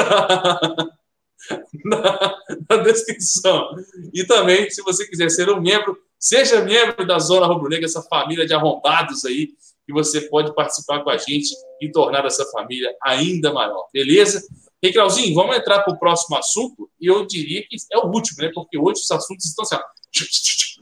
[1.84, 2.36] na,
[2.70, 3.76] na, descrição.
[4.14, 8.02] E também, se você quiser ser um membro, seja membro da Zona Rubro Negra, essa
[8.04, 9.50] família de arrombados aí,
[9.86, 13.88] que você pode participar com a gente e tornar essa família ainda maior.
[13.92, 14.42] Beleza?
[14.82, 18.42] E, Clauzinho, vamos entrar para o próximo assunto, e eu diria que é o último,
[18.42, 18.52] né?
[18.54, 19.80] Porque hoje os assuntos estão assim, ó,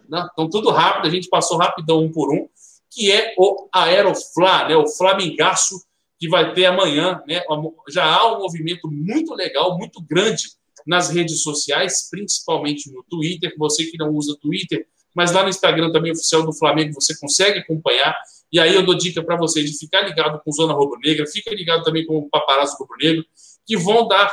[0.10, 0.26] né?
[0.28, 2.48] estão tudo rápido, a gente passou rapidão um por um,
[2.92, 4.76] que é o Aeroflá, né?
[4.76, 5.82] o Flamengaço
[6.22, 7.20] que vai ter amanhã.
[7.28, 7.42] Né?
[7.90, 10.52] Já há um movimento muito legal, muito grande
[10.86, 13.52] nas redes sociais, principalmente no Twitter.
[13.58, 14.86] Você que não usa Twitter,
[15.16, 18.16] mas lá no Instagram também oficial do Flamengo você consegue acompanhar.
[18.52, 21.50] E aí eu dou dica para você de ficar ligado com Zona Rubro Negra, fica
[21.56, 23.26] ligado também com o Paparazzo Rubro Negro,
[23.66, 24.32] que vão dar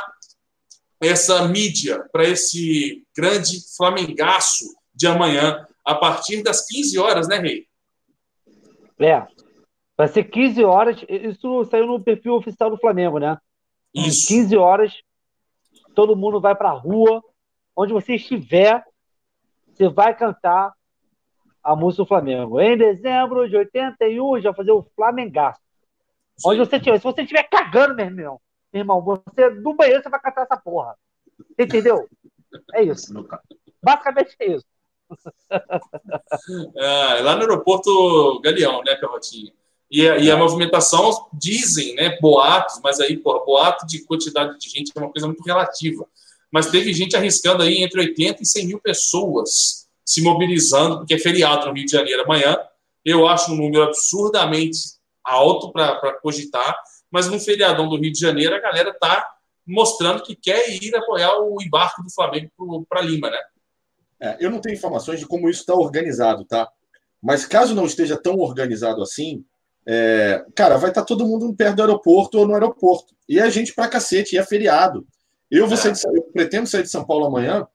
[1.01, 7.65] essa mídia para esse grande flamengaço de amanhã, a partir das 15 horas, né, Rei?
[8.99, 9.25] É,
[9.99, 11.03] Vai ser 15 horas.
[11.09, 13.37] Isso saiu no perfil oficial do Flamengo, né?
[13.93, 14.29] Isso.
[14.29, 14.93] 15 horas,
[15.93, 17.21] todo mundo vai para a rua.
[17.75, 18.81] Onde você estiver,
[19.67, 20.71] você vai cantar
[21.61, 22.61] a música do Flamengo.
[22.61, 25.59] Em dezembro de 81, já fazer o Flamengaço.
[26.45, 26.97] Onde você estiver.
[26.97, 30.55] Se você estiver cagando, meu irmão, meu irmão, você no banheiro você vai cantar essa
[30.55, 30.95] porra.
[31.59, 32.07] Entendeu?
[32.73, 33.13] É isso.
[33.83, 34.65] Basicamente é isso.
[36.75, 39.51] É, lá no aeroporto Galeão, né, Perrotinho?
[39.91, 44.91] E, e, a movimentação, dizem, né, boatos, mas aí, porra, boato de quantidade de gente
[44.95, 46.05] é uma coisa muito relativa.
[46.51, 51.19] Mas teve gente arriscando aí entre 80 e 100 mil pessoas se mobilizando, porque é
[51.19, 52.57] feriado no Rio de Janeiro amanhã.
[53.03, 54.79] Eu acho um número absurdamente
[55.23, 56.75] alto para cogitar,
[57.11, 59.27] mas no feriadão do Rio de Janeiro a galera está
[59.65, 62.49] mostrando que quer ir apoiar o embarque do Flamengo
[62.89, 63.37] para Lima, né?
[64.19, 66.67] É, eu não tenho informações de como isso está organizado, tá?
[67.21, 69.45] Mas caso não esteja tão organizado assim,
[69.91, 73.15] é, cara, vai estar tá todo mundo perto do aeroporto ou no aeroporto.
[73.27, 75.03] E a gente pra cacete, e é feriado.
[75.49, 77.65] Eu vou sair de, eu pretendo sair de São Paulo amanhã,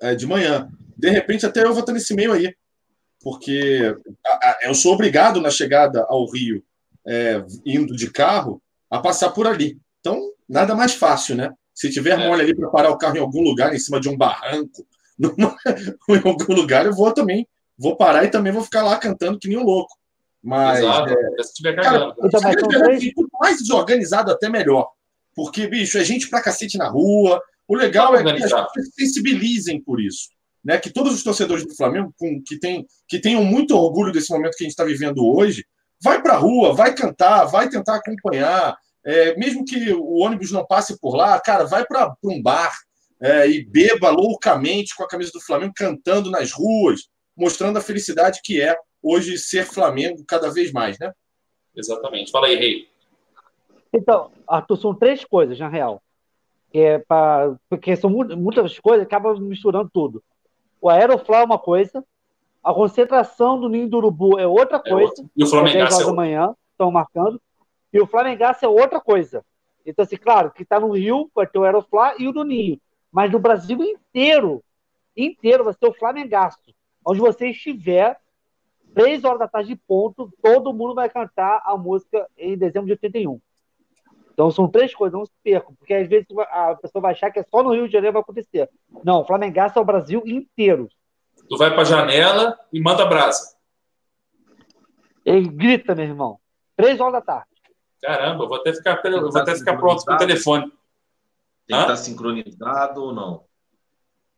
[0.00, 0.70] é, de manhã.
[0.96, 2.54] De repente, até eu vou estar nesse meio aí.
[3.20, 3.92] Porque
[4.24, 6.62] a, a, eu sou obrigado na chegada ao Rio,
[7.04, 9.80] é, indo de carro, a passar por ali.
[9.98, 11.52] Então, nada mais fácil, né?
[11.74, 12.28] Se tiver é.
[12.28, 14.86] mole ali para parar o carro em algum lugar, em cima de um barranco,
[15.18, 15.56] numa,
[16.08, 17.48] em algum lugar, eu vou também.
[17.76, 19.92] Vou parar e também vou ficar lá cantando que nem um louco.
[20.46, 20.78] Mas.
[20.78, 22.54] Exato, é, se tiver cara, então, mas
[23.40, 24.88] mais desorganizado, até melhor.
[25.34, 27.42] Porque, bicho, é gente pra cacete na rua.
[27.66, 30.28] O legal é que as pessoas sensibilizem por isso.
[30.64, 30.78] Né?
[30.78, 34.56] Que todos os torcedores do Flamengo, com, que, tem, que tenham muito orgulho desse momento
[34.56, 35.66] que a gente está vivendo hoje,
[36.00, 40.64] vai para a rua, vai cantar, vai tentar acompanhar, é, mesmo que o ônibus não
[40.64, 42.72] passe por lá, cara, vai para um bar
[43.20, 47.00] é, e beba loucamente com a camisa do Flamengo, cantando nas ruas,
[47.36, 51.12] mostrando a felicidade que é hoje ser Flamengo cada vez mais, né?
[51.74, 52.32] Exatamente.
[52.32, 52.88] Fala aí, Rei.
[53.92, 56.02] Então, Arthur, são três coisas, na real.
[56.74, 60.22] É pra, porque são muitas coisas, acaba misturando tudo.
[60.80, 62.04] O Aeroflá é uma coisa,
[62.62, 65.22] a concentração do Ninho do Urubu é outra é coisa.
[65.22, 67.40] É e o Flamengo é da manhã, estão marcando.
[67.92, 69.44] E o Flamengaço é outra coisa.
[69.86, 72.78] Então, assim, claro, que está no Rio vai ter o Aeroflá e o do Ninho.
[73.12, 74.62] Mas no Brasil inteiro,
[75.16, 76.74] inteiro vai ser o Flamengaço.
[77.06, 78.18] Onde você estiver,
[78.96, 82.92] três horas da tarde de ponto, todo mundo vai cantar a música em dezembro de
[82.92, 83.38] 81.
[84.32, 87.38] Então são três coisas, não se percam, porque às vezes a pessoa vai achar que
[87.38, 88.70] é só no Rio de Janeiro vai acontecer.
[89.04, 90.88] Não, o Flamengaço é o Brasil inteiro.
[91.46, 93.54] Tu vai para a janela e manda brasa.
[95.26, 96.38] Ele grita, meu irmão.
[96.74, 97.50] Três horas da tarde.
[98.02, 100.72] Caramba, vou até ficar, vou tá até ficar pronto com o telefone.
[101.66, 103.44] Tem que estar sincronizado ou não?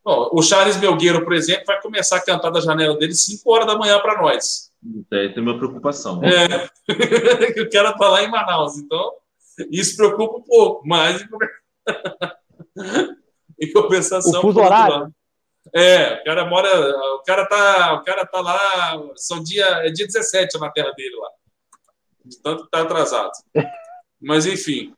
[0.04, 3.66] Bom, o Charles Melgueiro, por exemplo, vai começar a cantar da janela dele 5 horas
[3.66, 4.70] da manhã para nós.
[5.12, 6.20] É, tem minha preocupação.
[6.24, 6.68] É,
[7.62, 9.12] o cara tá lá em Manaus, então
[9.70, 11.26] isso preocupa um pouco, mas
[13.60, 14.38] em compensação.
[14.38, 15.12] O fuso horário.
[15.74, 16.68] É, o cara mora,
[17.16, 21.14] o cara tá, o cara tá lá, são dia, é dia 17 na terra dele
[21.16, 21.28] lá
[22.28, 23.32] de tanto que está atrasado.
[24.20, 24.94] Mas, enfim,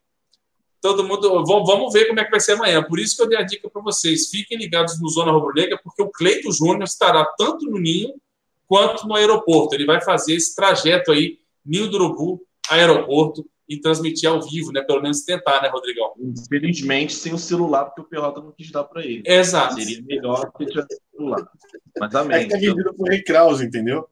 [0.80, 1.44] todo mundo.
[1.44, 2.82] Vamos ver como é que vai ser amanhã.
[2.82, 4.28] Por isso que eu dei a dica para vocês.
[4.28, 8.14] Fiquem ligados no Zona Rubro-Negra, porque o Cleito Júnior estará tanto no Ninho
[8.66, 9.74] quanto no aeroporto.
[9.74, 14.82] Ele vai fazer esse trajeto aí, Ninho do Urubu, aeroporto, e transmitir ao vivo, né?
[14.82, 16.12] Pelo menos tentar, né, Rodrigão?
[16.18, 19.22] Infelizmente, sem o celular, porque o Pelota não quis dar para ele.
[19.24, 19.74] Exato.
[19.74, 21.48] Seria melhor que tivesse celular.
[22.00, 22.36] Mas amém.
[22.36, 24.08] É que tá vendido por Rei Kraus, entendeu?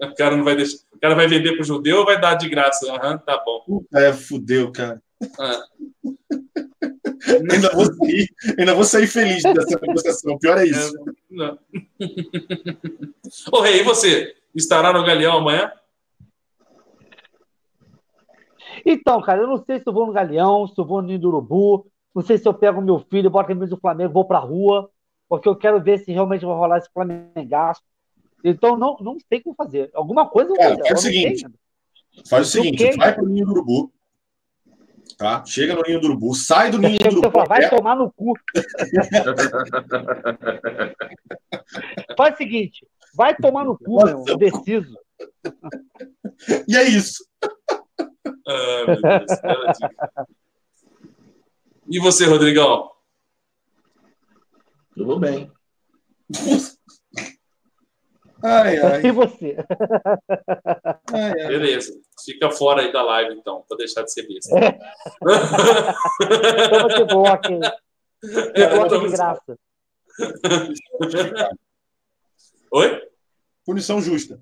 [0.00, 0.78] O cara não vai deixar.
[0.90, 2.90] O cara vai vender para o judeu ou vai dar de graça?
[2.90, 3.84] Uhum, tá bom.
[3.94, 5.02] É, fudeu, cara.
[5.38, 5.64] Ah.
[7.52, 8.28] ainda, vou sair,
[8.58, 10.38] ainda vou sair feliz dessa negociação.
[10.38, 10.96] Pior é isso.
[10.96, 11.58] É, não.
[13.52, 14.34] Ô, Rei, e você?
[14.54, 15.72] Estará no Galeão amanhã?
[18.84, 21.18] Então, cara, eu não sei se eu vou no Galeão, se eu vou no Ninho
[21.18, 24.26] do Urubu, não sei se eu pego meu filho, boto a camisa do Flamengo, vou
[24.26, 24.90] pra rua,
[25.28, 27.82] porque eu quero ver se realmente vai rolar esse Flamengaço.
[28.44, 29.90] Então, não, não sei o que fazer.
[29.94, 30.88] Alguma coisa eu vou fazer.
[30.88, 31.46] Faz o seguinte:
[32.28, 33.92] faz o seguinte, vai para o Ninho do Urubu.
[35.16, 35.44] Tá?
[35.44, 37.30] Chega no Ninho do Urubu, sai do Ninho do Urubu.
[37.30, 38.34] Fala, vai tomar no cu.
[42.16, 44.98] faz o seguinte: vai tomar no cu, Nossa, meu, deciso.
[46.68, 47.24] E é isso.
[48.46, 49.24] Ah, meu Deus,
[51.86, 52.90] e você, Rodrigão?
[54.94, 55.50] Tudo bem.
[58.44, 59.06] Ai, ai.
[59.06, 59.56] E você?
[61.12, 61.48] Ai, ai.
[61.48, 61.98] Beleza.
[62.24, 64.58] Fica fora aí da live, então, para deixar de ser besta.
[64.58, 64.78] É.
[66.68, 67.58] Toma que bloque.
[68.54, 69.58] Que bloque de graça.
[72.70, 73.02] Oi?
[73.64, 74.38] Punição justa.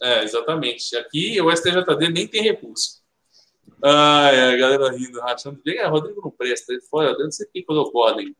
[0.00, 0.96] É, exatamente.
[0.96, 3.02] Aqui o STJD nem tem recurso.
[3.84, 5.60] Ai, a galera rindo, rachando.
[5.66, 6.72] É, Rodrigo não presta.
[6.72, 8.36] Ele foi, eu não sei quem colocou ordem.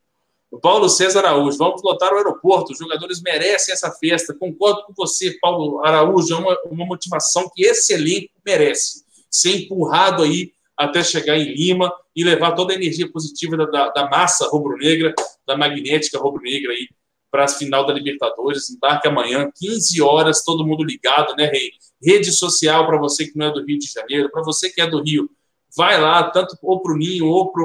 [0.53, 2.73] O Paulo César Araújo, vamos lotar o aeroporto.
[2.73, 4.37] Os jogadores merecem essa festa.
[4.39, 6.35] Concordo com você, Paulo Araújo.
[6.35, 9.03] É uma, uma motivação que esse elenco merece.
[9.31, 13.89] Ser empurrado aí até chegar em Lima e levar toda a energia positiva da, da,
[13.89, 15.15] da massa rubro-negra,
[15.47, 16.87] da magnética rubro-negra aí
[17.31, 18.69] para a final da Libertadores.
[18.69, 21.71] Embarque amanhã, 15 horas, todo mundo ligado, né, Rei?
[22.03, 24.87] Rede social para você que não é do Rio de Janeiro, para você que é
[24.87, 25.31] do Rio,
[25.75, 27.65] vai lá, tanto ou para o Ninho ou para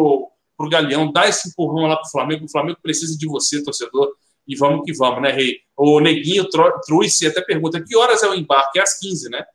[0.57, 2.45] pro Galeão, dá esse empurrão lá pro Flamengo.
[2.45, 4.13] O Flamengo precisa de você, torcedor.
[4.47, 5.59] E vamos que vamos, né, Rei?
[5.75, 6.47] O Neguinho
[6.85, 8.79] Truice até pergunta: que horas é o embarque?
[8.79, 9.45] É às 15, né?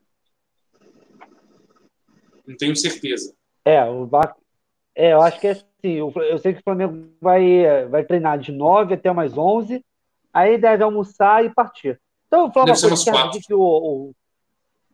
[2.47, 3.35] Não tenho certeza.
[3.65, 4.41] É, o embarque.
[4.95, 5.65] É, eu acho que é assim.
[5.83, 9.85] Eu sei que o Flamengo vai, vai treinar de 9 até mais 11,
[10.33, 12.01] aí deve almoçar e partir.
[12.29, 14.15] Então, eu coisa que o, o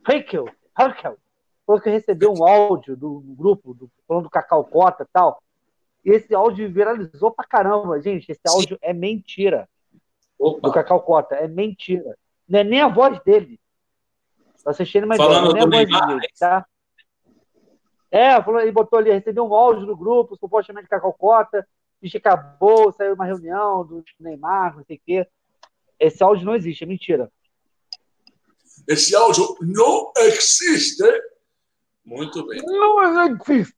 [0.08, 0.48] Heikel,
[0.78, 1.16] Heikel
[1.66, 5.42] falou que recebeu um áudio do, do grupo, do, falando do Cacau Cota e tal.
[6.04, 8.30] E esse áudio viralizou pra caramba, gente.
[8.30, 8.82] Esse áudio Sim.
[8.82, 9.68] é mentira.
[10.38, 10.68] Opa.
[10.68, 11.34] Do Cacau Cota.
[11.34, 12.16] É mentira.
[12.48, 13.60] Não é nem a voz dele.
[14.62, 16.66] Tá assistindo mais Falando ideia, não é a voz dele, tá?
[18.10, 21.66] É, falou, ele botou ali, recebeu um áudio do grupo, supostamente Cacau Cota,
[22.00, 25.26] que acabou, saiu uma reunião do Neymar, não sei o quê.
[25.98, 27.30] Esse áudio não existe, é mentira.
[28.86, 31.04] Esse áudio não existe.
[32.04, 32.62] Muito bem.
[32.64, 33.74] Não existe.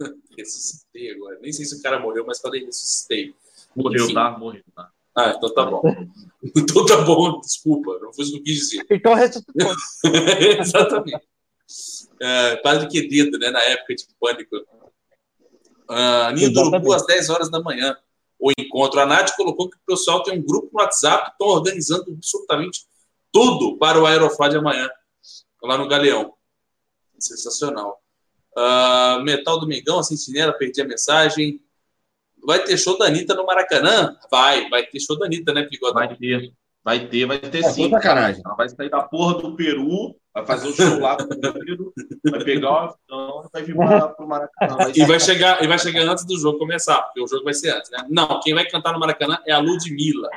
[0.36, 1.38] Ressuscitei agora.
[1.40, 3.34] Nem sei se o cara morreu, mas falei ressuscitei.
[3.74, 4.14] Morreu, Enfim.
[4.14, 4.38] tá?
[4.38, 4.90] Morreu, tá.
[5.16, 5.82] Ah, então tá bom.
[6.56, 8.86] então tá bom, desculpa, não foi isso que eu quis dizer.
[8.90, 9.74] Então ressuscitou.
[10.60, 11.26] Exatamente.
[12.20, 13.50] É, quase que dedo, né?
[13.50, 14.56] Na época de pânico.
[15.88, 17.96] Uh, Ninho do Urubu, às 10 horas da manhã.
[18.38, 19.00] O encontro.
[19.00, 22.86] A Nath colocou que o pessoal tem um grupo no WhatsApp, estão organizando absolutamente
[23.32, 24.88] tudo para o Aeroflá de amanhã,
[25.62, 26.34] lá no Galeão.
[27.18, 28.00] Sensacional.
[28.56, 31.60] Uh, Metal Domingão, a Sentinela, perdi a mensagem.
[32.44, 34.16] Vai ter show da Anitta no Maracanã?
[34.30, 35.94] Vai, vai ter show da Anitta, né, Pigota?
[35.94, 36.52] Vai ter,
[36.82, 37.90] vai ter, vai ter é, sim.
[37.90, 38.40] Sacanagem.
[38.44, 41.92] Ela vai sair da porra do Peru, vai fazer o show lá com o Peru,
[42.30, 44.76] vai pegar o avião e vai vir para o Maracanã.
[44.76, 47.52] Vai e, vai chegar, e vai chegar antes do jogo começar, porque o jogo vai
[47.52, 48.06] ser antes, né?
[48.08, 50.30] Não, quem vai cantar no Maracanã é a Ludmilla.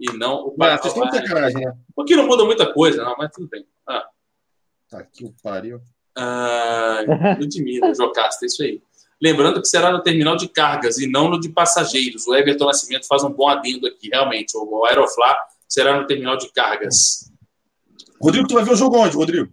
[0.00, 1.72] E não o Mas, vocês sacanagem, né?
[1.94, 3.64] Porque não muda muita coisa, não, mas tudo bem.
[3.86, 4.08] Ah.
[4.90, 5.80] Tá aqui o pariu.
[6.16, 7.00] Ah,
[7.38, 8.80] Ludmilla, Jocasta, é isso aí.
[9.20, 12.26] Lembrando que será no terminal de cargas e não no de passageiros.
[12.26, 14.56] O Everton Nascimento faz um bom adendo aqui, realmente.
[14.56, 15.36] O Aeroflá
[15.68, 17.30] será no terminal de cargas.
[18.20, 19.52] Rodrigo, tu vai ver o jogo onde, Rodrigo?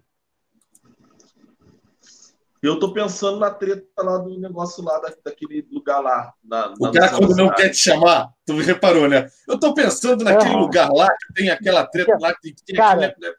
[2.61, 6.31] Eu tô pensando na treta lá do negócio lá daquele lugar lá.
[6.43, 9.27] Na, na o cara, quando não quer te chamar, tu reparou, né?
[9.47, 10.61] Eu tô pensando naquele uhum.
[10.61, 13.35] lugar lá que tem aquela treta lá que tem cara, aquele...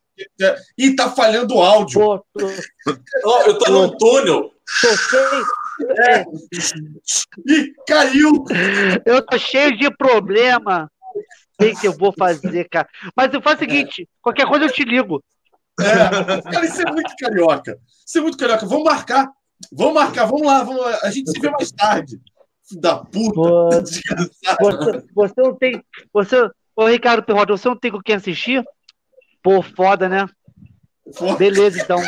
[0.77, 2.01] E tá falhando o áudio.
[2.01, 2.47] Pô, tô...
[3.25, 4.53] oh, eu tô no túnel.
[6.09, 6.25] É.
[7.49, 8.45] E caiu.
[9.05, 10.91] Eu tô cheio de problema.
[11.61, 12.89] O que eu vou fazer, cara?
[13.17, 15.23] Mas eu faço o seguinte: qualquer coisa eu te ligo.
[15.81, 17.79] É, cara, isso é muito carioca.
[18.07, 18.67] Isso é muito carioca.
[18.67, 19.31] Vamos marcar.
[19.73, 20.27] Vamos marcar.
[20.27, 20.63] Vamos lá.
[20.63, 20.99] Vamos lá.
[21.03, 22.21] A gente se vê mais tarde.
[22.81, 23.81] Da puta.
[23.81, 24.01] Você,
[25.15, 25.85] você não tem.
[26.13, 28.65] Você, ô, Ricardo Perrota, você não tem com quem assistir?
[29.43, 30.27] Pô, foda, né?
[31.15, 31.37] Foda.
[31.37, 31.99] Beleza, então.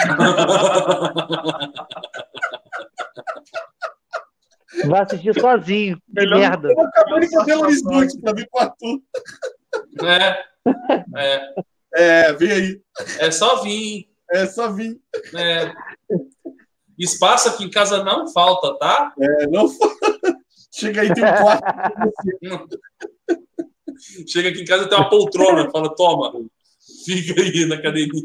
[4.87, 5.99] Vai assistir sozinho.
[6.15, 6.69] Que merda.
[6.71, 9.01] Eu acabei de fazer um Snut pra vir com o Arthur.
[10.03, 10.45] É.
[11.17, 11.55] É.
[11.95, 12.83] É, vem aí.
[13.19, 14.09] É só vir.
[14.31, 15.01] É só vir.
[15.35, 15.73] É.
[16.99, 19.13] Espaço aqui em casa não falta, tá?
[19.19, 19.95] É, não falta.
[20.73, 22.81] Chega aí, tem um quarto.
[24.29, 25.71] Chega aqui em casa tem uma poltrona.
[25.71, 26.33] Fala, toma,
[27.05, 28.23] fica aí na academia.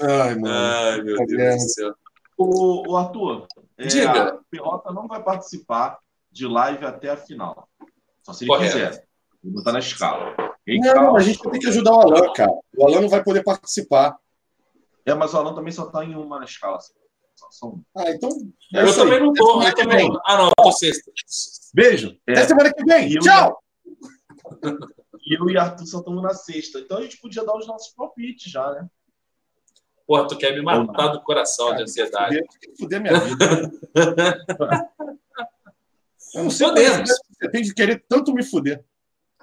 [0.00, 0.48] Ai, mano.
[0.48, 1.94] Ai, meu Deus do céu.
[2.36, 3.46] O, o Arthur,
[3.76, 4.28] é, Diga.
[4.28, 5.98] a Pelota não vai participar
[6.30, 7.68] de live até a final.
[8.22, 8.72] Só se ele Correto.
[8.72, 9.04] quiser.
[9.44, 10.34] Ele não tá na escala.
[10.66, 12.52] não, a gente tem que ajudar o Alan, cara.
[12.80, 14.18] O Alan não vai poder participar.
[15.04, 16.78] É, mas o Alan também só tá em uma na escala.
[17.50, 18.30] Só Ah, então.
[18.74, 19.62] É eu também não tô.
[19.62, 20.10] Eu também...
[20.24, 21.12] Ah, não, eu tô sexta.
[21.74, 22.16] Beijo.
[22.26, 22.32] É.
[22.32, 23.18] Até semana que vem.
[23.18, 23.62] Tchau!
[25.26, 26.78] E eu e Arthur só estamos na sexta.
[26.78, 28.88] Então a gente podia dar os nossos palpites já, né?
[30.06, 32.38] Porra, tu quer me matar do coração cara, de ansiedade.
[32.38, 33.70] Fuder, fuder minha vida.
[36.34, 37.10] eu não sei Podemos.
[37.10, 38.82] Você tem de querer tanto me fuder.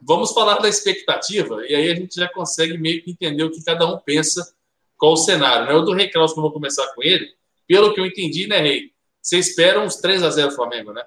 [0.02, 3.64] Vamos falar da expectativa, e aí a gente já consegue meio que entender o que
[3.64, 4.54] cada um pensa,
[4.98, 5.68] qual o cenário.
[5.68, 5.74] Né?
[5.74, 7.36] O do Rei que eu vou começar com ele,
[7.68, 8.94] pelo que eu entendi, né, Rei?
[9.22, 11.06] Você espera uns 3 a 0 Flamengo, né?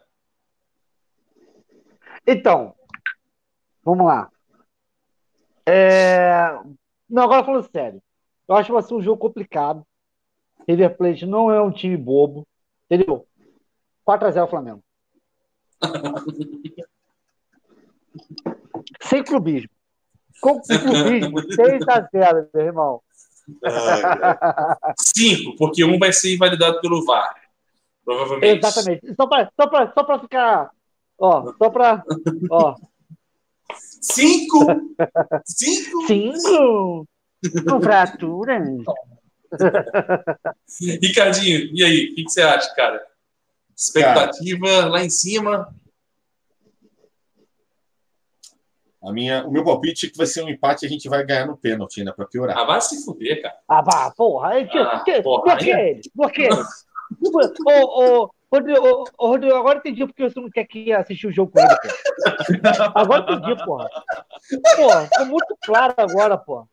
[2.26, 2.74] Então,
[3.82, 4.30] vamos lá.
[5.64, 6.50] É...
[7.08, 8.02] Não, agora falando sério.
[8.46, 9.86] Eu acho que vai ser um jogo complicado.
[10.68, 12.46] River Plate não é um time bobo.
[12.90, 13.26] Entendeu?
[14.06, 14.82] 4x0 Flamengo.
[19.02, 19.70] Sem clubismo.
[20.40, 23.02] Com clubismo, 6x0, meu irmão.
[24.98, 27.34] Cinco, porque um vai ser invalidado pelo VAR.
[28.04, 28.58] Provavelmente.
[28.58, 29.14] Exatamente.
[29.14, 30.70] Só para só pra, só pra ficar.
[31.18, 32.02] Ó, só para.
[32.50, 32.76] Ó.
[34.00, 34.66] Cinco?
[35.44, 36.06] Cinco?
[36.06, 37.08] Cinco?
[37.68, 38.68] Com fraturas.
[41.02, 42.04] Ricardinho, e aí?
[42.06, 43.04] O que, que, você acha, cara?
[43.76, 45.74] Expectativa cara, lá em cima?
[49.02, 51.24] A minha, o meu palpite é que vai ser um empate e a gente vai
[51.24, 52.58] ganhar no pênalti ainda, pra piorar.
[52.58, 53.54] Ah, vai se fuder, cara.
[53.66, 54.48] Ah, vá, porra.
[54.50, 56.62] Aí, Ah, que, porra, bloqueia aí- ele, bloqueia ele.
[57.66, 61.32] Ô, ô, Rodrigo, ô, ô, Rodrigo, agora entendi porque você não quer que assistir o
[61.32, 61.88] jogo com ele, pô.
[62.94, 63.88] Agora entendi, porra.
[64.76, 66.66] Porra, ficou muito claro agora, pô.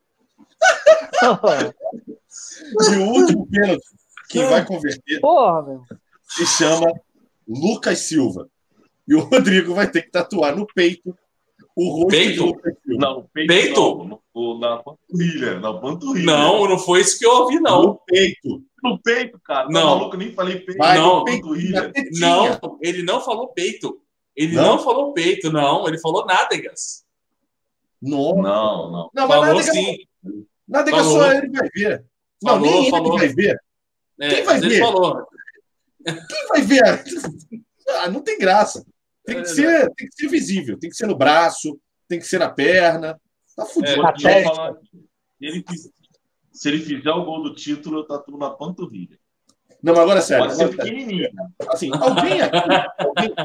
[2.91, 3.83] E o último pênalti,
[4.29, 5.83] quem vai converter, Porra, meu.
[6.23, 6.91] se chama
[7.47, 8.49] Lucas Silva.
[9.07, 11.17] E o Rodrigo vai ter que tatuar no peito
[11.79, 12.45] o rosto Peito?
[12.85, 13.79] Não, peito, Peito?
[13.79, 16.25] não, no- na panturrilha, na panturrilha.
[16.25, 17.81] Não, não foi isso que eu ouvi, não.
[17.83, 18.63] No peito.
[18.83, 19.65] No peito, cara.
[19.67, 19.97] Tá Não.
[19.97, 20.77] maluco, eu nem falei peito.
[20.77, 21.91] Vai Não, panturrilha.
[22.19, 24.01] Não, ele não falou peito.
[24.35, 24.77] Ele Não?
[24.77, 25.87] não, falou peito, não.
[25.87, 27.03] Ele falou nádegas.
[28.01, 29.11] Não, não, Não, não.
[29.13, 29.97] mas Falou nada, sim.
[30.91, 31.03] Falou.
[31.19, 32.05] só ele vai ver.
[32.43, 33.17] Não, Falou, nem ele falou.
[33.17, 33.57] vai ver.
[34.19, 34.79] É, Quem vai mas ele ver?
[34.79, 35.27] falou.
[36.05, 37.03] Quem vai ver?
[37.89, 38.85] Ah, não tem graça.
[39.27, 40.79] Tem que, É, ser, tem que ser visível.
[40.79, 41.77] Tem que ser no braço,
[42.07, 43.19] tem que ser na perna.
[43.55, 44.07] Tá fudido.
[44.07, 44.55] É, te testa.
[44.55, 44.77] falar
[45.41, 45.63] ele,
[46.51, 49.19] se ele fizer o gol do título, eu tatuo na panturrilha.
[49.83, 50.45] Não, mas agora sério.
[50.45, 51.29] Pode ser pequenininho.
[51.69, 52.57] Assim, alguém aqui,
[52.99, 53.35] alguém-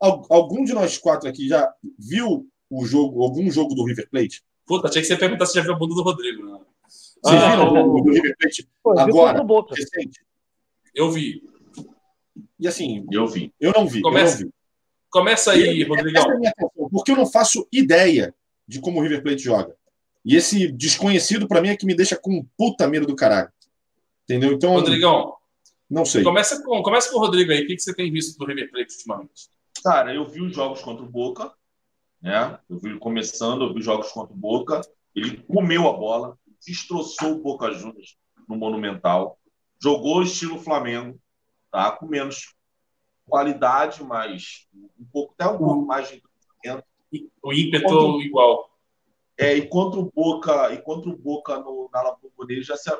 [0.00, 4.42] Al- algum de nós quatro aqui já viu o jogo, algum jogo do River Plate?
[4.66, 6.44] Puta, tinha que você perguntar se já viu a bunda do Rodrigo.
[6.44, 6.58] Né?
[6.88, 9.44] Vocês Ah, viram o do River Plate Pô, eu vi Agora.
[9.70, 10.20] recente?
[10.94, 11.42] Eu vi.
[12.58, 13.52] E assim, Eu vi.
[13.60, 14.00] eu não vi.
[14.00, 14.54] Começa- Eu não vi.
[15.10, 16.22] Começa aí, Rodrigão.
[16.44, 18.34] é atenção, porque eu não faço ideia
[18.68, 19.74] de como o River Plate joga.
[20.24, 23.48] E esse desconhecido, pra mim, é que me deixa com um puta medo do caralho.
[24.24, 24.52] Entendeu?
[24.52, 25.34] Então, Rodrigão,
[25.88, 26.22] não sei.
[26.24, 27.62] começa com, começa com o Rodrigo aí.
[27.62, 29.48] O que, que você tem visto do River Plate ultimamente?
[29.84, 31.52] Cara, eu vi os jogos contra o Boca,
[32.20, 32.58] né?
[32.68, 34.80] Eu vi ele começando, eu vi os jogos contra o Boca.
[35.14, 38.16] Ele comeu a bola, destroçou o Boca Juniors
[38.48, 39.38] no Monumental,
[39.80, 41.18] jogou estilo Flamengo,
[41.76, 41.92] tá?
[41.92, 42.54] Com menos
[43.26, 44.66] qualidade, mas
[44.98, 46.22] um pouco, até um pouco mais de
[47.42, 48.70] O ímpeto Quando- igual.
[49.38, 52.90] É, e contra o Boca, e contra o Boca no, na La Bombonera já se,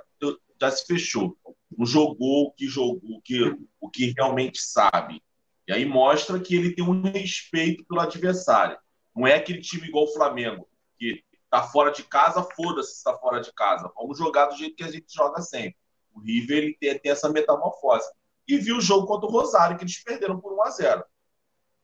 [0.61, 1.35] já se fechou.
[1.75, 5.23] Não jogou o que jogou, o que, o que realmente sabe.
[5.67, 8.77] E aí mostra que ele tem um respeito pelo adversário.
[9.15, 13.17] Não é aquele time igual o Flamengo, que tá fora de casa, foda-se se tá
[13.17, 13.91] fora de casa.
[13.97, 15.77] Vamos jogar do jeito que a gente joga sempre.
[16.13, 18.07] O River ele tem, tem essa metamorfose.
[18.49, 21.05] E viu o jogo contra o Rosário, que eles perderam por 1 a 0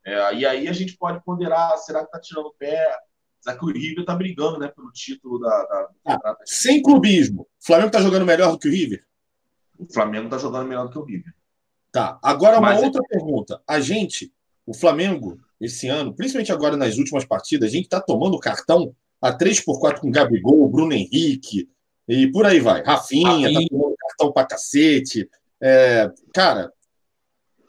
[0.05, 2.97] É, e aí a gente pode ponderar, será que tá tirando o pé?
[3.41, 6.37] Será que o River tá brigando, né, pelo título da, da, Ah?
[6.45, 7.43] Sem clubismo.
[7.43, 9.05] O Flamengo tá jogando melhor do que o River?
[9.79, 11.35] O Flamengo tá jogando melhor do que o River.
[11.91, 12.19] Tá.
[12.23, 13.61] Agora, uma Mas- outra pergunta.
[13.67, 14.33] A gente,
[14.65, 19.37] o Flamengo, esse ano, principalmente agora nas últimas partidas, a gente tá tomando cartão a
[19.37, 21.69] 3x4 com Gabigol, Bruno Henrique
[22.09, 22.83] e por aí vai.
[22.83, 23.69] Rafinha, tá Rafinha.
[23.69, 25.29] tomando cartão pra cacete.
[25.63, 26.73] É, cara,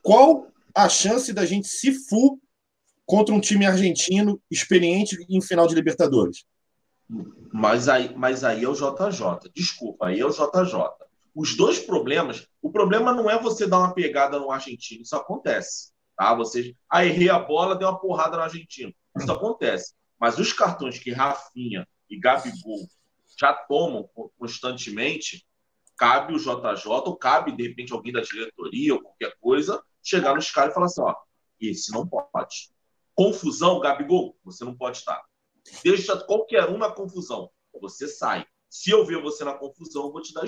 [0.02, 2.42] qual a chance da gente se fu
[3.06, 6.46] contra um time argentino experiente em final de Libertadores?
[7.54, 9.52] Mas aí, mas aí é o JJ.
[9.54, 10.90] Desculpa, aí é o JJ.
[11.36, 15.92] Os dois problemas, o problema não é você dar uma pegada no argentino, isso acontece.
[16.16, 16.34] Tá?
[16.36, 18.94] Você, ah, errei a bola, deu uma porrada no argentino.
[19.18, 19.94] Isso acontece.
[20.20, 22.88] Mas os cartões que Rafinha e Gabigol
[23.40, 25.46] já tomam constantemente,
[25.98, 30.50] cabe o JJ, ou cabe, de repente, alguém da diretoria ou qualquer coisa, chegar nos
[30.52, 31.16] caras e falar assim: ó,
[31.60, 32.72] esse não pode.
[33.16, 35.24] Confusão, Gabigol, você não pode estar.
[35.84, 37.50] Deixa qualquer um na confusão.
[37.80, 38.46] Você sai.
[38.70, 40.42] Se eu ver você na confusão, eu vou te dar.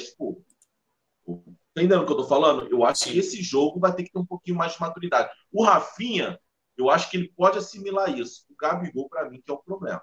[1.76, 2.68] Tá entendendo o que eu tô falando?
[2.70, 5.32] Eu acho que esse jogo vai ter que ter um pouquinho mais de maturidade.
[5.52, 6.40] O Rafinha,
[6.78, 8.46] eu acho que ele pode assimilar isso.
[8.50, 10.02] O Gabigol, para mim, que é o problema.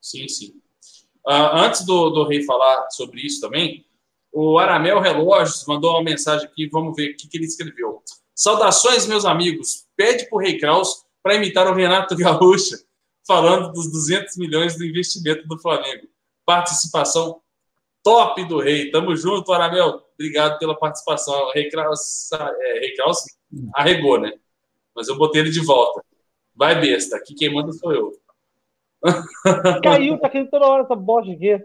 [0.00, 0.60] Sim, sim.
[1.26, 3.86] Ah, antes do, do Rei falar sobre isso também,
[4.32, 8.02] o Aramel Relógios mandou uma mensagem aqui, vamos ver o que, que ele escreveu.
[8.34, 9.86] Saudações, meus amigos.
[9.94, 12.76] Pede pro Rei Kraus para imitar o Renato Gaúcho,
[13.26, 16.08] falando dos 200 milhões do investimento do Flamengo.
[16.46, 17.40] Participação
[18.02, 18.90] top do Rei.
[18.90, 20.02] Tamo junto, Aramel.
[20.14, 21.34] Obrigado pela participação.
[21.34, 23.18] O Rei Kraus, é, Rei Kraus
[23.74, 24.32] arregou, né?
[24.94, 26.02] Mas eu botei ele de volta.
[26.54, 27.16] Vai, besta.
[27.16, 28.12] Aqui quem manda sou eu.
[29.82, 31.62] Caiu, tá caindo toda hora essa bosta aqui.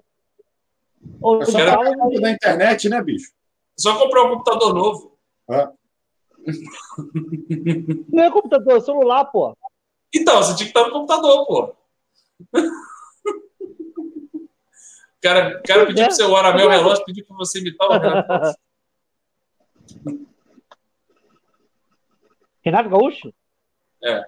[1.41, 3.32] É só tá- pra conta da internet, né, bicho?
[3.78, 5.18] Só comprar um computador novo.
[5.49, 5.72] Ah,
[8.11, 9.56] Não é computador, é celular, pô.
[10.14, 11.76] Então, você tinha que estar no computador, pô.
[14.34, 18.60] O cara, o cara pediu pro seu Aramel Relógio, pediu pra você imitar o Renato.
[22.64, 23.34] Renato Gaúcho?
[24.03, 24.24] É.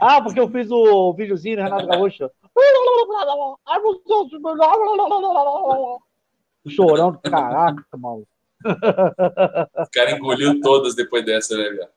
[0.00, 2.30] Ah, porque eu fiz o videozinho do Renato Gaúcho.
[6.68, 8.28] Chorão do caraca, maluco.
[8.64, 11.88] O cara engoliu todas depois dessa, né, velho?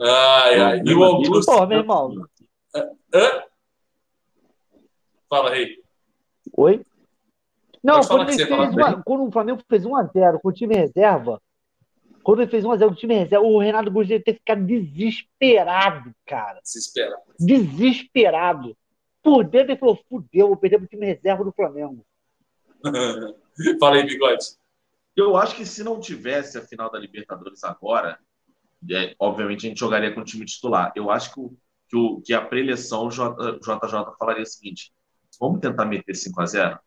[0.00, 0.82] Ai, ai.
[0.84, 1.52] E o Augusto.
[1.52, 2.14] Porra, meu irmão.
[2.74, 3.42] Hã?
[5.28, 5.82] Fala aí.
[6.56, 6.84] Oi?
[7.82, 11.40] Não, quando, ele fez uma, quando o Flamengo fez 1x0 com o time reserva,
[12.22, 16.12] quando ele fez 1x0 com o time reserva, o Renato Gaúcho deve ter ficado desesperado,
[16.26, 16.60] cara.
[16.62, 17.22] Desesperado.
[17.38, 18.76] Desesperado.
[19.28, 22.02] Por dentro ele falou: fudeu, vou perder pro time reserva do Flamengo.
[23.78, 24.44] Fala aí, bigode.
[25.14, 28.18] Eu acho que se não tivesse a final da Libertadores agora,
[28.90, 30.92] é, obviamente a gente jogaria com o time titular.
[30.96, 31.56] Eu acho que, o,
[31.88, 34.94] que, o, que a preleção, o JJ falaria o seguinte:
[35.38, 36.78] vamos tentar meter 5 a 0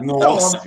[0.00, 0.62] Nossa!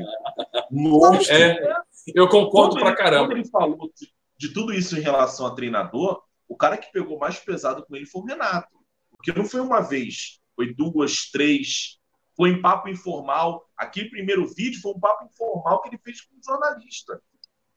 [0.72, 1.34] Nossa.
[1.34, 1.76] É,
[2.15, 3.27] eu concordo pra caramba.
[3.27, 4.07] Quando ele falou de,
[4.38, 8.06] de, tudo isso em relação a treinador, o cara que pegou mais pesado com ele
[8.06, 8.69] foi o Renato.
[9.11, 11.99] Porque não foi uma vez, foi duas, três,
[12.35, 13.69] foi em papo informal.
[13.77, 17.21] Aquele primeiro vídeo foi um papo informal que ele fez com um jornalista.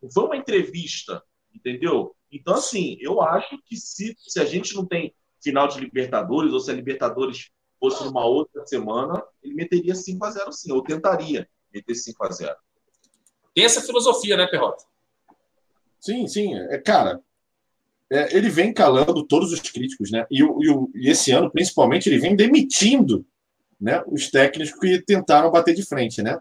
[0.02, 1.22] Não foi uma entrevista,
[1.54, 2.14] entendeu?
[2.30, 6.60] Então, assim, eu acho que se, se a gente não tem final de Libertadores, ou
[6.60, 11.48] se a Libertadores fosse numa outra semana, ele meteria 5 a 0 sim, ou tentaria
[11.72, 12.56] meter 5 a 0
[13.54, 14.84] Tem essa filosofia, né, Perrota?
[16.00, 16.54] Sim, sim.
[16.54, 17.22] É, cara,
[18.10, 20.26] é, ele vem calando todos os críticos, né?
[20.30, 20.46] E, e,
[20.94, 23.26] e, esse ano, principalmente, ele vem demitindo
[23.80, 26.38] né, os técnicos que tentaram bater de frente, né?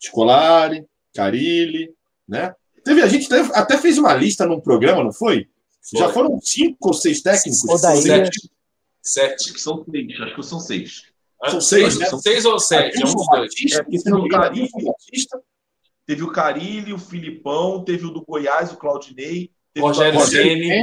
[0.00, 0.84] Scolari,
[1.14, 1.94] Carilli,
[2.28, 2.54] né?
[2.84, 5.48] Teve, a gente até fez uma lista num programa, não foi?
[5.82, 6.00] foi.
[6.00, 7.60] Já foram cinco ou seis técnicos?
[8.02, 8.50] Sete.
[9.02, 9.58] Sete.
[9.58, 11.02] São seis, acho que são seis.
[11.48, 12.06] São seis, né?
[12.06, 13.02] São seis ou sete?
[13.02, 13.52] É um dos dois.
[13.72, 14.68] É, teve, o Carilli,
[16.06, 19.50] teve o Carilli, o Filipão, teve o do Goiás, o Claudinei,
[19.80, 20.82] Rogério Ceni,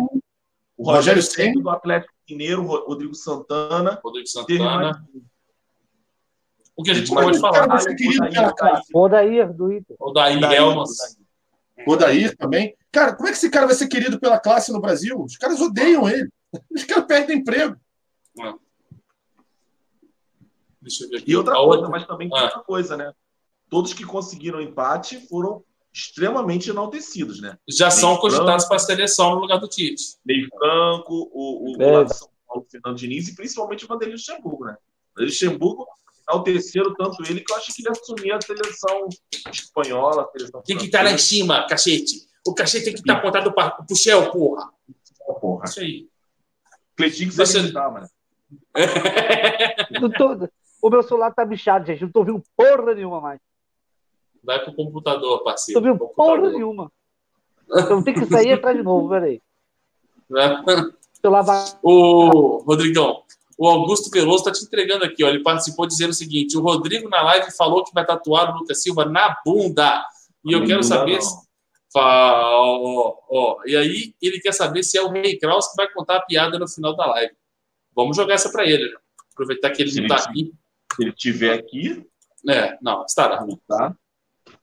[0.78, 4.00] o Rogério Ceni do Atlético Mineiro, Rodrigo Santana.
[4.04, 5.06] Rodrigo Santana.
[6.76, 7.68] O que a gente pode falar.
[8.94, 9.96] O Odair do Inter.
[10.00, 11.18] Odair Helmas.
[11.88, 12.76] Odair também.
[12.92, 15.22] Cara, como é que esse cara vai ser querido pela classe no Brasil?
[15.22, 16.30] Os caras odeiam ele.
[16.72, 17.76] Os caras perdem emprego.
[18.40, 18.56] Ah.
[20.82, 21.32] Deixa eu ver aqui.
[21.32, 22.44] E outra coisa, mas também tem ah.
[22.44, 23.12] outra coisa, né?
[23.70, 25.64] Todos que conseguiram empate foram
[25.94, 27.58] extremamente enaltecidos, né?
[27.70, 30.18] Já Ney são cogitados para a seleção no lugar do Tite.
[30.26, 32.08] Ney Franco, o, o, é.
[32.08, 34.76] São Paulo, Fernando Diniz e principalmente o Vanderlei Luxemburgo, né?
[35.16, 35.86] O Luxemburgo
[36.28, 39.08] enalteceram tanto ele que eu acho que ele assumia a seleção
[39.52, 40.24] espanhola.
[40.24, 42.28] A seleção tem que estar lá em cima, cachete.
[42.46, 44.70] O cachete tem que estar apontado para o Shell, porra.
[45.40, 45.66] porra.
[45.66, 46.10] Isso aí.
[46.96, 48.08] Cleitinho que você não tá, mano.
[50.82, 52.02] o meu celular tá bichado, gente.
[52.02, 53.40] Não tô ouvindo porra nenhuma mais.
[54.44, 55.80] Vai pro computador, parceiro.
[55.80, 56.92] Tô vendo porra nenhuma.
[57.72, 59.42] Então tem que sair e entrar de novo, peraí.
[61.82, 63.24] O Rodrigão,
[63.58, 65.30] o Augusto Veloso está te entregando aqui, ó.
[65.30, 68.82] Ele participou dizendo o seguinte: o Rodrigo na live falou que vai tatuar o Lucas
[68.82, 70.06] Silva na bunda.
[70.44, 71.20] E eu quero saber.
[71.96, 76.18] Ó, ó, e aí ele quer saber se é o Rei Kraus que vai contar
[76.18, 77.34] a piada no final da live.
[77.96, 78.98] Vamos jogar essa para ele, né?
[79.32, 80.52] Aproveitar que ele não está aqui.
[80.96, 82.04] Se ele estiver aqui.
[82.50, 83.46] É, não, estará.
[83.68, 83.96] Tá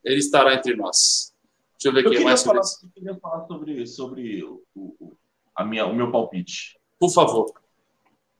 [0.04, 1.34] ele estará entre nós.
[1.72, 5.16] Deixa eu ver eu mais falar, sobre Eu queria falar sobre, sobre o, o,
[5.54, 6.78] a minha, o meu palpite.
[6.98, 7.52] Por favor.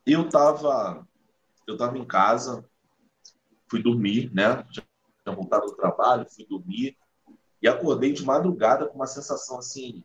[0.07, 1.07] Eu estava
[1.71, 2.69] eu tava em casa,
[3.69, 4.65] fui dormir, né?
[4.71, 4.83] Já
[5.23, 6.97] tinha voltado do trabalho, fui dormir
[7.63, 10.05] e acordei de madrugada com uma sensação assim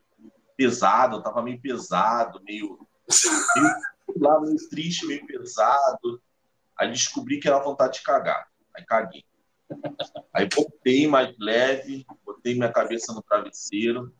[0.55, 2.87] pesada, eu tava meio pesado, meio,
[3.55, 3.75] meio
[4.21, 6.21] lá meio triste, meio pesado.
[6.77, 8.47] Aí descobri que era vontade de cagar.
[8.75, 9.25] Aí caguei.
[10.33, 14.13] Aí botei mais leve, botei minha cabeça no travesseiro.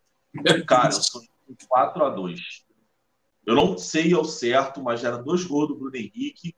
[0.67, 1.22] Cara, eu sou
[1.67, 2.39] 4 a 2
[3.45, 6.55] Eu não sei ao certo, mas era dois gols do Bruno Henrique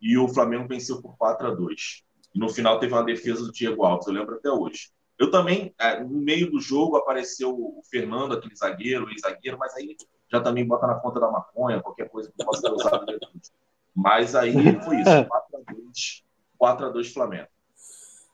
[0.00, 3.52] e o Flamengo venceu por 4 a 2 E no final teve uma defesa do
[3.52, 4.90] Diego Alves, eu lembro até hoje.
[5.18, 9.96] Eu também, é, no meio do jogo, apareceu o Fernando, aquele zagueiro, ex-zagueiro, mas aí
[10.30, 13.06] já também bota na conta da maconha, qualquer coisa que possa ter usado.
[13.94, 14.52] Mas aí
[14.82, 16.24] foi isso, 4x2,
[16.60, 17.46] 4x2 Flamengo.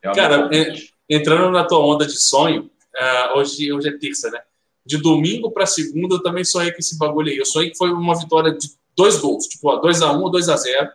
[0.03, 0.49] Cara,
[1.09, 4.41] entrando na tua onda de sonho, uh, hoje, hoje é terça, né?
[4.85, 7.37] De domingo para segunda eu também sonhei com esse bagulho aí.
[7.37, 10.91] Eu sonhei que foi uma vitória de dois gols, tipo 2x1 ou 2x0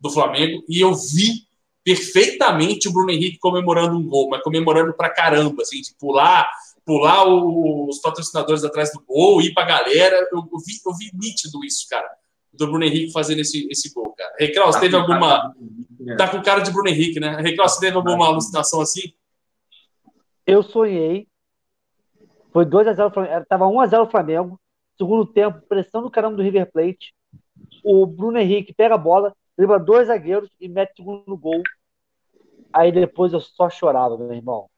[0.00, 1.46] do Flamengo, e eu vi
[1.84, 6.48] perfeitamente o Bruno Henrique comemorando um gol, mas comemorando pra caramba, assim, de pular,
[6.84, 10.16] pular os patrocinadores atrás do gol, ir pra galera.
[10.30, 12.08] Eu, eu, vi, eu vi nítido isso, cara
[12.52, 14.34] do Bruno Henrique fazendo esse, esse gol, cara.
[14.38, 15.54] Reclaus, tá teve alguma.
[16.00, 16.16] Né?
[16.16, 17.36] Tá com cara de Bruno Henrique, né?
[17.40, 19.12] Reclaus, teve alguma alucinação assim?
[20.46, 21.28] Eu sonhei.
[22.52, 23.46] Foi 2x0 Flamengo.
[23.48, 24.60] Tava 1x0 o Flamengo.
[24.96, 27.14] Segundo tempo, pressão do caramba do River Plate.
[27.84, 31.62] O Bruno Henrique pega a bola, dribla dois zagueiros e mete o segundo gol.
[32.72, 34.68] Aí depois eu só chorava, meu irmão.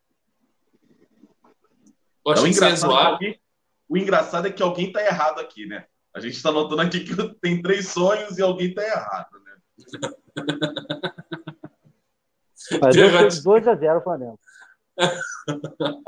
[2.26, 3.40] Eu é, o, engraçado é que,
[3.88, 5.86] o engraçado é que alguém tá errado aqui, né?
[6.14, 9.56] A gente está notando aqui que tem três sonhos e alguém está errado, né?
[12.80, 14.38] Mas deu 2 a 0 Flamengo.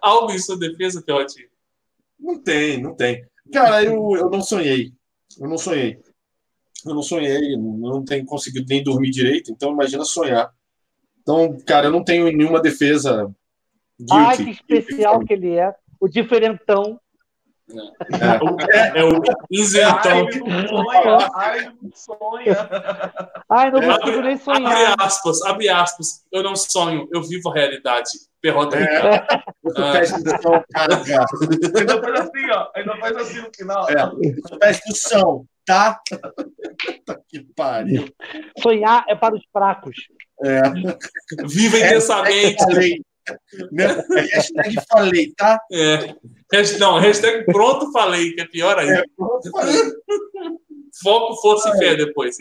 [0.00, 1.48] Algo em sua defesa, Piotinho?
[2.18, 3.26] Não tem, não tem.
[3.52, 4.92] Cara, eu, eu não sonhei.
[5.38, 6.00] Eu não sonhei.
[6.84, 10.52] Eu não sonhei, não tenho conseguido nem dormir direito, então imagina sonhar.
[11.20, 13.34] Então, cara, eu não tenho nenhuma defesa.
[13.98, 14.12] Guilty.
[14.12, 15.74] Ai, que especial que ele é.
[15.98, 17.00] O diferentão.
[17.68, 19.20] É, é, o
[19.50, 20.26] isentão.
[21.34, 22.68] Ai, não sonha.
[23.48, 24.92] Ai, não consigo nem sonhar.
[24.92, 26.24] Abre aspas, abre aspas.
[26.30, 28.10] Eu não sonho, eu vivo a realidade.
[28.40, 28.78] Perrota.
[28.78, 29.00] É.
[29.00, 29.42] Cara.
[31.76, 32.68] Ainda faz assim, ó.
[32.76, 33.90] Ainda faz assim no final.
[33.90, 34.58] É.
[34.58, 36.00] Presta atenção, tá?
[37.28, 38.08] que pariu.
[38.62, 39.96] Sonhar é para os fracos.
[40.44, 40.62] É.
[41.48, 42.64] Viva intensamente.
[42.66, 42.90] Né?
[42.90, 43.15] É
[44.32, 45.60] hashtag falei, tá?
[45.72, 46.14] É.
[46.78, 49.00] Não, hashtag pronto falei, que é pior ainda.
[49.00, 49.50] É, pronto.
[51.02, 52.36] Foco, força e fé depois.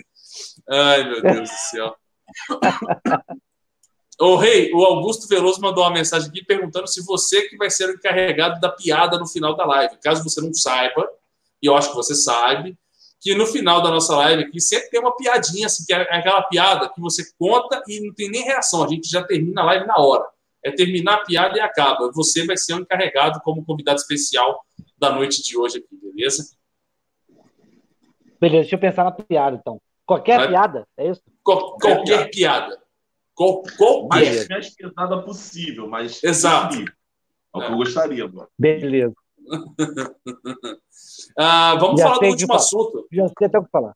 [0.70, 1.96] Ai, meu Deus do céu.
[4.20, 7.90] Ô, Rei, o Augusto Veloso mandou uma mensagem aqui perguntando se você que vai ser
[7.90, 9.98] o encarregado da piada no final da live.
[10.02, 11.10] Caso você não saiba,
[11.62, 12.78] e eu acho que você sabe,
[13.20, 16.44] que no final da nossa live aqui sempre tem uma piadinha, assim, que é aquela
[16.44, 18.84] piada que você conta e não tem nem reação.
[18.84, 20.35] A gente já termina a live na hora
[20.66, 22.12] é terminar a piada e acaba.
[22.12, 24.66] Você vai ser o encarregado como convidado especial
[24.98, 26.56] da noite de hoje aqui, beleza?
[28.42, 29.80] Beleza, deixa eu pensar na piada, então.
[30.08, 30.48] Qualquer vai...
[30.50, 31.22] piada, é isso?
[31.44, 32.82] Qual, qualquer piada.
[33.36, 34.48] Qual, qualquer.
[34.50, 36.24] Mais pesada possível, mas.
[36.24, 36.78] Exato.
[36.80, 38.50] É o que eu gostaria, mano.
[38.58, 39.14] Beleza.
[41.38, 43.08] ah, vamos Já falar do último assunto.
[43.12, 43.96] Já sei até o que falar.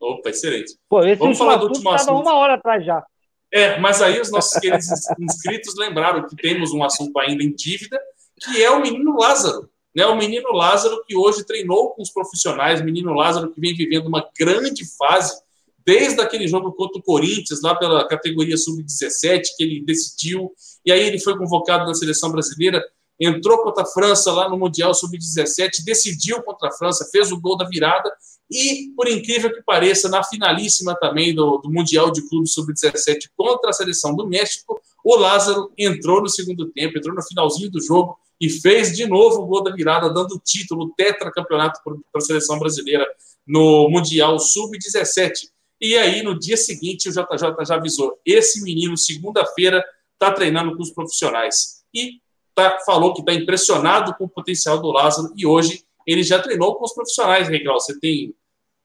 [0.00, 0.78] Opa, excelente.
[0.88, 2.20] Pô, esse vamos falar do último assunto.
[2.20, 3.04] uma hora atrás já.
[3.52, 4.86] É, mas aí os nossos queridos
[5.18, 7.98] inscritos lembraram que temos um assunto ainda em dívida,
[8.40, 9.70] que é o menino Lázaro.
[9.94, 10.04] Né?
[10.06, 14.06] O menino Lázaro que hoje treinou com os profissionais, o menino Lázaro que vem vivendo
[14.06, 15.40] uma grande fase,
[15.84, 20.52] desde aquele jogo contra o Corinthians, lá pela categoria sub-17, que ele decidiu,
[20.84, 22.84] e aí ele foi convocado na seleção brasileira,
[23.18, 27.56] entrou contra a França lá no Mundial Sub-17, decidiu contra a França, fez o gol
[27.56, 28.12] da virada
[28.50, 33.70] e, por incrível que pareça, na finalíssima também do, do Mundial de Clube Sub-17 contra
[33.70, 38.18] a seleção do México, o Lázaro entrou no segundo tempo, entrou no finalzinho do jogo
[38.40, 42.58] e fez de novo o gol da virada, dando o título, tetracampeonato para a seleção
[42.58, 43.06] brasileira
[43.46, 45.50] no Mundial Sub-17.
[45.80, 49.84] E aí, no dia seguinte, o JJ já avisou: esse menino, segunda-feira,
[50.14, 51.84] está treinando com os profissionais.
[51.94, 52.20] E
[52.54, 56.74] tá, falou que está impressionado com o potencial do Lázaro e hoje ele já treinou
[56.74, 57.78] com os profissionais, Regal.
[57.78, 58.34] Você tem.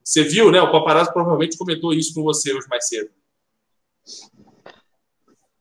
[0.04, 0.62] Você viu, né?
[0.62, 3.10] O paparazzo provavelmente comentou isso com você hoje mais cedo.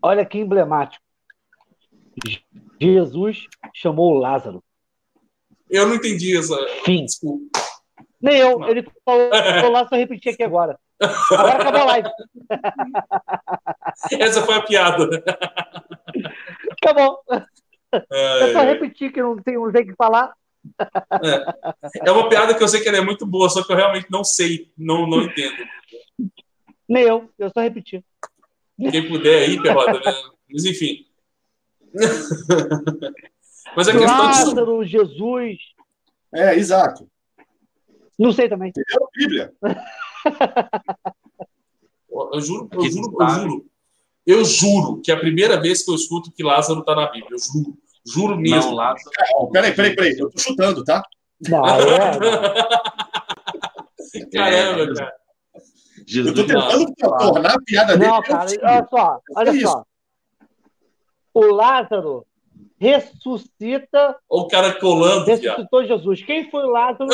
[0.03, 1.05] Olha que emblemático.
[2.81, 4.65] Jesus chamou Lázaro.
[5.71, 6.57] Eu não entendi essa.
[6.85, 7.05] Fim.
[7.05, 7.61] Desculpa.
[8.21, 8.59] Nem eu.
[8.59, 8.69] Não.
[8.69, 10.77] Ele falou, falou lá, só repetir aqui agora.
[11.31, 12.09] Agora acabou a live.
[14.19, 15.23] Essa foi a piada.
[16.73, 17.21] Acabou.
[18.11, 20.35] É, é só repetir que não tem, não tem que falar.
[21.23, 22.09] É.
[22.09, 24.07] é uma piada que eu sei que ela é muito boa, só que eu realmente
[24.11, 25.65] não sei, não, não entendo.
[26.89, 28.05] Nem eu, eu só repeti.
[28.91, 30.15] Quem puder aí, Perrota, né?
[30.51, 31.07] Mas enfim.
[33.77, 34.91] Mas a questão Lázaro, de...
[34.91, 35.59] Jesus.
[36.35, 37.09] É, exato.
[38.19, 38.71] Não sei também.
[38.71, 39.09] Entendeu?
[39.15, 39.53] Bíblia.
[42.33, 43.67] Eu juro, eu juro, eu juro.
[44.25, 47.33] Eu juro que é a primeira vez que eu escuto que Lázaro está na Bíblia.
[47.33, 47.77] Eu juro.
[48.07, 48.71] Juro mesmo.
[48.71, 49.11] Não, Lázaro...
[49.53, 50.17] Peraí, peraí, peraí.
[50.19, 51.03] Eu tô chutando, tá?
[51.49, 51.79] Não, é,
[54.33, 55.13] Caramba, é, cara.
[56.07, 58.11] Jesus eu tô tentando tornar a piada dele.
[58.11, 59.85] Não, cara, olha só, olha só.
[61.33, 62.27] O Lázaro
[62.79, 64.17] ressuscita.
[64.29, 65.27] O cara colando.
[65.27, 65.87] Ressuscitou cara.
[65.87, 66.23] Jesus.
[66.25, 67.09] Quem foi o Lázaro?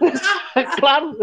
[0.80, 1.16] claro.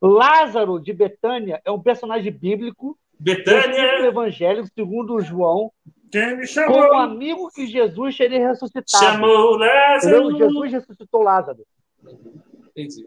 [0.00, 2.98] Lázaro de Betânia é um personagem bíblico.
[3.18, 4.02] Betânia!
[4.02, 5.72] Do Evangelho, segundo João,
[6.10, 6.88] quem me chamou?
[6.88, 9.04] Com o amigo que Jesus teria ressuscitado.
[9.04, 10.30] Chamou Lázaro.
[10.30, 10.38] Entendeu?
[10.48, 11.66] Jesus ressuscitou Lázaro.
[12.70, 13.06] Entendi.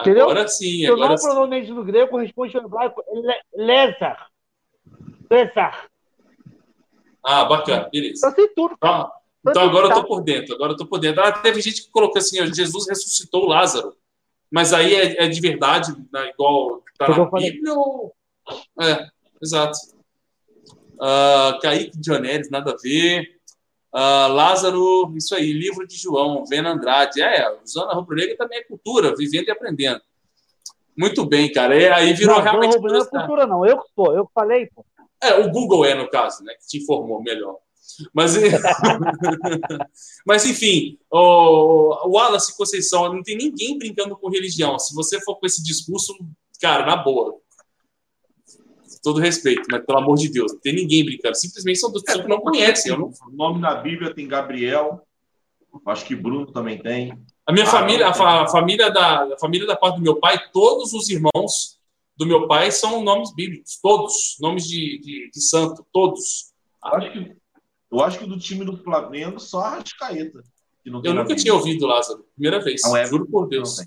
[0.00, 0.24] Entendeu?
[0.24, 0.84] Agora sim.
[0.84, 3.02] Seu nome provavelmente no grego corresponde ao hebraico
[3.54, 4.28] Lézar.
[5.30, 5.88] Lézar.
[7.22, 8.26] Ah, bacana, beleza.
[8.26, 8.76] Eu sei tudo.
[8.82, 9.10] Ah,
[9.46, 10.54] então agora eu tô por dentro.
[10.54, 11.22] Agora eu tô por dentro.
[11.22, 13.96] Ah, teve gente que colocou assim: Jesus ressuscitou Lázaro.
[14.50, 17.74] Mas aí é, é de verdade, né, igual tá na Bíblia?
[17.74, 18.14] Ou...
[18.80, 19.08] É,
[19.42, 19.76] exato.
[20.94, 23.34] Uh, Kaique Dionelis, nada a ver.
[23.94, 27.22] Uh, Lázaro, isso aí, livro de João, Vena Andrade.
[27.22, 30.00] É, usando a rubro-negra também é cultura, vivendo e aprendendo.
[30.96, 31.76] Muito bem, cara.
[31.76, 32.78] E aí virou não, realmente.
[32.78, 33.66] Não, é cultura, não.
[33.66, 34.84] Eu que sou, eu que falei, pô.
[35.22, 36.54] É, o Google é, no caso, né?
[36.54, 37.56] Que te informou melhor.
[38.12, 38.34] Mas,
[40.26, 44.78] mas enfim, o, o Wallace Conceição, não tem ninguém brincando com religião.
[44.78, 46.14] Se você for com esse discurso,
[46.60, 47.40] cara, na boa,
[49.04, 51.36] todo respeito, mas pelo amor de Deus, não tem ninguém brincando.
[51.36, 52.90] Simplesmente são pessoas que não conhecem.
[52.90, 53.08] Eu não...
[53.08, 55.06] O nome na Bíblia tem Gabriel,
[55.86, 57.16] acho que Bruno também tem.
[57.46, 60.38] A minha ah, família, a, a, família da a família da parte do meu pai,
[60.52, 61.78] todos os irmãos
[62.16, 66.52] do meu pai são nomes bíblicos, todos, nomes de, de, de santo, todos.
[66.84, 67.36] Eu acho, que,
[67.92, 70.42] eu acho que do time do Flamengo só a Rascaeta.
[70.84, 73.80] eu nunca tinha ouvido, Lázaro, primeira vez, não, é, juro por Deus.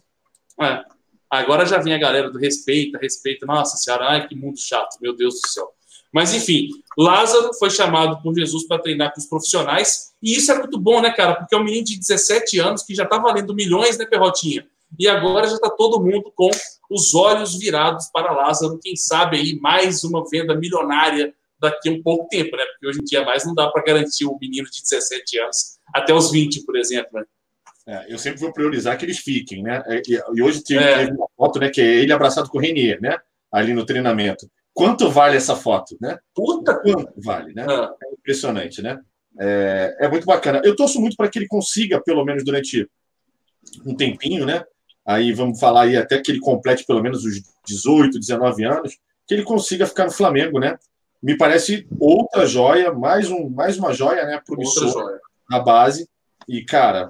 [0.61, 0.84] É.
[1.29, 3.45] Agora já vem a galera do respeita, respeita.
[3.45, 5.69] Nossa senhora, ai que mundo chato, meu Deus do céu.
[6.11, 10.57] Mas enfim, Lázaro foi chamado por Jesus para treinar com os profissionais, e isso é
[10.57, 11.35] muito bom, né, cara?
[11.35, 14.65] Porque é um menino de 17 anos que já está valendo milhões, né, Perrotinha?
[14.97, 16.49] E agora já está todo mundo com
[16.89, 18.79] os olhos virados para Lázaro.
[18.81, 22.63] Quem sabe aí mais uma venda milionária daqui a um pouco tempo, né?
[22.65, 26.13] Porque hoje em dia mais não dá para garantir o menino de 17 anos até
[26.13, 27.25] os 20, por exemplo, né?
[27.88, 29.81] É, eu sempre vou priorizar que eles fiquem, né?
[29.88, 30.01] É,
[30.35, 31.05] e, hoje tive, é.
[31.05, 31.69] uma foto, né?
[31.69, 33.18] Que é ele abraçado com o Renier, né?
[33.49, 34.49] Ali no treinamento.
[34.73, 36.19] Quanto vale essa foto, né?
[36.35, 37.65] Puta quanto vale, né?
[37.68, 37.93] Ah.
[38.03, 38.99] É impressionante, né?
[39.39, 40.61] É, é muito bacana.
[40.65, 42.89] Eu torço muito para que ele consiga, pelo menos durante
[43.85, 44.65] um tempinho, né?
[45.05, 49.34] Aí vamos falar aí até que ele complete pelo menos os 18, 19 anos, que
[49.34, 50.77] ele consiga ficar no Flamengo, né?
[51.23, 54.41] Me parece outra joia, mais, um, mais uma joia, né?
[54.45, 55.19] Promissor
[55.49, 56.09] na base.
[56.47, 57.09] E, cara,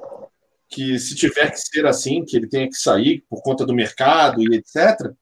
[0.70, 4.42] que se tiver que ser assim, que ele tenha que sair por conta do mercado
[4.42, 5.14] e etc.,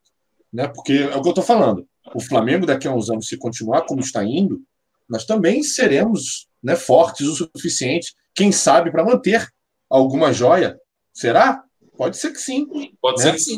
[0.51, 0.67] né?
[0.67, 1.87] Porque é o que eu estou falando.
[2.13, 4.61] O Flamengo daqui a uns anos, se continuar como está indo,
[5.07, 9.47] nós também seremos né, fortes o suficiente, quem sabe, para manter
[9.89, 10.79] alguma joia.
[11.13, 11.63] Será?
[11.97, 12.67] Pode ser que sim.
[13.01, 13.23] Pode né?
[13.23, 13.57] ser que sim.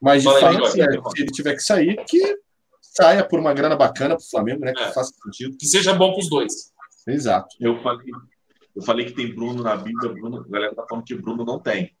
[0.00, 2.38] Mas de fato, se, se ele tiver que sair, que
[2.80, 4.72] saia por uma grana bacana para o Flamengo, né?
[4.72, 4.92] Que é.
[4.92, 5.56] faça sentido.
[5.56, 6.72] Que seja bom para os dois.
[7.06, 7.48] Exato.
[7.60, 8.06] Eu falei,
[8.78, 11.58] eu falei que tem Bruno na Bíblia, Bruno, a galera tá falando que Bruno não
[11.58, 11.96] tem.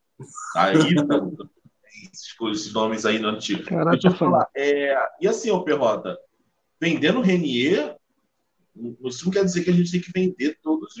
[0.54, 0.74] Aí
[2.52, 3.64] esses nomes aí no antigo.
[3.64, 4.48] Caraca, eu falar.
[4.56, 6.16] É, e assim, ô Perrota,
[6.80, 7.96] vendendo Renier,
[9.02, 10.94] isso não quer dizer que a gente tem que vender todas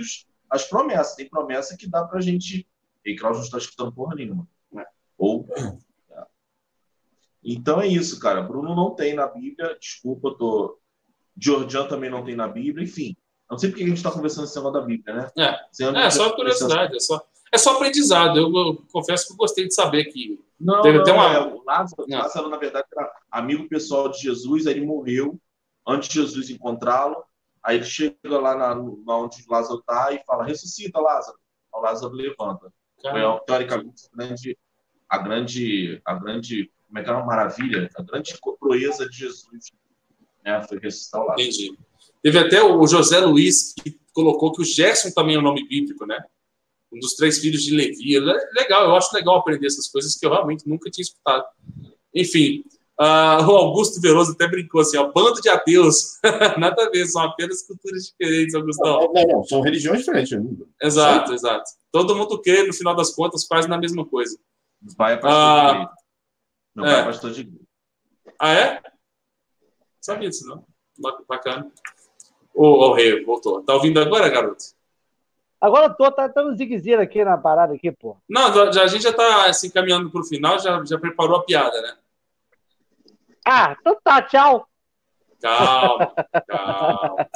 [0.50, 1.14] as promessas.
[1.14, 2.66] Tem promessa que dá pra gente.
[3.04, 4.48] E Kraus não está escutando porra nenhuma.
[4.72, 4.84] Né?
[5.16, 5.48] Ou.
[5.56, 5.78] É.
[7.44, 8.42] Então é isso, cara.
[8.42, 9.78] Bruno não tem na Bíblia.
[9.78, 10.80] Desculpa, tô.
[11.40, 12.84] Georgian também não tem na Bíblia.
[12.84, 13.16] Enfim,
[13.50, 15.30] não sei porque a gente está conversando esse negócio da Bíblia, né?
[15.38, 17.20] É, é só curiosidade, é só,
[17.50, 18.38] é só aprendizado.
[18.38, 20.38] Eu, eu, confesso que eu gostei de saber que.
[20.60, 21.32] Não, teve não, até uma...
[21.32, 25.40] É, o Lázaro, Lázaro, na verdade, era amigo pessoal de Jesus, aí ele morreu
[25.86, 27.24] antes de Jesus encontrá-lo.
[27.62, 31.38] Aí ele chega lá na, na onde Lázaro está e fala: ressuscita, Lázaro.
[31.72, 32.72] O Lázaro levanta.
[33.00, 34.58] Foi, teoricamente, a grande,
[35.08, 39.70] a grande, a grande, como é que é uma maravilha, a grande proeza de Jesus.
[40.44, 40.60] Né?
[40.64, 41.42] Foi ressuscitar o Lázaro.
[41.42, 41.78] Entendi.
[42.22, 46.04] Teve até o José Luiz que colocou que o Gerson também é um nome bíblico,
[46.04, 46.18] né?
[46.92, 48.16] Um dos três filhos de Levi.
[48.16, 48.20] É
[48.60, 51.44] legal, eu acho legal aprender essas coisas que eu realmente nunca tinha escutado.
[52.14, 52.64] Enfim,
[53.00, 56.18] uh, o Augusto Veloso até brincou assim: ó, bando de ateus.
[56.58, 59.12] Nada a ver, são apenas culturas diferentes, Augustão.
[59.14, 60.36] Não, não, são religiões diferentes.
[60.82, 61.34] Exato, Sim.
[61.34, 61.70] exato.
[61.92, 64.38] Todo mundo crê, no final das contas, quase na mesma coisa.
[64.80, 65.88] Meu pai é pastor uh, de
[66.74, 67.52] Meu pai é, é pastor de
[68.40, 68.82] Ah, é?
[70.00, 70.64] Sabia disso, não?
[71.28, 71.70] Bacana.
[72.60, 73.62] Ô, oh, Rei, voltou.
[73.62, 74.64] Tá ouvindo agora, garoto?
[75.60, 78.16] Agora tô, tá dando zigue aqui na parada aqui, pô.
[78.28, 81.80] Não, já, a gente já tá assim, caminhando pro final, já, já preparou a piada,
[81.80, 81.96] né?
[83.46, 84.66] Ah, então tá, tchau.
[85.40, 86.12] Calma,
[86.48, 87.28] calma.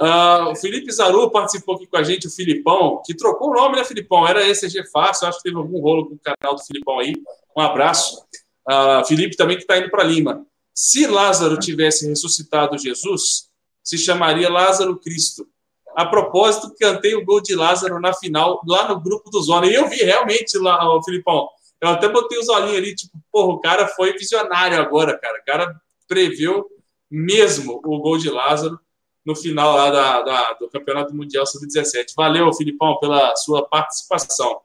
[0.00, 3.78] Uh, o Felipe Zaru participou aqui com a gente, o Filipão, que trocou o nome,
[3.78, 4.28] né, Filipão?
[4.28, 7.14] Era ECG Fácil, acho que teve algum rolo com o canal do Filipão aí.
[7.56, 8.24] Um abraço.
[8.64, 10.46] Uh, Felipe também que está indo para Lima.
[10.72, 13.47] Se Lázaro tivesse ressuscitado Jesus,
[13.88, 15.48] se chamaria Lázaro Cristo.
[15.96, 19.66] A propósito, cantei o gol de Lázaro na final, lá no grupo do Zona.
[19.66, 21.48] E eu vi realmente lá, o Filipão.
[21.80, 25.38] Eu até botei os olhinhos ali, tipo, porra, o cara foi visionário agora, cara.
[25.40, 26.66] O cara previu
[27.10, 28.78] mesmo o gol de Lázaro
[29.24, 32.08] no final lá da, da do Campeonato Mundial Sub-17.
[32.14, 34.60] Valeu, Filipão, pela sua participação.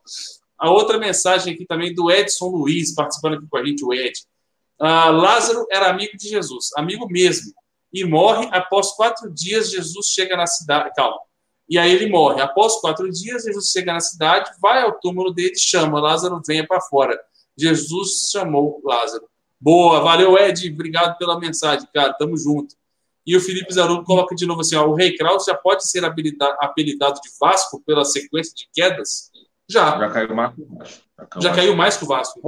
[0.58, 4.20] A outra mensagem aqui também do Edson Luiz, participando aqui com a gente, o Ed.
[4.82, 7.54] Uh, Lázaro era amigo de Jesus, amigo mesmo
[7.94, 8.48] e morre.
[8.52, 10.92] Após quatro dias, Jesus chega na cidade.
[10.96, 11.20] Calma.
[11.70, 12.42] E aí ele morre.
[12.42, 16.82] Após quatro dias, Jesus chega na cidade, vai ao túmulo dele, chama Lázaro, venha para
[16.82, 17.18] fora.
[17.58, 19.28] Jesus chamou Lázaro.
[19.60, 20.70] Boa, valeu, Ed.
[20.72, 22.14] Obrigado pela mensagem, cara.
[22.14, 22.76] Tamo junto.
[23.26, 26.04] E o Felipe Zarudo coloca de novo assim: ó, o Rei Kraus já pode ser
[26.04, 29.32] apelidado de Vasco pela sequência de quedas?
[29.70, 29.98] Já.
[29.98, 31.42] Já caiu mais que o Vasco.
[31.42, 32.42] Já, caiu mais que o Vasco.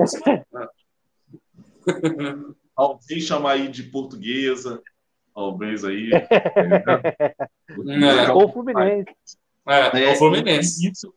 [2.75, 4.83] Alguém chamar aí de portuguesa
[5.35, 6.09] talvez aí.
[8.25, 8.31] é.
[8.31, 9.13] Ou Fluminense.
[9.67, 10.89] É, é, o Fluminense.
[10.89, 11.13] Isso,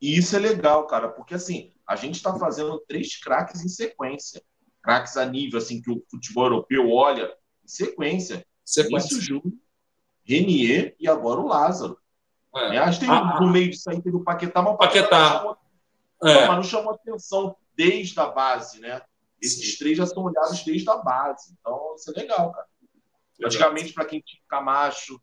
[0.00, 4.40] e isso é legal, cara, porque assim, a gente está fazendo três craques em sequência.
[4.82, 7.34] Craques a nível assim que o futebol europeu olha
[7.64, 8.46] sequência.
[8.64, 9.20] Sequência.
[9.20, 9.52] Júnior,
[10.24, 11.98] Renier e agora o Lázaro.
[12.54, 12.78] É.
[12.78, 15.44] Acho que ah, no meio disso aí teve o Paquetá, mas o Paquetá, Paquetá.
[15.44, 15.58] Não, chamou,
[16.24, 16.46] é.
[16.46, 19.02] mas não chamou atenção desde a base, né?
[19.40, 19.78] Esses Sim.
[19.78, 21.54] três já são olhados desde a base.
[21.60, 22.66] Então, isso é legal, cara.
[23.38, 25.20] Praticamente para quem tinha Camacho,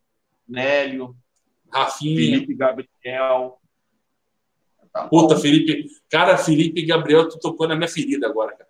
[0.47, 1.15] Nélio,
[1.71, 3.59] Rafinha, Felipe Gabriel.
[4.91, 5.89] Tá Puta, Felipe.
[6.09, 8.69] Cara, Felipe Gabriel, tu tocou na minha ferida agora, cara.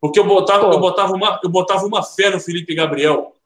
[0.00, 3.36] Porque eu botava, eu botava, uma, eu botava uma fé no Felipe Gabriel.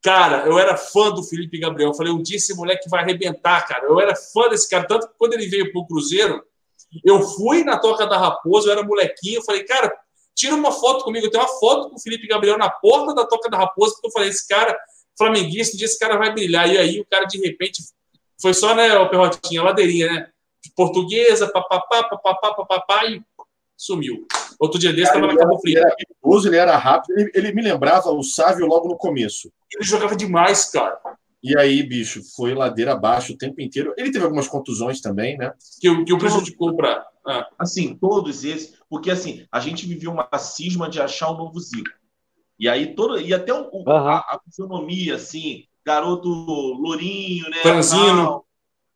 [0.00, 1.90] Cara, eu era fã do Felipe Gabriel.
[1.90, 3.86] Eu falei, um dia esse moleque vai arrebentar, cara.
[3.86, 4.86] Eu era fã desse cara.
[4.86, 6.44] Tanto que quando ele veio pro Cruzeiro,
[7.04, 9.38] eu fui na Toca da Raposa, eu era molequinho.
[9.38, 9.92] Eu falei, cara,
[10.38, 11.26] tira uma foto comigo.
[11.26, 14.06] Eu tenho uma foto com o Felipe Gabriel na porta da Toca da Raposa, porque
[14.06, 14.78] eu falei, esse cara,
[15.18, 16.72] flamenguista, um dia esse cara vai brilhar.
[16.72, 17.82] E aí o cara, de repente,
[18.40, 20.28] foi só, né, o Perrotinha, ladeirinha, né?
[20.76, 23.20] Portuguesa, papapá, papapá, papapá, e
[23.76, 24.26] sumiu.
[24.60, 25.78] Outro dia desse, estava na Cabo Frio.
[25.78, 29.52] Ele era perigoso, ele era rápido, ele, ele, me lembrava o Sávio logo no começo.
[29.72, 30.98] Ele jogava demais, cara.
[31.42, 33.94] E aí, bicho, foi ladeira abaixo o tempo inteiro.
[33.96, 35.52] Ele teve algumas contusões também, né?
[35.80, 37.06] Que, que o prejudicou para.
[37.26, 37.46] Ah.
[37.58, 38.77] Assim, todos esses.
[38.88, 41.90] Porque, assim, a gente viveu uma cisma de achar o um novo Zico.
[42.58, 43.88] E aí, todo, e até o, uhum.
[43.88, 47.58] a, a fisionomia, assim, garoto lourinho, né?
[47.58, 48.44] Franzino.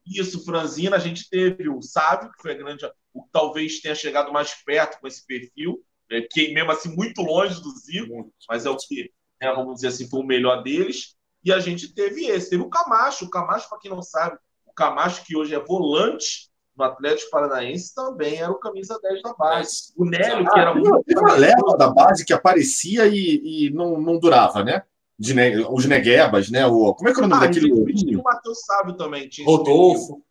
[0.07, 0.95] Isso, Franzino.
[0.95, 2.85] A gente teve o Sávio, que foi a grande.
[3.15, 6.23] O, talvez tenha chegado mais perto com esse perfil, né?
[6.23, 10.09] que mesmo assim, muito longe do Zico, mas é o que, né, vamos dizer assim,
[10.09, 11.15] foi o melhor deles.
[11.45, 12.51] E a gente teve esse.
[12.51, 13.27] Teve o Camacho.
[13.27, 17.95] O Camacho, para quem não sabe, o Camacho, que hoje é volante no Atlético Paranaense,
[17.95, 19.93] também era o camisa 10 da base.
[19.97, 21.05] O Nélio, ah, que era muito.
[21.05, 24.83] Teve uma leva da base que aparecia e, e não, não durava, né?
[25.19, 25.65] De ne...
[25.67, 26.67] Os Neguebas, né?
[26.67, 26.95] O...
[26.95, 29.29] Como é que era o nome ah, daquele Tinha o Matheus Sábio também.
[29.29, 30.23] Tinha Rodolfo.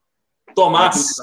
[0.56, 1.14] Tomás.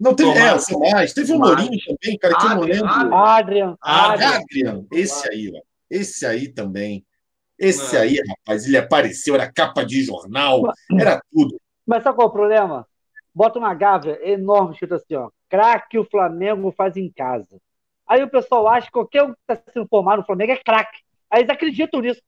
[0.00, 0.68] Não, teve, Tomás.
[0.68, 1.12] É, Tomás.
[1.12, 3.14] Teve o Lourinho também, cara, que eu não lembro.
[3.14, 3.76] Adrian.
[3.80, 4.28] Adrian.
[4.28, 4.86] Adrian.
[4.90, 5.60] Esse aí, ó.
[5.90, 7.04] Esse aí também.
[7.58, 10.62] Esse aí, rapaz, ele apareceu, era capa de jornal,
[10.98, 11.60] era tudo.
[11.86, 12.88] Mas sabe qual é o problema?
[13.34, 15.30] Bota uma gávea enorme escrito assim, ó.
[15.48, 17.60] Craque o Flamengo faz em casa.
[18.06, 21.00] Aí o pessoal acha que qualquer um que está sendo formado no Flamengo é craque.
[21.30, 22.20] Aí eles acreditam nisso.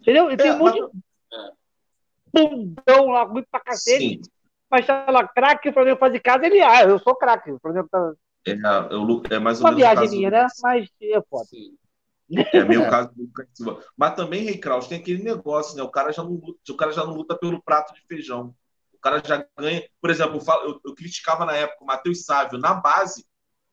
[0.00, 0.30] Entendeu?
[0.30, 1.04] E tem é, um monte de
[2.32, 3.98] bundão lá, muito pra cacete.
[3.98, 4.20] Sim.
[4.70, 7.52] Mas tá lá, craque o Flamengo faz em casa, ele, ah, eu sou craque.
[7.52, 8.12] O Flamengo tá.
[8.46, 10.46] É, é, é mais ou Uma viagem minha, né?
[10.62, 11.44] Mas é foda.
[11.46, 11.76] Sim.
[12.52, 13.84] É meu caso do Lucas Silva.
[13.96, 15.82] Mas também, Rei Kraus, tem aquele negócio, né?
[15.82, 18.54] O cara já não luta, o cara já não luta pelo prato de feijão.
[19.04, 19.86] O cara já ganha.
[20.00, 23.26] Por exemplo, eu, eu, eu criticava na época o Matheus Sávio, na base,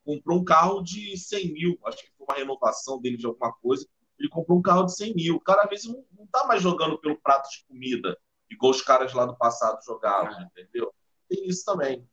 [0.04, 1.80] comprou um carro de 100 mil.
[1.86, 3.88] Acho que foi uma renovação dele de alguma coisa.
[4.20, 5.36] Ele comprou um carro de 100 mil.
[5.36, 8.18] O cara, às vezes, não, não tá mais jogando pelo prato de comida,
[8.50, 10.44] igual os caras lá do passado jogavam, é.
[10.44, 10.94] entendeu?
[11.30, 12.06] Tem isso também.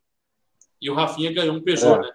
[0.80, 2.00] E o Rafinha ganhou um Peugeot, é.
[2.00, 2.12] né?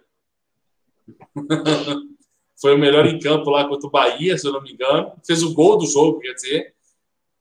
[2.55, 5.13] foi o melhor em campo lá contra o Bahia, se eu não me engano.
[5.27, 6.73] Fez o gol do jogo, quer dizer.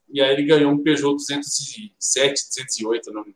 [0.09, 3.35] E aí ele ganhou um Peugeot 207, 208, não, não,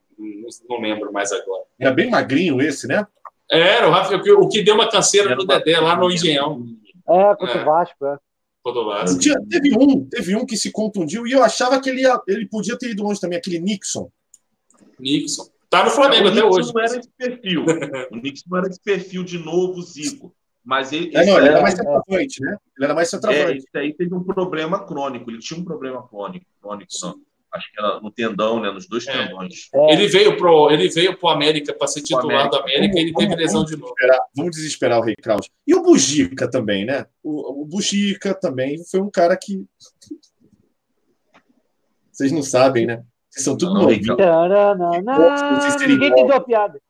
[0.68, 1.64] não lembro mais agora.
[1.78, 3.06] Era bem magrinho esse, né?
[3.50, 6.66] Era, o, Rafa, o que deu uma canseira Era no Dedé, lá no Engenhão.
[7.08, 7.64] É, contra o é.
[7.64, 8.18] Vasco, é.
[8.62, 9.18] Contra o Vasco.
[9.48, 12.76] teve, um, teve um que se contundiu e eu achava que ele, ia, ele podia
[12.76, 14.10] ter ido longe também, aquele Nixon.
[14.98, 15.46] Nixon.
[15.70, 16.70] Tá no Flamengo até hoje.
[16.70, 17.64] O Nixon não era esse perfil.
[18.10, 20.34] o Nixon não era esse perfil de novo Zico.
[20.64, 22.56] Mas ele, é, não, ele era mais centroavante, né?
[22.76, 23.52] Ele era mais centroavante.
[23.52, 25.30] É, esse aí teve um problema crônico.
[25.30, 27.14] Ele tinha um problema crônico, crônico não.
[27.52, 28.70] Acho que era no tendão, né?
[28.70, 29.12] Nos dois é.
[29.12, 29.68] tendões.
[29.74, 29.92] É.
[29.92, 33.34] Ele veio pro, ele veio pro América para ser titular do América e ele teve
[33.34, 33.94] lesão de novo.
[34.36, 35.48] Vamos desesperar o Rei Kraus.
[35.66, 37.06] E o Bugica também, né?
[37.22, 39.64] O, o Bugica também foi um cara que
[42.12, 43.04] vocês não sabem, né?
[43.28, 44.16] Vocês são tudo novinhos.
[45.86, 46.80] Ninguém entendeu a piada.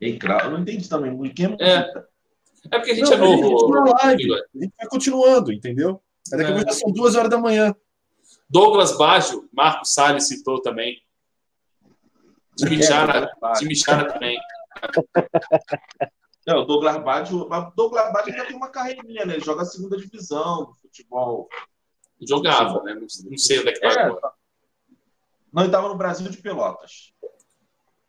[0.00, 1.16] Ei, eu não entendi também.
[1.30, 2.04] Quem é,
[2.70, 3.94] é porque a gente não, é novo.
[3.96, 6.02] A gente, live, a gente vai continuando, entendeu?
[6.30, 6.60] Daqui a é.
[6.60, 7.74] já são duas horas da manhã.
[8.54, 11.02] Douglas Baggio, Marcos Salles citou também.
[12.56, 14.38] Timichara, é, também.
[16.46, 19.34] Não, o Douglas Baggio, Douglas Baggio ainda tem uma carreirinha, né?
[19.34, 21.48] Ele joga a segunda divisão do futebol.
[22.20, 22.94] Jogava, né?
[22.94, 24.32] Não, sei onde é que tá é, agora.
[25.52, 27.12] Não, ele estava no Brasil de Pelotas.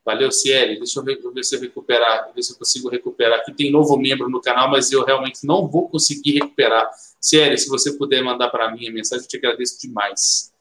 [0.06, 0.77] Valeu, Cieli.
[0.77, 3.40] Deixa eu ver, ver se eu recuperar, ver se eu consigo recuperar.
[3.40, 6.88] Aqui tem novo membro no canal, mas eu realmente não vou conseguir recuperar.
[7.19, 10.53] Cieli, se você puder mandar para mim a mensagem, eu te agradeço demais.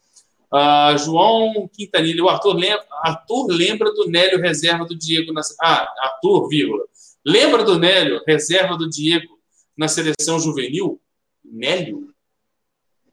[0.51, 5.93] Uh, João Quintanilha, o Arthur lembra, Arthur lembra do Nélio reserva do Diego na Ah,
[5.99, 6.85] Arthur, vírgula.
[7.25, 9.39] Lembra do Nélio, reserva do Diego
[9.77, 11.01] na seleção juvenil?
[11.45, 12.15] Nélio?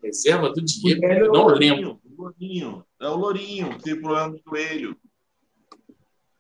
[0.02, 1.02] Reserva do Diego?
[1.34, 2.00] não lembro.
[2.06, 2.86] O Lourinho.
[3.00, 4.96] É o Lourinho, que tem problema no joelho.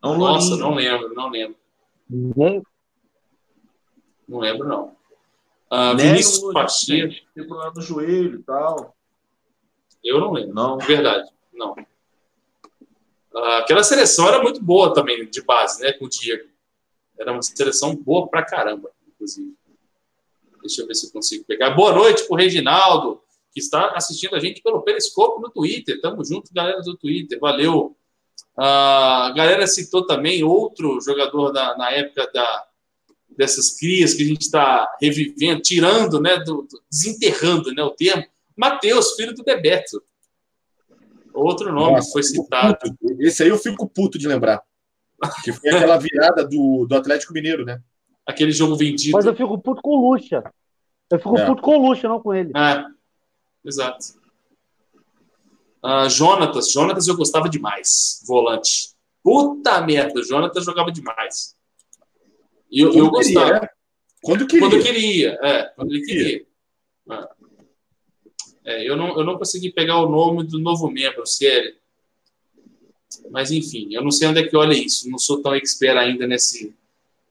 [0.01, 1.55] Não Nossa, não lembro, não lembro.
[4.27, 4.95] Não lembro, não.
[5.71, 7.15] Uh, Vinícius Pacheco.
[7.33, 8.95] Tem problema no joelho e tal.
[10.03, 10.53] Eu não lembro.
[10.53, 10.77] Não.
[10.77, 11.29] Verdade.
[11.53, 11.73] Não.
[13.33, 15.93] Uh, aquela seleção era muito boa também, de base, né?
[15.93, 16.49] Com o Diego.
[17.17, 19.55] Era uma seleção boa pra caramba, inclusive.
[20.61, 21.69] Deixa eu ver se eu consigo pegar.
[21.71, 23.21] Boa noite pro Reginaldo,
[23.53, 26.01] que está assistindo a gente pelo Periscope no Twitter.
[26.01, 27.39] Tamo junto, galera do Twitter.
[27.39, 27.95] Valeu.
[28.57, 32.65] Uh, a galera citou também outro jogador da, na época da,
[33.37, 38.25] dessas crias que a gente está revivendo, tirando, né, do, do, desenterrando né, o termo,
[38.55, 40.03] Mateus, filho do Bebeto.
[41.33, 42.77] Outro nome Nossa, foi citado.
[43.19, 44.61] Esse aí eu fico puto de lembrar.
[45.43, 47.81] Que foi aquela virada do, do Atlético Mineiro, né?
[48.25, 49.13] Aquele jogo vendido.
[49.13, 50.43] Mas eu fico puto com o Lucha.
[51.09, 51.45] Eu fico é.
[51.45, 52.51] puto com o Lucha, não com ele.
[52.55, 52.83] É,
[53.63, 54.20] exato.
[55.83, 58.91] Uh, Jonatas, Jonatas eu gostava demais, volante.
[59.23, 61.55] Puta merda, Jonatas jogava demais.
[62.71, 63.45] Eu, eu gostava.
[63.45, 63.69] Queria, né?
[64.21, 64.69] Quando queria.
[64.69, 66.45] Quando queria, é, quando ele queria.
[67.09, 67.27] É.
[68.65, 71.75] é, eu, não, eu não consegui pegar o nome do novo membro, sério.
[73.29, 75.09] Mas enfim, eu não sei onde é que olha isso.
[75.09, 76.73] Não sou tão expert ainda nesse.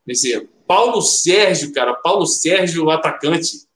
[0.06, 0.48] nesse...
[0.66, 1.94] Paulo Sérgio, cara.
[1.94, 3.68] Paulo Sérgio, o atacante.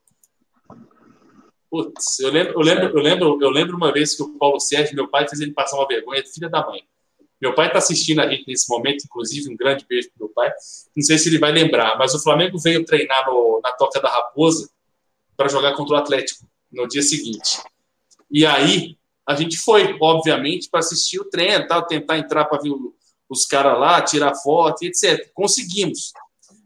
[1.75, 4.95] Putz, eu lembro, eu lembro, eu lembro, eu lembro uma vez que o Paulo Sérgio,
[4.95, 6.85] meu pai, fez ele passar uma vergonha, filha da mãe.
[7.43, 10.53] Meu pai está assistindo a gente nesse momento, inclusive, um grande beijo para meu pai.
[10.97, 14.09] Não sei se ele vai lembrar, mas o Flamengo veio treinar no, na Toca da
[14.09, 14.71] Raposa
[15.37, 17.61] para jogar contra o Atlético no dia seguinte.
[18.31, 18.97] E aí,
[19.27, 22.71] a gente foi, obviamente, para assistir o treino, tal, tentar entrar para ver
[23.29, 25.29] os caras lá, tirar foto, etc.
[25.35, 26.13] Conseguimos.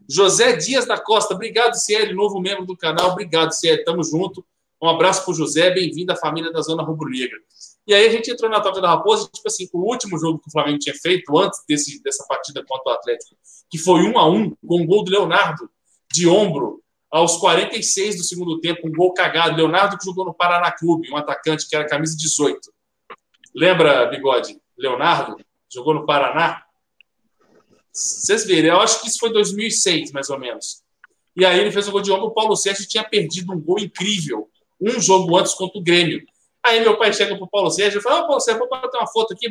[0.07, 3.13] José Dias da Costa, obrigado, Ciel, novo membro do canal.
[3.13, 4.45] Obrigado, Ciel, tamo junto.
[4.81, 7.37] Um abraço para o José, bem-vindo à família da Zona Rubro-Negra.
[7.85, 10.47] E aí a gente entrou na Toca da Raposa, tipo assim, o último jogo que
[10.47, 13.35] o Flamengo tinha feito antes desse, dessa partida contra o Atlético,
[13.69, 15.69] que foi um a um, com um gol do Leonardo
[16.13, 16.81] de ombro
[17.11, 19.57] aos 46 do segundo tempo, um gol cagado.
[19.57, 22.71] Leonardo que jogou no Paraná Clube, um atacante que era camisa 18.
[23.53, 24.61] Lembra, Bigode?
[24.77, 25.35] Leonardo
[25.69, 26.63] jogou no Paraná.
[27.91, 30.83] Vocês verem, eu acho que isso foi 2006, mais ou menos.
[31.35, 33.79] E aí ele fez o gol de ombro, o Paulo Sérgio tinha perdido um gol
[33.79, 34.48] incrível,
[34.81, 36.23] um jogo antes contra o Grêmio.
[36.65, 39.07] Aí meu pai chega pro Paulo Sérgio e fala: Ô, Paulo Sérgio, vou bater uma
[39.07, 39.47] foto aqui.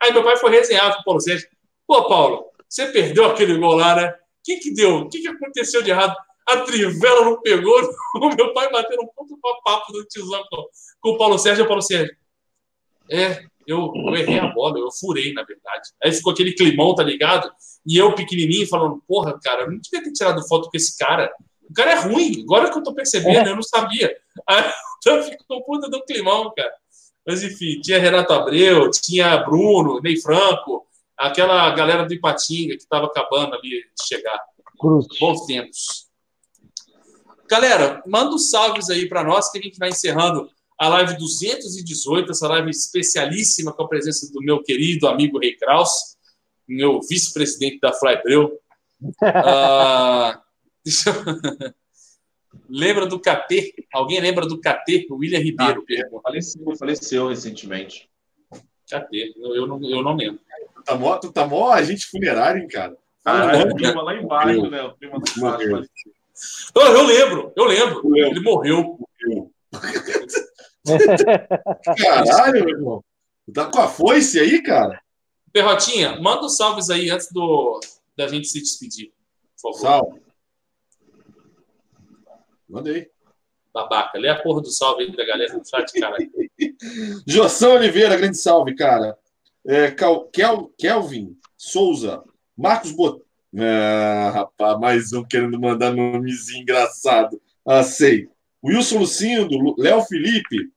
[0.00, 1.48] Aí meu pai foi resenhado com o Paulo Sérgio.
[1.86, 4.08] Pô, Paulo, você perdeu aquele gol lá, né?
[4.08, 4.14] O
[4.44, 5.00] que que deu?
[5.00, 6.16] O que que aconteceu de errado?
[6.46, 7.80] A trivela não pegou.
[8.16, 10.66] O meu pai bateu um ponto papo do tiozão com,
[11.00, 11.64] com o Paulo Sérgio.
[11.64, 12.14] O Paulo Sérgio,
[13.10, 15.90] é, eu, eu, errei a bola, eu furei, na verdade.
[16.02, 17.50] Aí ficou aquele climão, tá ligado?
[17.86, 21.32] E eu, pequenininho, falando, porra, cara, eu não devia ter tirado foto com esse cara.
[21.72, 23.50] O cara é ruim, agora que eu tô percebendo, é.
[23.50, 24.14] eu não sabia.
[24.46, 24.70] Aí
[25.00, 26.72] então ficou puta do climão, cara.
[27.26, 30.86] Mas enfim, tinha Renato Abreu, tinha Bruno, Ney Franco,
[31.16, 34.38] aquela galera do Ipatinga que estava acabando ali de chegar.
[34.78, 35.06] Cruz.
[35.18, 36.08] Bons tempos.
[37.48, 42.32] Galera, manda os salves aí para nós que a gente vai encerrando a live 218,
[42.32, 45.90] essa live especialíssima com a presença do meu querido amigo Rei Kraus,
[46.68, 48.58] meu vice-presidente da Flybreu.
[49.02, 50.41] uh, deixa
[50.84, 51.72] eu...
[52.68, 53.86] Lembra do KT?
[53.92, 55.06] Alguém lembra do KT?
[55.10, 58.10] O William Ribeiro ah, Faleceu, faleceu recentemente.
[58.86, 60.40] KT, eu, eu, não, eu não lembro.
[60.76, 62.96] Tu tá mó, tu tá mó agente funerário, hein, cara?
[63.24, 64.82] Ah, é o clima lá embaixo, né?
[64.82, 64.96] O
[65.40, 65.90] lá embaixo.
[66.74, 68.16] Eu, eu lembro, eu lembro.
[68.16, 68.98] Ele morreu.
[69.22, 69.52] morreu.
[71.98, 73.04] Caralho, meu irmão.
[73.52, 75.00] Tá com a foice aí, cara?
[75.52, 77.80] Perrotinha, manda os salves aí antes do,
[78.16, 79.12] da gente se despedir.
[79.60, 79.80] Por favor.
[79.80, 80.21] Salve.
[82.72, 83.06] Mandei.
[83.72, 86.16] Babaca, lê a porra do salve aí da galera no chat, cara.
[87.28, 89.16] Joção Oliveira, grande salve, cara.
[89.66, 92.24] É, Cal, Kel, Kelvin Souza,
[92.56, 93.22] Marcos Bot...
[93.54, 97.38] Ah, rapaz, mais um querendo mandar nomezinho engraçado.
[97.66, 98.30] Ah, sei.
[98.64, 100.70] Wilson Lucindo, Léo Felipe,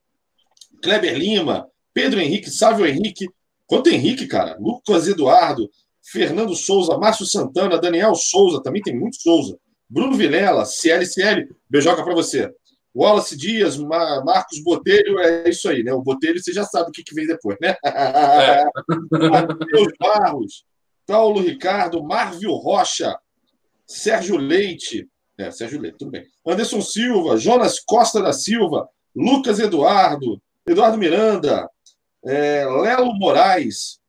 [0.83, 3.29] Kleber Lima, Pedro Henrique, Sávio Henrique.
[3.65, 4.57] Quanto Henrique, cara?
[4.59, 5.69] Lucas Eduardo,
[6.03, 9.57] Fernando Souza, Márcio Santana, Daniel Souza, também tem muito Souza.
[9.89, 12.53] Bruno Vilela, CLCL, beijoca para você.
[12.95, 15.91] Wallace Dias, Marcos Botelho, é isso aí, né?
[15.93, 17.75] O Botelho você já sabe o que, que vem depois, né?
[17.83, 18.63] É.
[19.29, 20.65] Matheus Barros,
[21.05, 23.19] Paulo Ricardo, Marvio Rocha,
[23.85, 26.25] Sérgio Leite, é, Sérgio Leite, tudo bem.
[26.47, 31.69] Anderson Silva, Jonas Costa da Silva, Lucas Eduardo, Eduardo Miranda,
[32.23, 33.99] é, Lelo Moraes,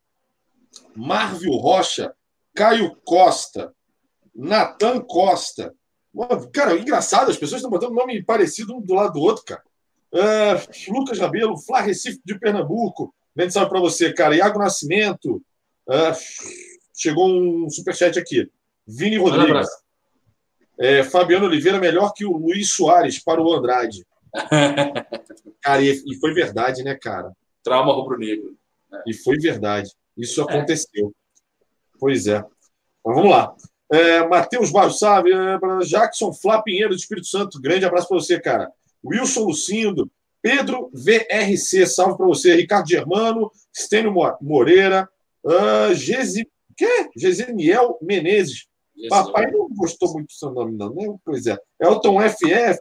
[0.95, 2.15] Marvio Rocha,
[2.55, 3.75] Caio Costa,
[4.37, 5.75] Natan Costa.
[6.53, 9.63] Cara, engraçado, as pessoas estão botando nome parecido um do lado do outro, cara.
[10.13, 13.15] Uh, Lucas Rabelo, Flá Recife de Pernambuco.
[13.35, 14.37] Grande salve para você, cara.
[14.37, 15.43] Iago Nascimento.
[15.89, 16.17] Uh,
[16.95, 18.51] chegou um superchat aqui.
[18.87, 19.69] Vini Rodrigues.
[20.79, 24.07] É, Fabiano Oliveira melhor que o Luiz Soares para o Andrade.
[25.63, 27.33] cara, e, e, foi verdade, né, cara?
[27.63, 28.57] Trauma rubro-negro.
[29.07, 29.91] E foi verdade.
[30.17, 31.09] Isso aconteceu.
[31.09, 31.99] É.
[31.99, 32.45] Pois é.
[33.05, 33.55] Mas vamos lá.
[33.91, 37.61] É, Matheus Barros Sabe, é, Jackson Flá Pinheiro do Espírito Santo.
[37.61, 38.71] Grande abraço para você, cara.
[39.05, 40.11] Wilson Lucindo,
[40.43, 42.55] Pedro VRC, salve para você.
[42.55, 45.09] Ricardo Germano, Stênio Moreira,
[45.45, 47.11] uh, Gesi, que?
[47.17, 48.67] Geseniel Menezes.
[49.09, 51.15] Papai não gostou muito do seu nome, não, né?
[51.25, 51.59] Pois é.
[51.81, 52.81] Elton FF,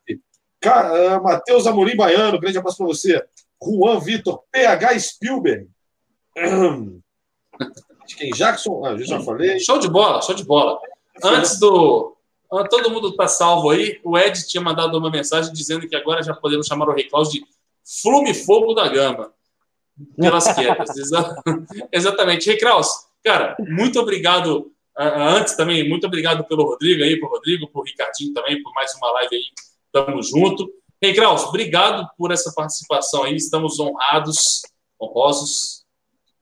[0.65, 3.21] uh, Matheus Amorim Baiano, grande abraço para você.
[3.61, 5.67] Juan Vitor, PH Spielberg.
[8.17, 8.29] Quem?
[8.31, 8.85] Jackson?
[8.85, 9.59] Ah, eu já falei.
[9.59, 10.79] Show de bola, show de bola.
[11.23, 12.15] Antes do.
[12.51, 13.99] Ah, todo mundo está salvo aí.
[14.03, 17.29] O Ed tinha mandado uma mensagem dizendo que agora já podemos chamar o Rei Klaus
[17.29, 17.43] de
[18.01, 19.33] Flume Fogo da Gama.
[20.17, 20.89] Pelas quedas.
[21.91, 22.47] Exatamente.
[22.47, 22.89] Rei Kraus,
[23.23, 24.71] cara, muito obrigado.
[24.97, 29.11] Antes também, muito obrigado pelo Rodrigo aí, por Rodrigo, por Ricardinho também, por mais uma
[29.11, 29.43] live aí.
[29.91, 30.71] Tamo junto.
[31.01, 33.35] Rei Kraus, obrigado por essa participação aí.
[33.35, 34.61] Estamos honrados,
[34.99, 35.85] honrosos,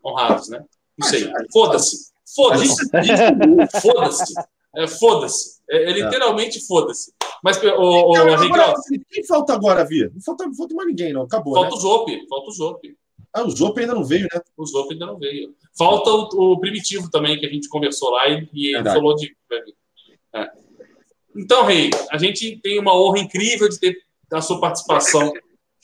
[0.03, 0.63] honrados, né?
[0.97, 1.31] Não sei.
[1.51, 2.11] Foda-se.
[2.35, 2.89] Foda-se.
[3.81, 4.33] Foda-se.
[4.75, 5.61] É, foda-se.
[5.69, 7.13] É, é literalmente foda-se.
[7.43, 8.73] Mas, o, o, agora,
[9.09, 10.09] quem falta agora, Via?
[10.13, 11.23] Não falta, não falta mais ninguém, não.
[11.23, 11.53] Acabou.
[11.53, 11.75] Falta né?
[11.75, 12.27] o Zop.
[12.29, 12.97] Falta o Zop.
[13.33, 14.41] Ah, o Zop ainda não veio, né?
[14.55, 15.53] O Zop ainda não veio.
[15.77, 19.35] Falta o, o Primitivo também, que a gente conversou lá e, e ele falou de.
[20.35, 20.51] É.
[21.35, 23.97] Então, Rei, a gente tem uma honra incrível de ter
[24.31, 25.33] a sua participação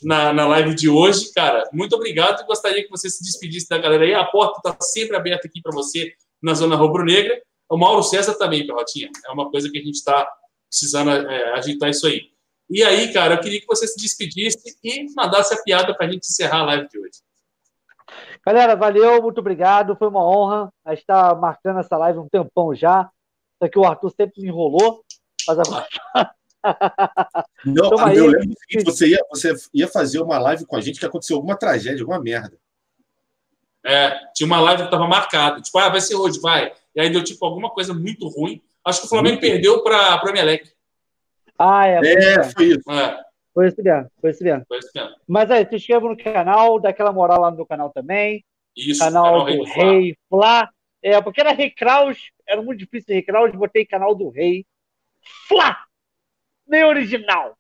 [0.04, 1.32] na, na live de hoje.
[1.34, 4.14] Cara, muito obrigado e gostaria que você se despedisse da galera aí.
[4.14, 7.42] A porta está sempre aberta aqui para você na Zona Rubro-Negra.
[7.70, 9.10] O Mauro César também, Perrotinha.
[9.28, 10.28] É uma coisa que a gente está
[10.70, 12.32] precisando é, agitar isso aí.
[12.70, 16.12] E aí, cara, eu queria que você se despedisse e mandasse a piada para a
[16.12, 17.20] gente encerrar a live de hoje.
[18.46, 19.96] Galera, valeu, muito obrigado.
[19.96, 20.72] Foi uma honra.
[20.86, 23.10] A gente está marcando essa live um tempão já.
[23.62, 25.04] Só que o Arthur sempre me enrolou.
[25.48, 25.88] Mas agora.
[27.66, 31.00] Não, aí, eu lembro que você ia, você ia fazer uma live com a gente
[31.00, 32.58] que aconteceu alguma tragédia, alguma merda.
[33.86, 35.62] É, tinha uma live que estava marcada.
[35.62, 36.72] Tipo, ah, vai ser hoje, vai.
[36.96, 38.62] E aí deu, tipo, alguma coisa muito ruim.
[38.86, 40.72] Acho que o Flamengo muito perdeu para o Emelec.
[41.58, 42.00] Ah, é.
[42.00, 42.92] É, foi isso.
[42.92, 43.30] É.
[43.54, 44.66] Foi isso mesmo, foi isso mesmo.
[44.68, 45.16] Foi isso mesmo.
[45.28, 48.46] Mas aí, se inscreva no canal, dá aquela moral lá no meu canal também.
[48.76, 50.70] Isso, canal, canal do Rei, Rei Flá.
[51.02, 54.66] É, porque era Rei Kraus, era muito difícil Rei Kraus, botei canal do Rei
[55.48, 55.86] Flá.
[56.68, 57.58] Nem original.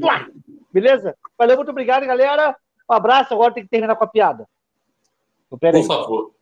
[0.00, 0.28] Flá.
[0.72, 1.16] Beleza?
[1.38, 2.56] Valeu, muito obrigado, galera.
[2.88, 4.46] Um abraço, agora tem que terminar com a piada.
[5.58, 6.34] Por favor.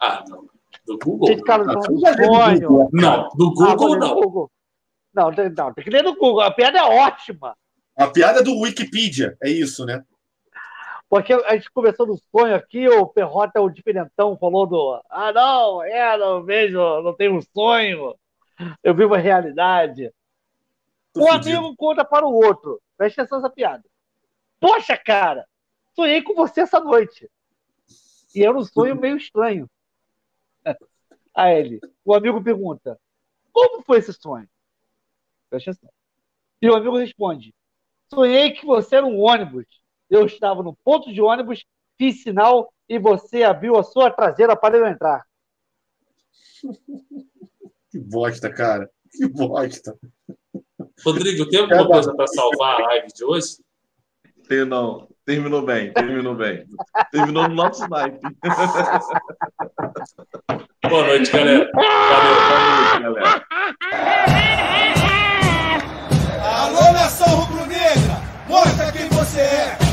[0.00, 0.48] Ah, não.
[0.86, 1.28] Do Google?
[1.28, 2.88] Gente, cara, não, não, sonho.
[2.92, 4.14] não, do Google ah, não.
[4.14, 4.50] Google.
[5.14, 6.42] Não, não, tem que ler do Google.
[6.42, 7.56] A piada é ótima.
[7.96, 10.04] A piada é do Wikipedia, é isso, né?
[11.08, 15.02] Porque a gente começou no sonho aqui, o Perrota, o diferentão, falou do.
[15.10, 18.14] Ah, não, é, não vejo, não tenho um sonho,
[18.82, 20.12] eu vivo a realidade.
[21.12, 21.58] Tô um fedido.
[21.58, 22.80] amigo conta para o outro.
[22.96, 23.84] Presta atenção nessa piada.
[24.60, 25.46] Poxa, cara,
[25.94, 27.28] sonhei com você essa noite.
[28.34, 29.68] E era um sonho meio estranho.
[31.34, 31.80] A ele.
[32.04, 32.98] O amigo pergunta:
[33.52, 34.48] Como foi esse sonho?
[35.48, 35.90] Presta atenção.
[36.60, 37.54] E o amigo responde:
[38.12, 39.66] Sonhei que você era um ônibus.
[40.10, 41.64] Eu estava no ponto de ônibus,
[41.96, 45.24] fiz sinal e você abriu a sua traseira para eu entrar.
[47.90, 48.90] Que bosta, cara.
[49.10, 49.98] Que bosta.
[51.02, 53.56] Rodrigo, tem alguma coisa para salvar a live de hoje?
[54.46, 55.08] Tem não.
[55.28, 56.64] Terminou bem, terminou bem.
[57.12, 58.18] Terminou no nosso naipe.
[60.88, 61.70] Boa noite, galera.
[61.74, 63.44] Valeu, boa noite, galera.
[66.42, 68.22] Alô, nação rubro-negra!
[68.48, 69.87] Mostra quem você é!